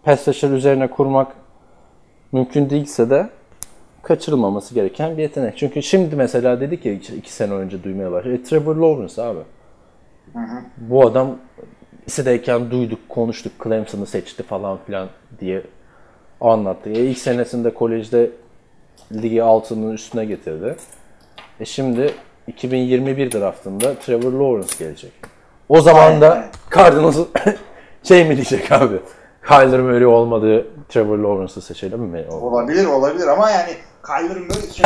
pass 0.04 0.28
rusher 0.28 0.50
üzerine 0.50 0.88
kurmak 0.88 1.28
mümkün 2.32 2.70
değilse 2.70 3.10
de 3.10 3.30
kaçırılmaması 4.06 4.74
gereken 4.74 5.18
bir 5.18 5.22
yetenek. 5.22 5.58
Çünkü 5.58 5.84
şimdi 5.84 6.16
mesela 6.16 6.62
dedik 6.62 6.86
ya 6.86 6.94
iki, 6.94 7.16
iki 7.16 7.34
sene 7.34 7.54
önce 7.54 7.84
duymaya 7.84 8.12
başladı. 8.12 8.36
E, 8.36 8.44
Trevor 8.44 8.76
Lawrence 8.76 9.22
abi. 9.22 9.40
Bu 10.78 11.08
adam 11.08 11.38
lisedeyken 12.08 12.72
duyduk, 12.72 13.10
konuştuk, 13.10 13.52
Clemson'ı 13.64 14.06
seçti 14.06 14.44
falan 14.44 14.78
filan 14.86 15.08
diye 15.40 15.62
anlattı. 16.42 16.90
E, 16.90 16.94
ilk 16.94 17.18
senesinde 17.18 17.74
kolejde 17.74 18.32
ligi 19.12 19.44
altının 19.44 19.94
üstüne 19.94 20.26
getirdi. 20.26 20.76
E 21.60 21.66
şimdi 21.66 22.14
2021 22.48 23.32
draftında 23.32 23.96
Trevor 23.96 24.32
Lawrence 24.32 24.76
gelecek. 24.80 25.12
O 25.70 25.82
zaman 25.82 26.22
da. 26.22 26.46
Cardinals 26.76 27.18
şey 28.04 28.26
mi 28.26 28.36
diyecek 28.36 28.72
abi? 28.72 29.00
Kyler 29.48 29.80
Murray 29.80 30.06
olmadığı 30.06 30.68
Trevor 30.90 31.18
Lawrence'ı 31.18 31.62
seçelim 31.62 32.00
mi? 32.00 32.26
Olabilir 32.32 32.86
olabilir 32.86 33.28
ama 33.28 33.50
yani 33.50 33.70
Kyler 34.06 34.38
Murray 34.38 34.72
şey. 34.74 34.86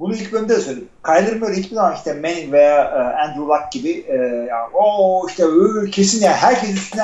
Bunu 0.00 0.14
ilk 0.14 0.32
bölümde 0.32 0.56
de 0.56 0.60
söyledim. 0.60 0.88
Kyler 1.06 1.36
Murray 1.36 1.56
hiçbir 1.56 1.74
zaman 1.74 1.94
işte 1.94 2.12
Manning 2.12 2.52
veya 2.52 2.84
e, 2.84 3.22
Andrew 3.22 3.42
Luck 3.42 3.72
gibi 3.72 4.04
e, 4.08 4.16
ya, 4.48 4.56
o 4.74 5.26
işte 5.28 5.44
ıı, 5.44 5.86
kesin 5.86 6.24
ya 6.24 6.32
herkes 6.32 6.70
üstüne 6.70 7.02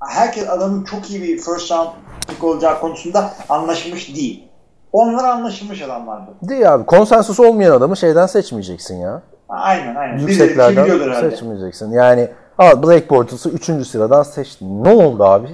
herkes 0.00 0.48
adamın 0.48 0.84
çok 0.84 1.10
iyi 1.10 1.22
bir 1.22 1.36
first 1.36 1.72
round 1.72 1.88
pick 2.28 2.44
olacağı 2.44 2.80
konusunda 2.80 3.30
anlaşılmış 3.48 4.16
değil. 4.16 4.44
Onlar 4.92 5.24
anlaşılmış 5.24 5.82
adamlardı. 5.82 6.30
Değil 6.42 6.74
abi. 6.74 6.86
Konsensus 6.86 7.40
olmayan 7.40 7.72
adamı 7.72 7.96
şeyden 7.96 8.26
seçmeyeceksin 8.26 8.96
ya. 8.96 9.22
Aynen 9.48 9.94
aynen. 9.94 10.18
Yükseklerden 10.18 11.30
seçmeyeceksin. 11.30 11.92
Yani 11.92 12.28
al 12.58 12.82
Blake 12.82 13.10
Bortles'ı 13.10 13.50
3. 13.50 13.86
sıradan 13.86 14.22
seçtin. 14.22 14.84
Ne 14.84 14.88
oldu 14.88 15.24
abi? 15.24 15.48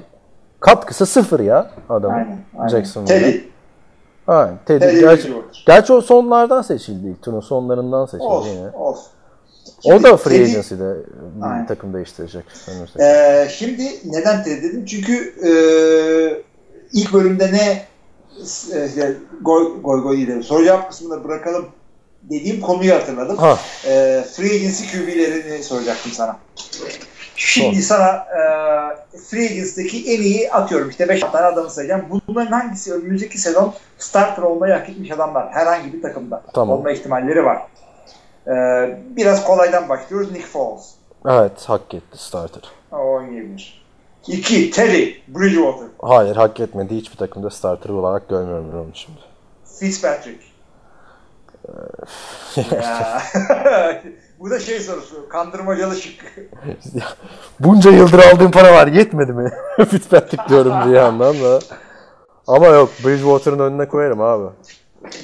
Katkısı 0.60 1.06
sıfır 1.06 1.40
ya 1.40 1.70
adamın. 1.88 2.14
Aynen. 2.14 2.38
aynen. 2.58 2.68
Jacksonville'de. 2.68 3.53
Aynen. 4.26 4.58
Teddy. 4.66 4.84
Teddy 4.84 5.00
Gerçi, 5.00 5.24
Bridgewater. 5.28 5.64
gerçi 5.66 5.92
o 5.92 6.00
sonlardan 6.00 6.62
seçildi. 6.62 7.08
İlk 7.08 7.22
turun 7.22 7.40
sonlarından 7.40 8.06
seçildi 8.06 8.22
Olsun. 8.22 8.50
yine. 8.50 8.68
olsun. 8.70 9.04
O 9.84 10.02
da 10.02 10.16
free 10.16 10.34
Teddy- 10.36 10.44
agency'de 10.50 10.94
bir 11.36 11.42
Aynen. 11.42 11.66
takım 11.66 11.94
değiştirecek. 11.94 12.44
Ee, 13.00 13.48
şimdi 13.50 13.82
neden 14.04 14.44
Teddy 14.44 14.62
dedim? 14.62 14.84
Çünkü 14.86 15.34
e, 15.48 15.50
ilk 16.92 17.12
bölümde 17.12 17.52
ne 17.52 17.86
e, 18.74 18.86
işte, 18.86 19.14
goy 19.42 20.16
değil 20.16 20.28
de 20.28 20.42
soru 20.42 20.64
cevap 20.64 20.88
kısmında 20.90 21.24
bırakalım 21.24 21.66
dediğim 22.22 22.60
konuyu 22.60 22.94
hatırladım. 22.94 23.36
Ha. 23.36 23.58
Ee, 23.86 24.24
free 24.32 24.54
agency 24.56 24.84
QB'lerini 24.92 25.64
soracaktım 25.64 26.12
sana. 26.12 26.36
Şimdi 27.44 27.82
sana 27.82 28.08
e, 28.08 28.38
free 29.18 29.44
agency'deki 29.44 30.14
en 30.14 30.22
iyi 30.22 30.52
atıyorum 30.52 30.90
işte 30.90 31.08
5 31.08 31.20
tane 31.20 31.46
adamı 31.46 31.70
sayacağım. 31.70 32.22
Bunların 32.28 32.52
hangisi 32.52 32.94
önümüzdeki 32.94 33.38
sezon 33.38 33.74
starter 33.98 34.42
olmayı 34.42 34.74
hak 34.74 34.88
etmiş 34.88 35.10
adamlar 35.10 35.52
herhangi 35.52 35.92
bir 35.92 36.02
takımda 36.02 36.42
Tamam. 36.54 36.78
olma 36.78 36.90
ihtimalleri 36.90 37.44
var. 37.44 37.62
Ee, 38.46 38.98
biraz 39.16 39.44
kolaydan 39.44 39.88
başlıyoruz. 39.88 40.32
Nick 40.32 40.46
Foles. 40.46 40.90
Evet 41.26 41.64
hak 41.66 41.94
etti 41.94 42.18
starter. 42.18 42.62
O 42.92 42.96
oynayabilir. 42.96 43.84
2. 44.26 44.70
Teddy 44.70 45.10
Bridgewater. 45.28 45.88
Hayır 46.02 46.36
hak 46.36 46.60
etmedi. 46.60 46.96
Hiçbir 46.96 47.16
takımda 47.16 47.50
starter 47.50 47.90
olarak 47.90 48.28
görmüyorum 48.28 48.70
ben 48.72 48.78
onu 48.78 48.94
şimdi. 48.94 49.18
Fitzpatrick. 49.78 50.44
Bu 54.40 54.50
da 54.50 54.58
şey 54.60 54.80
sorusu. 54.80 55.28
Kandırmacalı 55.28 55.94
şık. 55.96 56.24
Bunca 57.60 57.90
yıldır 57.90 58.18
aldığım 58.18 58.50
para 58.50 58.72
var 58.72 58.86
yetmedi 58.86 59.32
mi? 59.32 59.52
Fitzpatrick 59.88 60.48
diyorum 60.48 60.72
bir 60.86 60.94
yandan 60.96 61.34
da. 61.34 61.58
Ama 62.46 62.66
yok 62.66 62.88
Bridgewater'ın 63.04 63.58
önüne 63.58 63.88
koyarım 63.88 64.20
abi. 64.20 64.44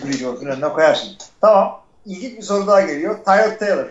Bridgewater'ın 0.05 0.51
önüne 0.51 0.69
koyarsın. 0.69 1.09
Tamam. 1.41 1.81
İlginç 2.07 2.37
bir 2.37 2.43
soru 2.43 2.67
daha 2.67 2.81
geliyor. 2.81 3.15
Tyrod 3.25 3.59
Taylor. 3.59 3.87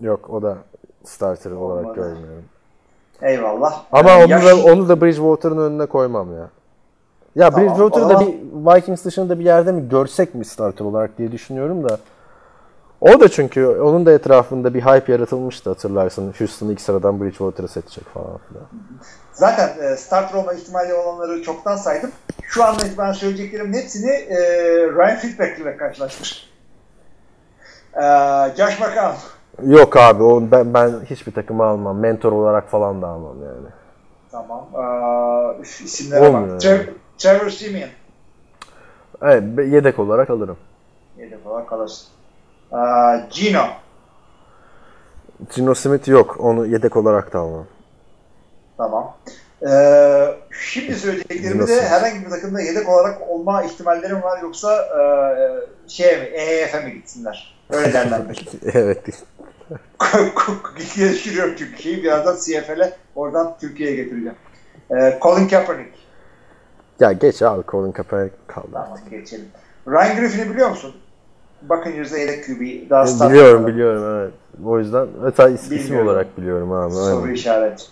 Yok 0.00 0.30
o 0.30 0.42
da 0.42 0.58
starter 1.04 1.50
olarak 1.50 1.84
Olmadı. 1.84 1.94
görmüyorum. 1.96 2.44
Eyvallah. 3.22 3.82
Ama 3.92 4.10
Ee, 4.10 4.24
onu 4.24 4.30
yaş- 4.30 4.44
da, 4.44 4.56
onu 4.56 4.88
da 4.88 5.00
Bridgewater'ın 5.00 5.58
önüne 5.58 5.86
koymam 5.86 6.32
ya. 6.36 6.48
Ya 7.36 7.50
Tamam, 7.50 7.66
Bridgewater'ı 7.68 8.04
o 8.04 8.08
da 8.08 8.12
zaman- 8.14 8.26
bir 8.28 8.76
Vikings 8.76 9.04
dışında 9.04 9.38
bir 9.38 9.44
yerde 9.44 9.72
mi 9.72 9.88
görsek 9.88 10.34
mi 10.34 10.44
starter 10.44 10.84
olarak 10.84 11.18
diye 11.18 11.32
düşünüyorum 11.32 11.84
da. 11.88 11.98
O 13.00 13.20
da 13.20 13.28
çünkü 13.28 13.66
onun 13.66 14.06
da 14.06 14.12
etrafında 14.12 14.74
bir 14.74 14.80
hype 14.82 15.12
yaratılmıştı 15.12 15.70
hatırlarsın. 15.70 16.34
Houston 16.38 16.68
ilk 16.68 16.80
sıradan 16.80 17.20
Bridgewater'ı 17.20 17.68
seçecek 17.68 18.04
falan 18.04 18.38
filan. 18.48 18.64
Zaten 19.32 19.68
e, 19.82 19.96
starter 19.96 20.34
olma 20.34 20.52
ihtimali 20.52 20.94
olanları 20.94 21.42
çoktan 21.42 21.76
saydım. 21.76 22.10
Şu 22.42 22.64
anda 22.64 22.82
ben 22.98 23.12
söyleyeceklerimin 23.12 23.78
hepsini 23.78 24.10
e, 24.10 24.38
Ryan 24.94 25.16
Fitzpatrick 25.16 25.62
ile 25.62 25.76
karşılaştır. 25.76 26.50
E, 27.94 28.02
Josh 28.56 28.80
McCown. 28.80 29.16
Yok 29.66 29.96
abi 29.96 30.22
o 30.22 30.50
ben, 30.50 30.74
ben 30.74 30.92
hiçbir 31.10 31.32
takımı 31.32 31.64
almam. 31.64 31.98
Mentor 31.98 32.32
olarak 32.32 32.68
falan 32.70 33.02
da 33.02 33.06
almam 33.06 33.36
yani. 33.42 33.68
Tamam. 34.30 34.68
E, 34.74 35.62
isimlere 35.62 36.28
Olmuyor 36.28 36.54
bak. 36.54 36.64
yani. 36.64 36.86
Trevor 37.18 37.50
Simeon. 37.50 37.88
Evet 39.22 39.42
yedek 39.72 39.98
olarak 39.98 40.30
alırım. 40.30 40.56
Yedek 41.18 41.46
olarak 41.46 41.68
kalırsın. 41.68 42.08
Gino. 43.30 43.66
Gino 45.54 45.74
Smith 45.74 46.08
yok. 46.08 46.36
Onu 46.40 46.66
yedek 46.66 46.96
olarak 46.96 47.32
da 47.32 47.38
almam. 47.38 47.66
Tamam. 48.76 49.16
Ee, 49.68 50.26
şimdi 50.60 50.94
söyleyeceklerimi 50.94 51.68
de 51.68 51.82
herhangi 51.82 52.24
bir 52.24 52.30
takımda 52.30 52.60
yedek 52.60 52.88
olarak 52.88 53.22
olma 53.28 53.62
ihtimallerim 53.62 54.22
var 54.22 54.42
yoksa 54.42 54.74
e, 54.76 55.02
şeye 55.88 56.16
mi, 56.16 56.24
EYF'e 56.24 56.80
mi 56.80 56.92
gitsinler? 56.92 57.56
Öyle 57.70 57.92
derler 57.92 58.20
evet. 58.74 59.04
Geliştiriyorum 60.96 61.54
çünkü 61.58 61.82
şeyi 61.82 62.02
birazdan 62.02 62.36
CFL'e 62.36 62.96
oradan 63.14 63.56
Türkiye'ye 63.60 63.96
getireceğim. 63.96 64.36
Ee, 64.90 65.18
Colin 65.22 65.48
Kaepernick. 65.48 65.98
Ya 67.00 67.12
geç 67.12 67.42
abi 67.42 67.62
Colin 67.68 67.92
Kaepernick 67.92 68.36
kaldı. 68.46 68.68
Tamam 68.72 68.98
geçelim. 69.10 69.48
Ryan 69.88 70.16
Griffin'i 70.16 70.50
biliyor 70.50 70.70
musun? 70.70 70.96
Buccaneers'da 71.62 72.18
yedek 72.18 72.44
QB. 72.46 72.90
Daha 72.90 73.06
start 73.06 73.30
Biliyorum 73.32 73.66
biliyorum 73.66 74.04
evet. 74.20 74.32
O 74.66 74.78
yüzden 74.78 75.06
hatta 75.22 75.48
is- 75.50 75.74
isim 75.74 76.00
olarak 76.00 76.38
biliyorum 76.38 76.72
abi. 76.72 76.92
Soru 76.94 77.22
Aynen. 77.22 77.34
işareti. 77.34 77.84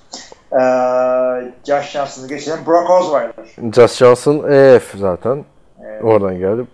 Ee, 0.53 1.53
Josh 1.67 1.91
Johnson'ı 1.91 2.29
geçelim. 2.29 2.59
Brock 2.67 2.91
Osweiler. 2.91 3.73
Josh 3.75 3.97
Johnson 3.97 4.51
EF 4.51 4.95
zaten. 4.99 5.45
Evet. 5.85 6.05
Oradan 6.05 6.39
geldim. 6.39 6.69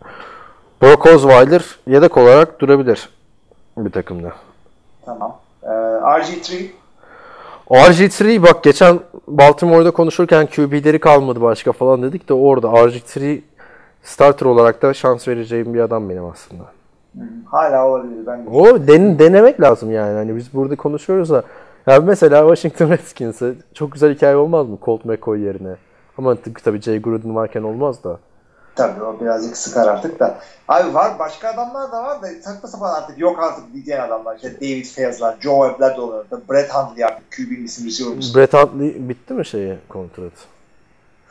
Brock 0.82 1.06
Osweiler 1.06 1.64
yedek 1.86 2.16
olarak 2.16 2.60
durabilir 2.60 3.08
bir 3.76 3.90
takımda. 3.92 4.32
Tamam. 5.04 5.36
Ee, 5.62 5.66
RG3 5.68 6.66
RG3 7.70 8.42
bak 8.42 8.62
geçen 8.64 9.00
Baltimore'da 9.28 9.90
konuşurken 9.90 10.46
QB'leri 10.46 10.98
kalmadı 11.00 11.40
başka 11.40 11.72
falan 11.72 12.02
dedik 12.02 12.28
de 12.28 12.34
orada 12.34 12.66
RG3 12.68 13.40
starter 14.02 14.46
olarak 14.46 14.82
da 14.82 14.94
şans 14.94 15.28
vereceğim 15.28 15.74
bir 15.74 15.80
adam 15.80 16.10
benim 16.10 16.24
aslında. 16.24 16.62
Hala 17.46 17.88
olabilir. 17.88 18.26
Ben 18.26 18.46
de. 18.46 18.50
O 18.50 18.86
den, 18.86 19.18
denemek 19.18 19.60
lazım 19.60 19.92
yani. 19.92 20.16
Hani 20.16 20.36
biz 20.36 20.54
burada 20.54 20.76
konuşuyoruz 20.76 21.30
da 21.30 21.42
ya 21.86 22.00
mesela 22.00 22.40
Washington 22.40 22.90
Redskins'e 22.96 23.54
çok 23.74 23.92
güzel 23.92 24.14
hikaye 24.14 24.36
olmaz 24.36 24.68
mı 24.68 24.78
Colt 24.84 25.04
McCoy 25.04 25.40
yerine? 25.40 25.76
Ama 26.18 26.36
tabii 26.64 26.80
Jay 26.80 27.02
Gruden 27.02 27.34
varken 27.34 27.62
olmaz 27.62 28.04
da. 28.04 28.18
Tabii 28.76 29.02
o 29.02 29.20
birazcık 29.20 29.56
sıkar 29.56 29.88
artık 29.88 30.20
da. 30.20 30.38
Abi 30.68 30.94
var 30.94 31.18
başka 31.18 31.48
adamlar 31.48 31.92
da 31.92 32.04
var 32.04 32.22
da 32.22 32.26
saçma 32.42 32.68
sapan 32.68 32.94
artık 32.94 33.18
yok 33.18 33.38
artık 33.38 33.86
diyen 33.86 34.00
adamlar. 34.00 34.36
İşte 34.36 34.54
David 34.56 34.86
Fayes'lar, 34.86 35.36
Joe 35.40 35.68
Webb'ler 35.68 35.96
de 35.96 36.00
oluyor. 36.00 36.24
Brett 36.50 36.74
Hundley 36.74 37.04
artık 37.04 37.32
QB'nin 37.32 37.64
isim 37.64 37.86
receiver'ımız. 37.86 38.36
Brett 38.36 38.54
Huntley 38.54 39.08
bitti 39.08 39.34
mi 39.34 39.46
şeyi 39.46 39.78
kontrat? 39.88 40.32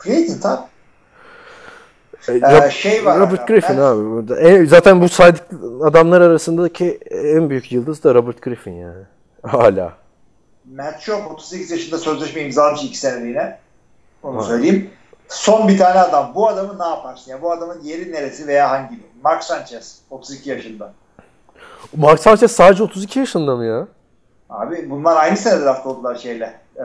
Abi. 0.06 0.12
E, 0.12 0.26
Ee, 2.28 2.70
şey 2.70 3.04
var 3.04 3.18
Robert 3.18 3.48
Griffin 3.48 3.76
ben- 3.76 3.82
abi 3.82 4.04
burada. 4.10 4.40
E, 4.40 4.66
zaten 4.66 5.00
bu 5.00 5.08
saydık 5.08 5.44
adamlar 5.84 6.20
arasındaki 6.20 6.98
en 7.10 7.50
büyük 7.50 7.72
yıldız 7.72 8.04
da 8.04 8.14
Robert 8.14 8.42
Griffin 8.42 8.72
yani. 8.72 9.02
Hala. 9.42 9.92
Matt 10.74 11.00
Schaub 11.00 11.30
38 11.30 11.70
yaşında 11.70 11.98
sözleşme 11.98 12.42
imzalamış 12.42 12.84
2 12.84 12.98
seneliğine. 12.98 13.58
Onu 14.22 14.36
Vay. 14.38 14.44
söyleyeyim. 14.46 14.90
Son 15.28 15.68
bir 15.68 15.78
tane 15.78 16.00
adam. 16.00 16.32
Bu 16.34 16.48
adamı 16.48 16.78
ne 16.78 16.86
yaparsın? 16.86 17.30
Ya 17.30 17.42
bu 17.42 17.52
adamın 17.52 17.80
yeri 17.82 18.12
neresi 18.12 18.46
veya 18.46 18.70
hangi? 18.70 19.00
Mark 19.24 19.44
Sanchez 19.44 19.98
32 20.10 20.50
yaşında. 20.50 20.92
Mark 21.96 22.20
Sanchez 22.20 22.52
sadece 22.52 22.82
32 22.82 23.18
yaşında 23.18 23.56
mı 23.56 23.64
ya? 23.64 23.86
Abi 24.50 24.90
bunlar 24.90 25.16
aynı 25.16 25.36
sene 25.36 25.60
draft 25.60 25.86
oldular 25.86 26.14
şeyle. 26.14 26.60
E? 26.76 26.82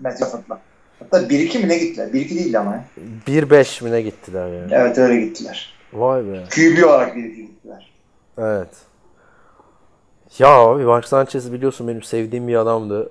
Matt 0.00 0.16
Stafford'la. 0.16 0.58
Hatta 1.00 1.22
1-2 1.22 1.58
mi 1.58 1.68
ne 1.68 1.78
gittiler? 1.78 2.06
1-2 2.06 2.12
değildi 2.12 2.58
ama 2.58 2.72
ya. 2.72 2.84
1-5 3.26 3.84
mi 3.84 3.90
ne 3.90 4.02
gittiler 4.02 4.48
yani? 4.48 4.68
Evet 4.70 4.98
öyle 4.98 5.20
gittiler. 5.20 5.74
Vay 5.92 6.24
be. 6.24 6.44
QB 6.50 6.84
olarak 6.84 7.16
1-2 7.16 7.34
gittiler. 7.36 7.90
Evet. 8.38 8.68
Ya 10.38 10.48
abi 10.48 10.84
Mark 10.84 11.04
Sanchez 11.04 11.52
biliyorsun 11.52 11.88
benim 11.88 12.02
sevdiğim 12.02 12.48
bir 12.48 12.56
adamdı. 12.56 13.10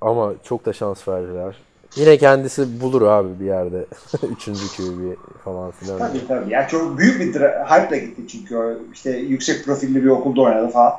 Ama 0.00 0.32
çok 0.44 0.66
da 0.66 0.72
şans 0.72 1.08
verdiler. 1.08 1.56
Yine 1.96 2.18
kendisi 2.18 2.80
bulur 2.80 3.02
abi 3.02 3.40
bir 3.40 3.44
yerde. 3.44 3.86
Üçüncü 4.30 4.60
QB 4.76 5.16
falan 5.44 5.70
filan. 5.70 5.98
Tabii 5.98 6.26
tabii. 6.28 6.52
Yani 6.52 6.68
çok 6.68 6.98
büyük 6.98 7.20
bir 7.20 7.26
hype'la 7.40 7.96
gitti 7.96 8.22
çünkü 8.28 8.56
o 8.56 8.72
işte 8.92 9.10
yüksek 9.10 9.64
profilli 9.64 10.04
bir 10.04 10.08
okulda 10.08 10.40
oynadı 10.40 10.68
falan. 10.68 10.92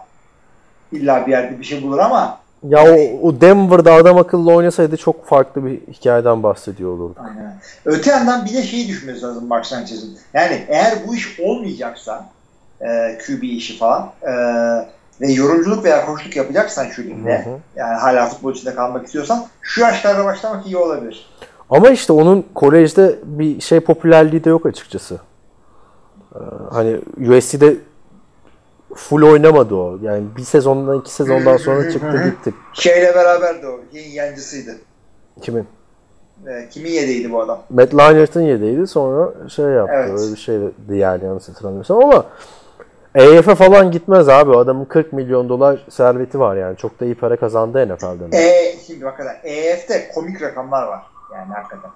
İlla 0.92 1.28
bir 1.28 1.32
yerde 1.32 1.60
bir 1.60 1.64
şey 1.64 1.84
bulur 1.84 1.98
ama 1.98 2.40
Ya 2.64 2.84
o, 2.84 3.28
o 3.28 3.42
Denver'da 3.42 3.94
adam 3.94 4.18
akıllı 4.18 4.54
oynasaydı 4.54 4.98
çok 4.98 5.26
farklı 5.26 5.66
bir 5.66 5.80
hikayeden 5.94 6.44
bahsediyor 6.44 6.92
olurdu. 6.92 7.16
Aynen. 7.20 7.60
Öte 7.86 8.12
yandan 8.12 8.46
bir 8.46 8.54
de 8.54 8.64
şeyi 8.64 8.88
düşünmesi 8.88 9.22
lazım 9.22 9.48
Mark 9.48 9.66
Sanchez'in. 9.66 10.18
Yani 10.34 10.66
eğer 10.68 10.94
bu 11.08 11.16
iş 11.16 11.40
olmayacaksa 11.40 12.26
e, 12.82 13.18
QB 13.18 13.44
işi 13.44 13.78
falan 13.78 14.12
e, 14.22 14.32
ve 15.22 15.32
yorumculuk 15.32 15.84
veya 15.84 16.06
koçluk 16.06 16.36
yapacaksan 16.36 16.86
şu 16.86 17.04
ligde 17.04 17.48
yani 17.76 17.94
hala 17.94 18.26
futbol 18.26 18.54
içinde 18.54 18.76
kalmak 18.76 19.06
istiyorsan 19.06 19.46
şu 19.62 19.82
yaşlarda 19.82 20.26
başlamak 20.26 20.66
iyi 20.66 20.78
olabilir. 20.78 21.30
Ama 21.70 21.90
işte 21.90 22.14
onun 22.14 22.46
kolejde 22.56 23.20
bir 23.24 23.62
şey 23.62 23.80
popülerliği 23.80 24.44
de 24.44 24.50
yok 24.50 24.66
açıkçası. 24.66 25.20
Ee, 26.36 26.40
hani 26.72 27.00
USC'de 27.30 27.76
full 28.96 29.22
oynamadı 29.22 29.76
o. 29.76 30.00
Yani 30.02 30.24
bir 30.38 30.42
sezondan 30.42 31.00
iki 31.00 31.14
sezondan 31.14 31.58
sonra 31.58 31.92
çıktı 31.92 32.24
gitti. 32.26 32.54
Şeyle 32.74 33.16
beraber 33.16 33.62
de 33.62 33.68
o. 33.68 33.80
Yancısıydı. 34.14 34.76
Kimin? 35.42 35.68
E, 36.48 36.70
kimin 36.70 36.90
yedeğiydi 36.90 37.32
bu 37.32 37.42
adam? 37.42 37.60
Matt 37.70 37.94
Leinart'ın 37.94 38.42
yediydi 38.42 38.88
sonra 38.88 39.50
şey 39.50 39.66
yaptı. 39.66 39.94
Evet. 39.96 40.20
Öyle 40.20 40.32
bir 40.32 40.40
şeydi 40.40 40.72
yani 40.90 41.26
yanlış 41.26 41.50
hatırlamıyorsam 41.50 42.04
ama 42.04 42.26
EF'e 43.16 43.56
falan 43.56 43.92
gitmez 43.92 44.30
abi. 44.30 44.58
Adamın 44.58 44.86
40 44.86 45.14
milyon 45.14 45.50
dolar 45.50 45.86
serveti 45.90 46.40
var 46.40 46.56
yani. 46.56 46.78
Çok 46.78 47.00
da 47.00 47.06
iyi 47.06 47.16
para 47.16 47.36
kazandı 47.36 47.88
NFL'den. 47.88 48.38
E, 48.38 48.76
şimdi 48.88 49.06
hakikaten 49.06 49.38
EF'de 49.44 50.12
komik 50.16 50.42
rakamlar 50.42 50.88
var. 50.88 51.02
Yani 51.36 51.54
hakikaten. 51.54 51.92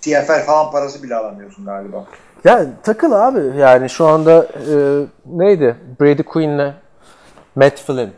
CFL 0.00 0.46
falan 0.46 0.70
parası 0.70 1.02
bile 1.02 1.14
alamıyorsun 1.14 1.64
galiba. 1.64 2.04
Ya 2.44 2.66
takıl 2.82 3.12
abi. 3.12 3.58
Yani 3.58 3.90
şu 3.90 4.06
anda 4.06 4.46
e, 4.46 4.74
neydi? 5.26 5.76
Brady 6.00 6.22
Quinn'le 6.22 6.72
Matt 7.54 7.78
Flynn. 7.78 8.10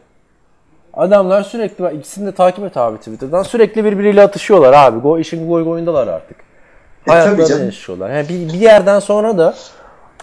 Adamlar 0.95 1.43
sürekli 1.43 1.85
bak 1.85 1.95
ikisini 1.95 2.27
de 2.27 2.33
takip 2.33 2.65
et 2.65 2.77
abi 2.77 2.99
Twitter'dan. 2.99 3.43
Sürekli 3.43 3.85
birbiriyle 3.85 4.23
atışıyorlar 4.23 4.73
abi. 4.73 4.99
Go 5.01 5.19
işin 5.19 5.49
goy 5.49 5.65
goyundalar 5.65 6.09
artık. 6.09 6.37
E, 7.07 7.11
Hayatlarını 7.11 7.65
yaşıyorlar. 7.65 8.11
Yani 8.11 8.29
bir, 8.29 8.49
bir 8.53 8.61
yerden 8.61 8.99
sonra 8.99 9.39
da 9.39 9.55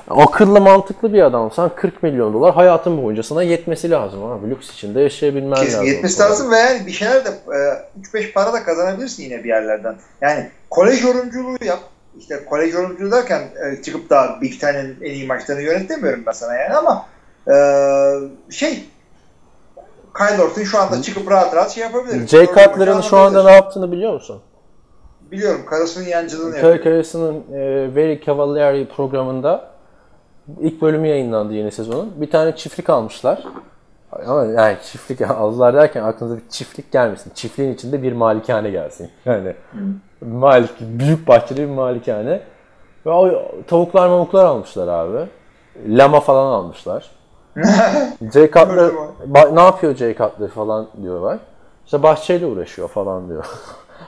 akıllı 0.09 0.61
mantıklı 0.61 1.13
bir 1.13 1.21
adamsan 1.21 1.71
40 1.75 2.03
milyon 2.03 2.33
dolar 2.33 2.53
hayatın 2.55 3.03
boyunca 3.03 3.23
sana 3.23 3.43
yetmesi 3.43 3.91
lazım 3.91 4.23
abi. 4.25 4.49
Lüks 4.49 4.73
içinde 4.73 5.01
yaşayabilmen 5.01 5.55
Kesin 5.55 5.73
lazım. 5.73 5.85
yetmesi 5.87 6.19
lazım 6.21 6.51
ve 6.51 6.55
yani 6.57 6.87
bir 6.87 6.91
şeyler 6.91 7.25
de 7.25 7.29
e, 7.29 8.17
3-5 8.17 8.33
para 8.33 8.53
da 8.53 8.63
kazanabilirsin 8.63 9.23
yine 9.23 9.43
bir 9.43 9.49
yerlerden. 9.49 9.95
Yani 10.21 10.49
kolej 10.69 11.03
yorumculuğu 11.03 11.57
yap. 11.65 11.79
İşte 12.19 12.45
kolej 12.45 12.73
yorumculuğu 12.73 13.11
derken 13.11 13.41
e, 13.41 13.81
çıkıp 13.81 14.09
da 14.09 14.37
Big 14.41 14.59
Ten'in 14.59 14.97
en 15.01 15.13
iyi 15.13 15.27
maçlarını 15.27 15.61
yönet 15.61 15.89
demiyorum 15.89 16.23
ben 16.25 16.31
sana 16.31 16.55
yani 16.55 16.73
ama 16.73 17.05
e, 17.47 17.55
şey 18.51 18.85
Kyle 20.17 20.43
Orton 20.43 20.63
şu 20.63 20.79
anda 20.79 21.01
çıkıp 21.01 21.31
rahat 21.31 21.55
rahat 21.55 21.71
şey 21.71 21.83
yapabilir. 21.83 22.27
Jay 22.27 22.45
Cutler'ın 22.45 23.01
şu 23.01 23.17
anda 23.17 23.43
ne 23.43 23.51
yaptığını 23.51 23.91
biliyor 23.91 24.13
musun? 24.13 24.41
Biliyorum 25.31 25.61
karısının 25.69 26.05
yancılığını 26.05 26.51
Köy 26.51 26.71
yapıyor. 26.71 26.83
Karası'nın 26.83 27.53
e, 27.53 27.95
Very 27.95 28.21
Cavalieri 28.25 28.87
programında 28.87 29.71
ilk 30.59 30.81
bölümü 30.81 31.07
yayınlandı 31.07 31.53
yeni 31.53 31.71
sezonun. 31.71 32.13
Bir 32.15 32.31
tane 32.31 32.55
çiftlik 32.55 32.89
almışlar. 32.89 33.43
Ama 34.11 34.45
yani 34.45 34.77
çiftlik 34.83 35.21
aldılar 35.31 35.73
derken 35.73 36.03
aklınıza 36.03 36.37
bir 36.37 36.49
çiftlik 36.49 36.91
gelmesin. 36.91 37.31
Çiftliğin 37.35 37.73
içinde 37.73 38.03
bir 38.03 38.13
malikane 38.13 38.69
gelsin. 38.69 39.11
Yani 39.25 39.53
malik, 40.21 40.71
büyük 40.79 41.27
bahçeli 41.27 41.57
bir 41.61 41.73
malikane. 41.73 42.41
Ve 43.05 43.09
o 43.09 43.29
tavuklar 43.67 44.07
mamuklar 44.07 44.45
almışlar 44.45 44.87
abi. 44.87 45.27
Lama 45.87 46.19
falan 46.19 46.45
almışlar. 46.53 47.11
Jay 48.33 48.51
Cutler, 48.51 48.91
ne 49.53 49.61
yapıyor 49.61 49.95
Jay 49.95 50.15
Cutler 50.17 50.49
falan 50.49 50.87
diyorlar. 51.01 51.37
İşte 51.85 52.03
bahçeyle 52.03 52.45
uğraşıyor 52.45 52.87
falan 52.87 53.29
diyor. 53.29 53.45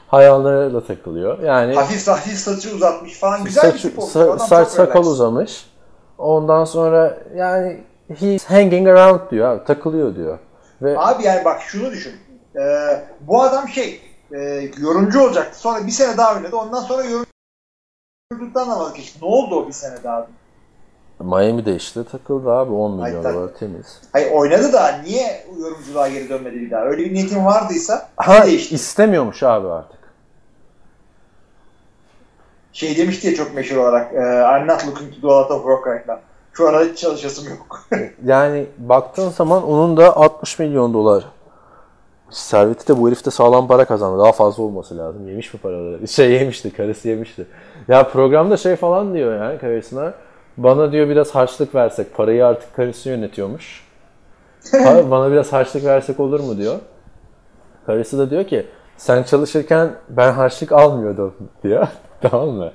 Hayvanlarla 0.07 0.81
takılıyor. 0.85 1.39
Yani 1.39 1.75
Hafif 1.75 2.07
hafif 2.07 2.33
saçı 2.33 2.75
uzatmış 2.75 3.19
falan 3.19 3.43
güzel 3.43 3.63
bir 3.63 3.71
saç, 3.71 3.81
tip 3.81 3.99
oldu. 3.99 4.07
sa- 4.07 4.39
saç 4.39 4.67
sakal 4.67 4.93
relax. 4.93 5.07
uzamış. 5.07 5.65
Ondan 6.17 6.65
sonra 6.65 7.17
yani 7.35 7.83
he's 8.15 8.45
hanging 8.45 8.87
around 8.87 9.31
diyor 9.31 9.47
abi, 9.51 9.63
takılıyor 9.65 10.15
diyor. 10.15 10.39
Ve 10.81 10.99
Abi 10.99 11.23
yani 11.23 11.45
bak 11.45 11.61
şunu 11.61 11.91
düşün. 11.91 12.13
Ee, 12.55 13.03
bu 13.21 13.41
adam 13.41 13.67
şey 13.69 14.01
e, 14.31 14.69
yorumcu 14.77 15.21
olacaktı. 15.21 15.59
Sonra 15.59 15.85
bir 15.87 15.91
sene 15.91 16.17
daha 16.17 16.35
oynadı. 16.35 16.55
Ondan 16.55 16.81
sonra 16.81 17.03
yorumculuktan 17.03 18.69
da 18.69 18.79
vazgeçti. 18.79 19.19
Ne 19.21 19.27
oldu 19.27 19.55
o 19.55 19.67
bir 19.67 19.73
sene 19.73 20.03
daha? 20.03 20.27
Miami'de 21.19 21.75
işte 21.75 22.03
takıldı 22.03 22.51
abi 22.51 22.71
10 22.71 22.91
milyon 22.91 23.03
Ay, 23.05 23.23
tak- 23.23 23.35
dolar 23.35 23.53
temiz. 23.59 24.01
Hayır 24.13 24.31
oynadı 24.31 24.73
da 24.73 24.97
niye 25.03 25.45
yorumculuğa 25.59 26.07
geri 26.09 26.29
dönmedi 26.29 26.55
bir 26.55 26.71
daha? 26.71 26.81
Öyle 26.85 27.03
bir 27.05 27.13
niyetin 27.13 27.45
vardıysa 27.45 28.09
Ha 28.17 28.45
değişti. 28.45 28.75
istemiyormuş 28.75 29.43
abi 29.43 29.67
artık. 29.67 29.99
Şey 32.73 32.97
demişti 32.97 33.27
ya 33.27 33.35
çok 33.35 33.53
meşhur 33.55 33.77
olarak. 33.77 34.13
E, 34.13 34.17
I'm 34.57 34.67
not 34.67 34.87
looking 34.87 35.15
to 35.15 35.21
do 35.21 35.31
a 35.31 35.41
lot 35.41 35.51
of 35.51 35.57
work 35.61 35.87
right 35.87 36.07
now. 36.07 36.21
Şu 36.53 36.67
arada 36.67 36.85
hiç 36.85 36.97
çalışasım 36.97 37.49
yok. 37.49 37.81
Yani 38.25 38.65
baktığın 38.77 39.29
zaman 39.29 39.63
onun 39.63 39.97
da 39.97 40.17
60 40.17 40.59
milyon 40.59 40.93
dolar 40.93 41.23
serveti 42.29 42.87
de 42.87 42.97
bu 42.99 43.07
herifte 43.07 43.31
sağlam 43.31 43.67
para 43.67 43.85
kazandı. 43.85 44.19
Daha 44.19 44.31
fazla 44.31 44.63
olması 44.63 44.97
lazım. 44.97 45.27
Yemiş 45.27 45.53
mi 45.53 45.59
paraları? 45.59 46.07
Şey 46.07 46.31
yemişti, 46.31 46.73
karısı 46.73 47.09
yemişti. 47.09 47.45
Ya 47.87 48.07
programda 48.07 48.57
şey 48.57 48.75
falan 48.75 49.13
diyor 49.13 49.39
yani 49.39 49.59
karısına. 49.59 50.13
Bana 50.57 50.91
diyor 50.91 51.09
biraz 51.09 51.35
harçlık 51.35 51.75
versek. 51.75 52.15
Parayı 52.15 52.45
artık 52.45 52.75
karısı 52.75 53.09
yönetiyormuş. 53.09 53.87
Bana 54.83 55.31
biraz 55.31 55.53
harçlık 55.53 55.85
versek 55.85 56.19
olur 56.19 56.39
mu 56.39 56.57
diyor. 56.57 56.75
Karısı 57.85 58.17
da 58.17 58.29
diyor 58.29 58.43
ki 58.43 58.65
sen 58.97 59.23
çalışırken 59.23 59.91
ben 60.09 60.31
harçlık 60.31 60.71
almıyordum 60.71 61.33
diyor. 61.63 61.87
tamam 62.21 62.49
mı? 62.49 62.71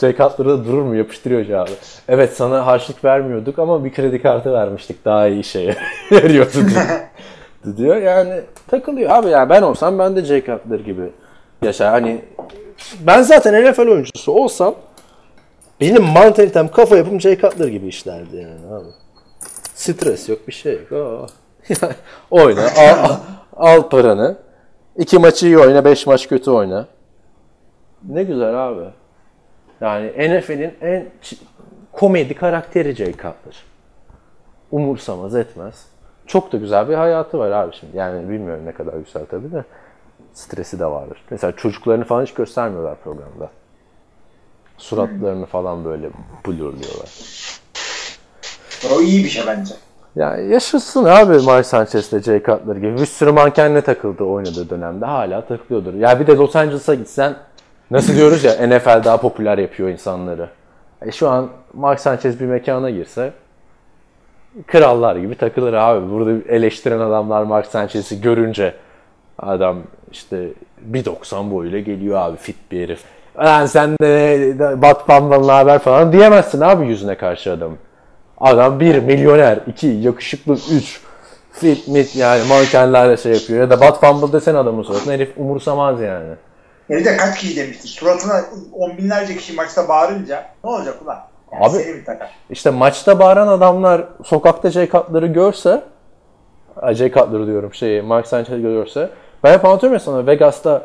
Jay 0.00 0.16
Cutler'da 0.16 0.64
durur 0.64 0.82
mu? 0.82 0.96
Yapıştırıyor 0.96 1.44
cevabı. 1.44 1.70
Evet 2.08 2.32
sana 2.32 2.66
harçlık 2.66 3.04
vermiyorduk 3.04 3.58
ama 3.58 3.84
bir 3.84 3.92
kredi 3.92 4.22
kartı 4.22 4.52
vermiştik. 4.52 5.04
Daha 5.04 5.26
iyi 5.26 5.44
şeye 5.44 5.76
veriyordu 6.12 6.52
diyor. 6.54 6.86
diyor. 7.76 7.96
Yani 7.96 8.40
takılıyor. 8.66 9.10
Abi 9.10 9.28
yani 9.28 9.50
ben 9.50 9.62
olsam 9.62 9.98
ben 9.98 10.16
de 10.16 10.24
Jay 10.24 10.44
Cutler 10.44 10.80
gibi 10.80 11.10
yaşar. 11.62 11.90
Hani 11.90 12.24
ben 13.00 13.22
zaten 13.22 13.64
NFL 13.64 13.88
oyuncusu 13.88 14.32
olsam 14.32 14.74
benim 15.80 16.02
mantalitem 16.02 16.68
kafa 16.68 16.96
yapım 16.96 17.20
Jay 17.20 17.38
Cutler 17.38 17.68
gibi 17.68 17.86
işlerdi 17.86 18.36
yani 18.36 18.74
abi. 18.74 18.88
Stres 19.74 20.28
yok 20.28 20.48
bir 20.48 20.52
şey 20.52 20.80
yok. 20.90 20.92
Aa. 20.92 21.26
oyna 22.30 22.62
al, 22.62 23.16
al 23.56 23.88
paranı. 23.88 24.36
İki 24.96 25.18
maçı 25.18 25.46
iyi 25.46 25.58
oyna, 25.58 25.84
beş 25.84 26.06
maç 26.06 26.28
kötü 26.28 26.50
oyna. 26.50 26.86
Ne 28.08 28.22
güzel 28.22 28.68
abi. 28.68 28.84
Yani 29.80 30.06
NFL'in 30.06 30.74
en 30.80 31.06
komedi 31.92 32.34
karakteri 32.34 32.94
Jay 32.94 33.12
Cutler. 33.12 33.64
Umursamaz 34.70 35.34
etmez. 35.34 35.86
Çok 36.26 36.52
da 36.52 36.56
güzel 36.56 36.88
bir 36.88 36.94
hayatı 36.94 37.38
var 37.38 37.50
abi 37.50 37.76
şimdi. 37.80 37.96
Yani 37.96 38.28
bilmiyorum 38.28 38.66
ne 38.66 38.72
kadar 38.72 38.92
güzel 38.92 39.26
tabii 39.30 39.52
de. 39.52 39.64
Stresi 40.34 40.78
de 40.78 40.86
vardır. 40.86 41.18
Mesela 41.30 41.52
çocuklarını 41.56 42.04
falan 42.04 42.22
hiç 42.22 42.34
göstermiyorlar 42.34 42.96
programda. 43.04 43.50
Suratlarını 44.78 45.46
falan 45.46 45.84
böyle 45.84 46.10
blurluyorlar. 46.46 47.10
o 48.94 49.00
iyi 49.00 49.24
bir 49.24 49.28
şey 49.28 49.44
bence. 49.46 49.74
Ya 50.16 50.36
yaşasın 50.36 51.04
abi 51.04 51.32
Mike 51.32 51.62
Sanchez'le 51.62 52.22
Jay 52.24 52.42
Cutler 52.42 52.76
gibi. 52.76 52.98
Bir 53.00 53.06
sürü 53.06 53.32
mankenle 53.32 53.80
takıldı 53.80 54.24
oynadığı 54.24 54.70
dönemde. 54.70 55.06
Hala 55.06 55.46
takılıyordur. 55.46 55.94
Ya 55.94 56.20
bir 56.20 56.26
de 56.26 56.36
Los 56.36 56.56
Angeles'a 56.56 56.94
gitsen 56.94 57.36
nasıl 57.90 58.16
diyoruz 58.16 58.44
ya 58.44 58.66
NFL 58.66 59.04
daha 59.04 59.16
popüler 59.16 59.58
yapıyor 59.58 59.88
insanları. 59.88 60.48
E 61.06 61.12
şu 61.12 61.28
an 61.28 61.48
Mike 61.74 61.98
Sanchez 61.98 62.40
bir 62.40 62.46
mekana 62.46 62.90
girse 62.90 63.32
krallar 64.66 65.16
gibi 65.16 65.34
takılır 65.34 65.72
abi. 65.72 66.10
Burada 66.10 66.52
eleştiren 66.52 66.98
adamlar 67.00 67.42
Mark 67.42 67.66
Sanchez'i 67.66 68.20
görünce 68.20 68.74
adam 69.38 69.78
işte 70.12 70.48
1.90 70.92 71.50
boyuyla 71.50 71.78
geliyor 71.80 72.18
abi 72.18 72.36
fit 72.36 72.56
bir 72.72 72.82
herif. 72.82 73.04
Lan 73.38 73.66
sen 73.66 73.90
de 73.90 74.82
Bat 74.82 75.08
Bamban'la 75.08 75.58
haber 75.58 75.78
falan 75.78 76.12
diyemezsin 76.12 76.60
abi 76.60 76.86
yüzüne 76.86 77.14
karşı 77.14 77.52
adam. 77.52 77.72
Adam 78.38 78.80
bir 78.80 79.02
milyoner, 79.02 79.58
iki 79.66 79.86
yakışıklı, 79.86 80.52
üç 80.52 81.00
fit 81.52 81.88
mit 81.88 82.16
yani 82.16 82.48
mankenlerle 82.48 83.16
şey 83.16 83.32
yapıyor. 83.32 83.60
Ya 83.60 83.70
da 83.70 83.80
Bat 83.80 84.00
Fumble 84.00 84.32
desen 84.32 84.54
adamın 84.54 84.82
suratına 84.82 85.12
herif 85.12 85.32
umursamaz 85.36 86.00
yani. 86.00 86.34
Yani 86.88 87.00
bir 87.00 87.04
de 87.04 87.16
kaç 87.16 87.38
kişi 87.38 87.56
demişti. 87.56 87.88
Suratına 87.88 88.44
on 88.72 88.96
binlerce 88.98 89.36
kişi 89.36 89.52
maçta 89.52 89.88
bağırınca 89.88 90.44
ne 90.64 90.70
olacak 90.70 91.02
ulan? 91.04 91.18
Yani 91.52 91.64
Abi-? 91.64 92.04
İşte 92.50 92.70
maçta 92.70 93.18
bağıran 93.18 93.48
adamlar 93.48 94.04
sokakta 94.24 94.70
Jay 94.70 94.90
Cutler'ı 94.90 95.26
görse 95.26 95.82
Jay 96.92 97.12
Cutler 97.12 97.46
diyorum 97.46 97.74
şeyi 97.74 98.02
Mark 98.02 98.26
Sanchez'i 98.26 98.62
görürse 98.62 99.10
ben 99.44 99.52
hep 99.52 99.64
anlatıyorum 99.64 99.94
ya 99.94 100.00
sana 100.00 100.26
Vegas'ta 100.26 100.82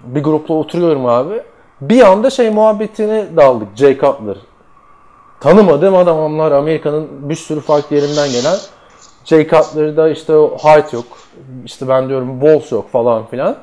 bir 0.00 0.22
grupla 0.22 0.54
oturuyorum 0.54 1.06
abi 1.06 1.42
bir 1.80 2.02
anda 2.02 2.30
şey 2.30 2.50
muhabbetine 2.50 3.26
daldık 3.36 3.68
Jay 3.76 3.98
Cutler 3.98 4.36
tanımadığım 5.40 5.96
adamlar 5.96 6.52
Amerika'nın 6.52 7.28
bir 7.28 7.34
sürü 7.34 7.60
farklı 7.60 7.96
yerinden 7.96 8.28
gelen 8.30 8.56
Jay 9.24 9.48
Cutler'da 9.48 10.08
işte 10.08 10.36
o 10.36 10.58
height 10.58 10.92
yok 10.92 11.04
işte 11.64 11.88
ben 11.88 12.08
diyorum 12.08 12.40
balls 12.40 12.72
yok 12.72 12.90
falan 12.90 13.26
filan 13.26 13.56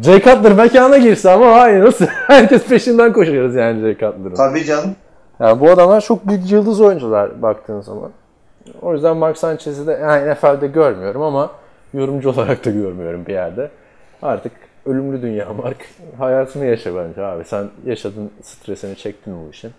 Jay 0.00 0.22
Cutler 0.22 0.52
mekana 0.52 0.98
girse 0.98 1.30
ama 1.30 1.52
hayır 1.52 1.84
nasıl 1.84 2.06
herkes 2.26 2.66
peşinden 2.66 3.12
koşuyoruz 3.12 3.54
yani 3.54 3.80
Jay 3.80 3.92
Cutler'ın. 3.92 4.34
Tabii 4.34 4.64
canım. 4.64 4.96
Yani 5.40 5.60
bu 5.60 5.70
adamlar 5.70 6.00
çok 6.00 6.28
büyük 6.28 6.50
yıldız 6.50 6.80
oyuncular 6.80 7.42
baktığın 7.42 7.80
zaman. 7.80 8.10
O 8.82 8.92
yüzden 8.94 9.16
Mark 9.16 9.38
Sanchez'i 9.38 9.86
de 9.86 9.92
yani 9.92 10.32
NFL'de 10.32 10.66
görmüyorum 10.66 11.22
ama 11.22 11.50
yorumcu 11.94 12.30
olarak 12.34 12.64
da 12.64 12.70
görmüyorum 12.70 13.26
bir 13.26 13.32
yerde. 13.32 13.70
Artık 14.22 14.52
ölümlü 14.86 15.22
dünya 15.22 15.52
Mark. 15.62 15.76
Hayatını 16.18 16.64
yaşa 16.64 16.96
bence 16.96 17.24
abi. 17.24 17.44
Sen 17.44 17.66
yaşadın, 17.86 18.30
stresini 18.42 18.96
çektin 18.96 19.34
bu 19.46 19.50
işin. 19.50 19.70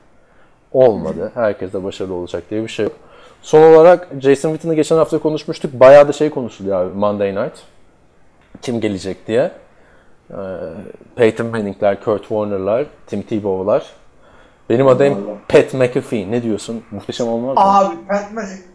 Olmadı. 0.71 1.31
Herkes 1.33 1.73
de 1.73 1.83
başarılı 1.83 2.13
olacak 2.13 2.43
diye 2.49 2.63
bir 2.63 2.67
şey 2.67 2.85
yok. 2.85 2.93
Son 3.41 3.61
olarak 3.61 4.07
Jason 4.19 4.49
Witten'ı 4.49 4.73
geçen 4.75 4.97
hafta 4.97 5.17
konuşmuştuk. 5.19 5.73
Bayağı 5.73 6.07
da 6.07 6.13
şey 6.13 6.29
konuşuluyor 6.29 6.85
abi 6.85 6.97
Monday 6.97 7.35
Night. 7.35 7.57
Kim 8.61 8.81
gelecek 8.81 9.27
diye. 9.27 9.51
Ee, 10.31 10.35
Peyton 11.15 11.47
Manning'ler, 11.47 12.03
Kurt 12.03 12.21
Warner'lar, 12.21 12.85
Tim 13.07 13.21
Tebow'lar. 13.21 13.85
Benim 14.69 14.87
adayım 14.87 15.27
Pat 15.47 15.73
McAfee. 15.73 16.31
Ne 16.31 16.43
diyorsun? 16.43 16.83
Muhteşem 16.91 17.27
olmaz 17.27 17.55
mı? 17.57 17.63
Abi 17.63 17.95
Pat 18.07 18.23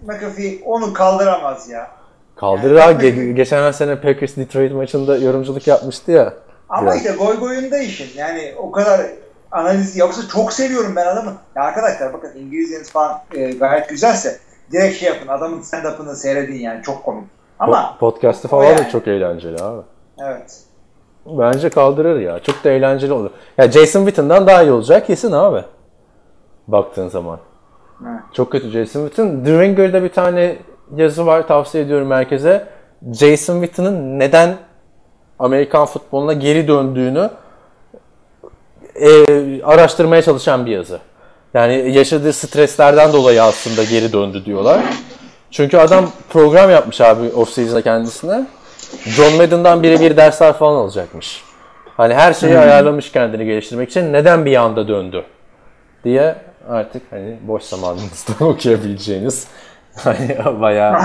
McAfee 0.06 0.58
onu 0.64 0.92
kaldıramaz 0.92 1.68
ya. 1.68 1.90
Kaldırır 2.36 2.76
abi. 2.76 3.04
Ge- 3.06 3.32
geçen 3.32 3.70
sene 3.70 4.00
Packers 4.00 4.36
Detroit 4.36 4.72
maçında 4.72 5.16
yorumculuk 5.16 5.66
yapmıştı 5.66 6.12
ya. 6.12 6.34
Ama 6.68 6.82
Biraz. 6.82 6.96
işte 6.96 7.12
goy 7.12 7.36
goyunda 7.38 7.78
işin. 7.78 8.18
Yani 8.18 8.54
o 8.58 8.70
kadar 8.70 9.00
analiz 9.52 9.96
yoksa 9.96 10.28
çok 10.28 10.52
seviyorum 10.52 10.96
ben 10.96 11.06
adamı. 11.06 11.32
Ya 11.56 11.62
arkadaşlar 11.62 12.12
bakın 12.12 12.32
İngilizceniz 12.36 12.90
falan 12.90 13.20
e, 13.34 13.50
gayet 13.52 13.88
güzelse 13.88 14.38
direkt 14.72 14.96
şey 14.98 15.08
yapın. 15.08 15.28
Adamın 15.28 15.62
stand-up'ını 15.62 16.16
seyredin 16.16 16.54
yani 16.58 16.82
çok 16.82 17.04
komik. 17.04 17.24
Ama 17.58 17.76
Po- 17.76 17.98
Podcast'ı 17.98 18.48
falan 18.48 18.64
da 18.76 18.80
yani. 18.82 18.90
çok 18.92 19.08
eğlenceli 19.08 19.62
abi. 19.62 19.82
evet. 20.22 20.60
Bence 21.26 21.68
kaldırır 21.68 22.20
ya. 22.20 22.38
Çok 22.38 22.64
da 22.64 22.70
eğlenceli 22.70 23.12
olur. 23.12 23.30
Ya 23.58 23.70
Jason 23.70 24.00
Witten'dan 24.00 24.46
daha 24.46 24.62
iyi 24.62 24.72
olacak 24.72 25.06
kesin 25.06 25.32
abi. 25.32 25.64
Baktığın 26.68 27.08
zaman. 27.08 27.38
Evet. 28.02 28.20
Çok 28.32 28.52
kötü 28.52 28.70
Jason 28.70 29.06
Witten. 29.06 29.44
The 29.44 29.60
Ringer'da 29.60 30.02
bir 30.02 30.08
tane 30.08 30.56
yazı 30.96 31.26
var 31.26 31.48
tavsiye 31.48 31.84
ediyorum 31.84 32.10
herkese. 32.10 32.66
Jason 33.12 33.60
Witten'ın 33.60 34.18
neden 34.18 34.56
Amerikan 35.38 35.86
futboluna 35.86 36.32
geri 36.32 36.68
döndüğünü 36.68 37.30
e, 38.94 39.62
araştırmaya 39.62 40.22
çalışan 40.22 40.66
bir 40.66 40.70
yazı. 40.70 40.98
Yani 41.54 41.92
yaşadığı 41.92 42.32
streslerden 42.32 43.12
dolayı 43.12 43.42
aslında 43.42 43.84
geri 43.84 44.12
döndü 44.12 44.44
diyorlar. 44.44 44.80
Çünkü 45.50 45.76
adam 45.76 46.10
program 46.30 46.70
yapmış 46.70 47.00
abi 47.00 47.26
off-season'da 47.28 47.82
kendisine. 47.82 48.46
John 49.04 49.36
Madden'dan 49.36 49.82
birebir 49.82 50.16
dersler 50.16 50.52
falan 50.52 50.76
alacakmış. 50.76 51.44
Hani 51.96 52.14
her 52.14 52.32
şeyi 52.32 52.58
ayarlamış 52.58 53.12
kendini 53.12 53.44
geliştirmek 53.44 53.90
için. 53.90 54.12
Neden 54.12 54.44
bir 54.44 54.56
anda 54.56 54.88
döndü? 54.88 55.24
Diye 56.04 56.34
artık 56.68 57.02
hani 57.10 57.36
boş 57.46 57.62
zamanınızda 57.62 58.44
okuyabileceğiniz 58.44 59.48
hani 59.94 60.38
bayağı 60.60 61.00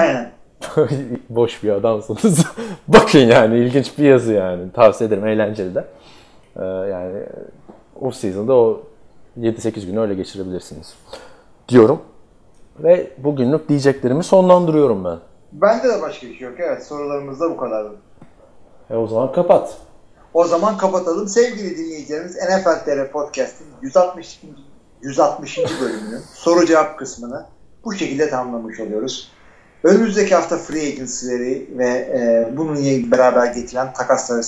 boş 1.29 1.63
bir 1.63 1.69
adamsınız. 1.69 2.45
Bakın 2.87 3.19
yani 3.19 3.57
ilginç 3.57 3.97
bir 3.97 4.03
yazı 4.03 4.33
yani. 4.33 4.71
Tavsiye 4.71 5.07
ederim 5.07 5.27
eğlenceli 5.27 5.75
de. 5.75 5.85
Ee, 6.55 6.63
yani 6.63 7.23
off 8.01 8.15
season'da 8.15 8.53
o 8.53 8.81
7-8 9.39 9.85
günü 9.85 9.99
öyle 9.99 10.13
geçirebilirsiniz. 10.13 10.93
Diyorum. 11.69 12.01
Ve 12.79 13.11
bugünlük 13.17 13.69
diyeceklerimi 13.69 14.23
sonlandırıyorum 14.23 15.05
ben. 15.05 15.17
Bende 15.53 15.89
de 15.89 16.01
başka 16.01 16.27
bir 16.27 16.37
şey 16.37 16.47
yok. 16.47 16.59
Evet 16.59 16.85
sorularımız 16.85 17.39
da 17.39 17.49
bu 17.49 17.57
kadar. 17.57 17.85
E 18.89 18.95
o 18.95 19.07
zaman 19.07 19.31
kapat. 19.31 19.77
O 20.33 20.43
zaman 20.43 20.77
kapatalım. 20.77 21.27
Sevgili 21.27 21.77
dinleyicilerimiz 21.77 22.35
NFL 22.35 22.85
TR 22.85 23.11
Podcast'in 23.11 23.67
160. 23.81 24.41
160. 25.01 25.57
bölümünün 25.81 26.21
soru 26.33 26.65
cevap 26.65 26.99
kısmını 26.99 27.45
bu 27.85 27.93
şekilde 27.93 28.29
tamamlamış 28.29 28.79
oluyoruz. 28.79 29.31
Önümüzdeki 29.83 30.35
hafta 30.35 30.57
free 30.57 30.87
agency'leri 30.87 31.67
ve 31.77 31.87
e, 31.87 32.49
bunun 32.57 33.11
beraber 33.11 33.45
getiren 33.45 33.93
takasları 33.93 34.41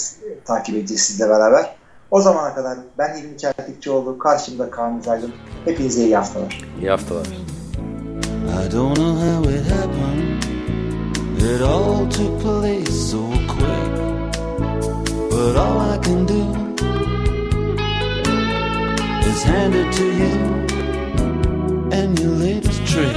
takip 0.45 0.75
edeceğiz 0.75 1.01
sizle 1.01 1.29
beraber. 1.29 1.75
O 2.11 2.21
zamana 2.21 2.55
kadar 2.55 2.77
ben 2.97 3.17
İlmi 3.17 3.37
Çeltikçioğlu, 3.37 4.17
karşımda 4.17 4.69
Kaan 4.69 5.01
Aydın. 5.07 5.33
Hepinize 5.65 6.03
iyi 6.03 6.15
haftalar. 6.15 6.61
İyi 6.81 6.89
haftalar. 6.89 7.25
I 7.25 8.71
don't 8.71 8.95
know 8.95 9.27
how 9.27 9.51
it 9.51 9.71
happened. 9.71 10.14
It 11.47 11.61
all 11.61 12.07
took 12.07 12.39
place 12.41 13.11
so 13.11 13.21
quick, 13.47 13.91
but 15.29 15.55
all 15.55 15.79
I 15.79 15.99
can 16.01 16.25
do 16.25 16.41
is 19.29 19.43
hand 19.43 19.75
it 19.75 19.93
to 19.93 20.05
you 20.21 20.33
and 21.91 22.19
your 22.19 22.31
latest 22.31 22.83
trick. 22.87 23.15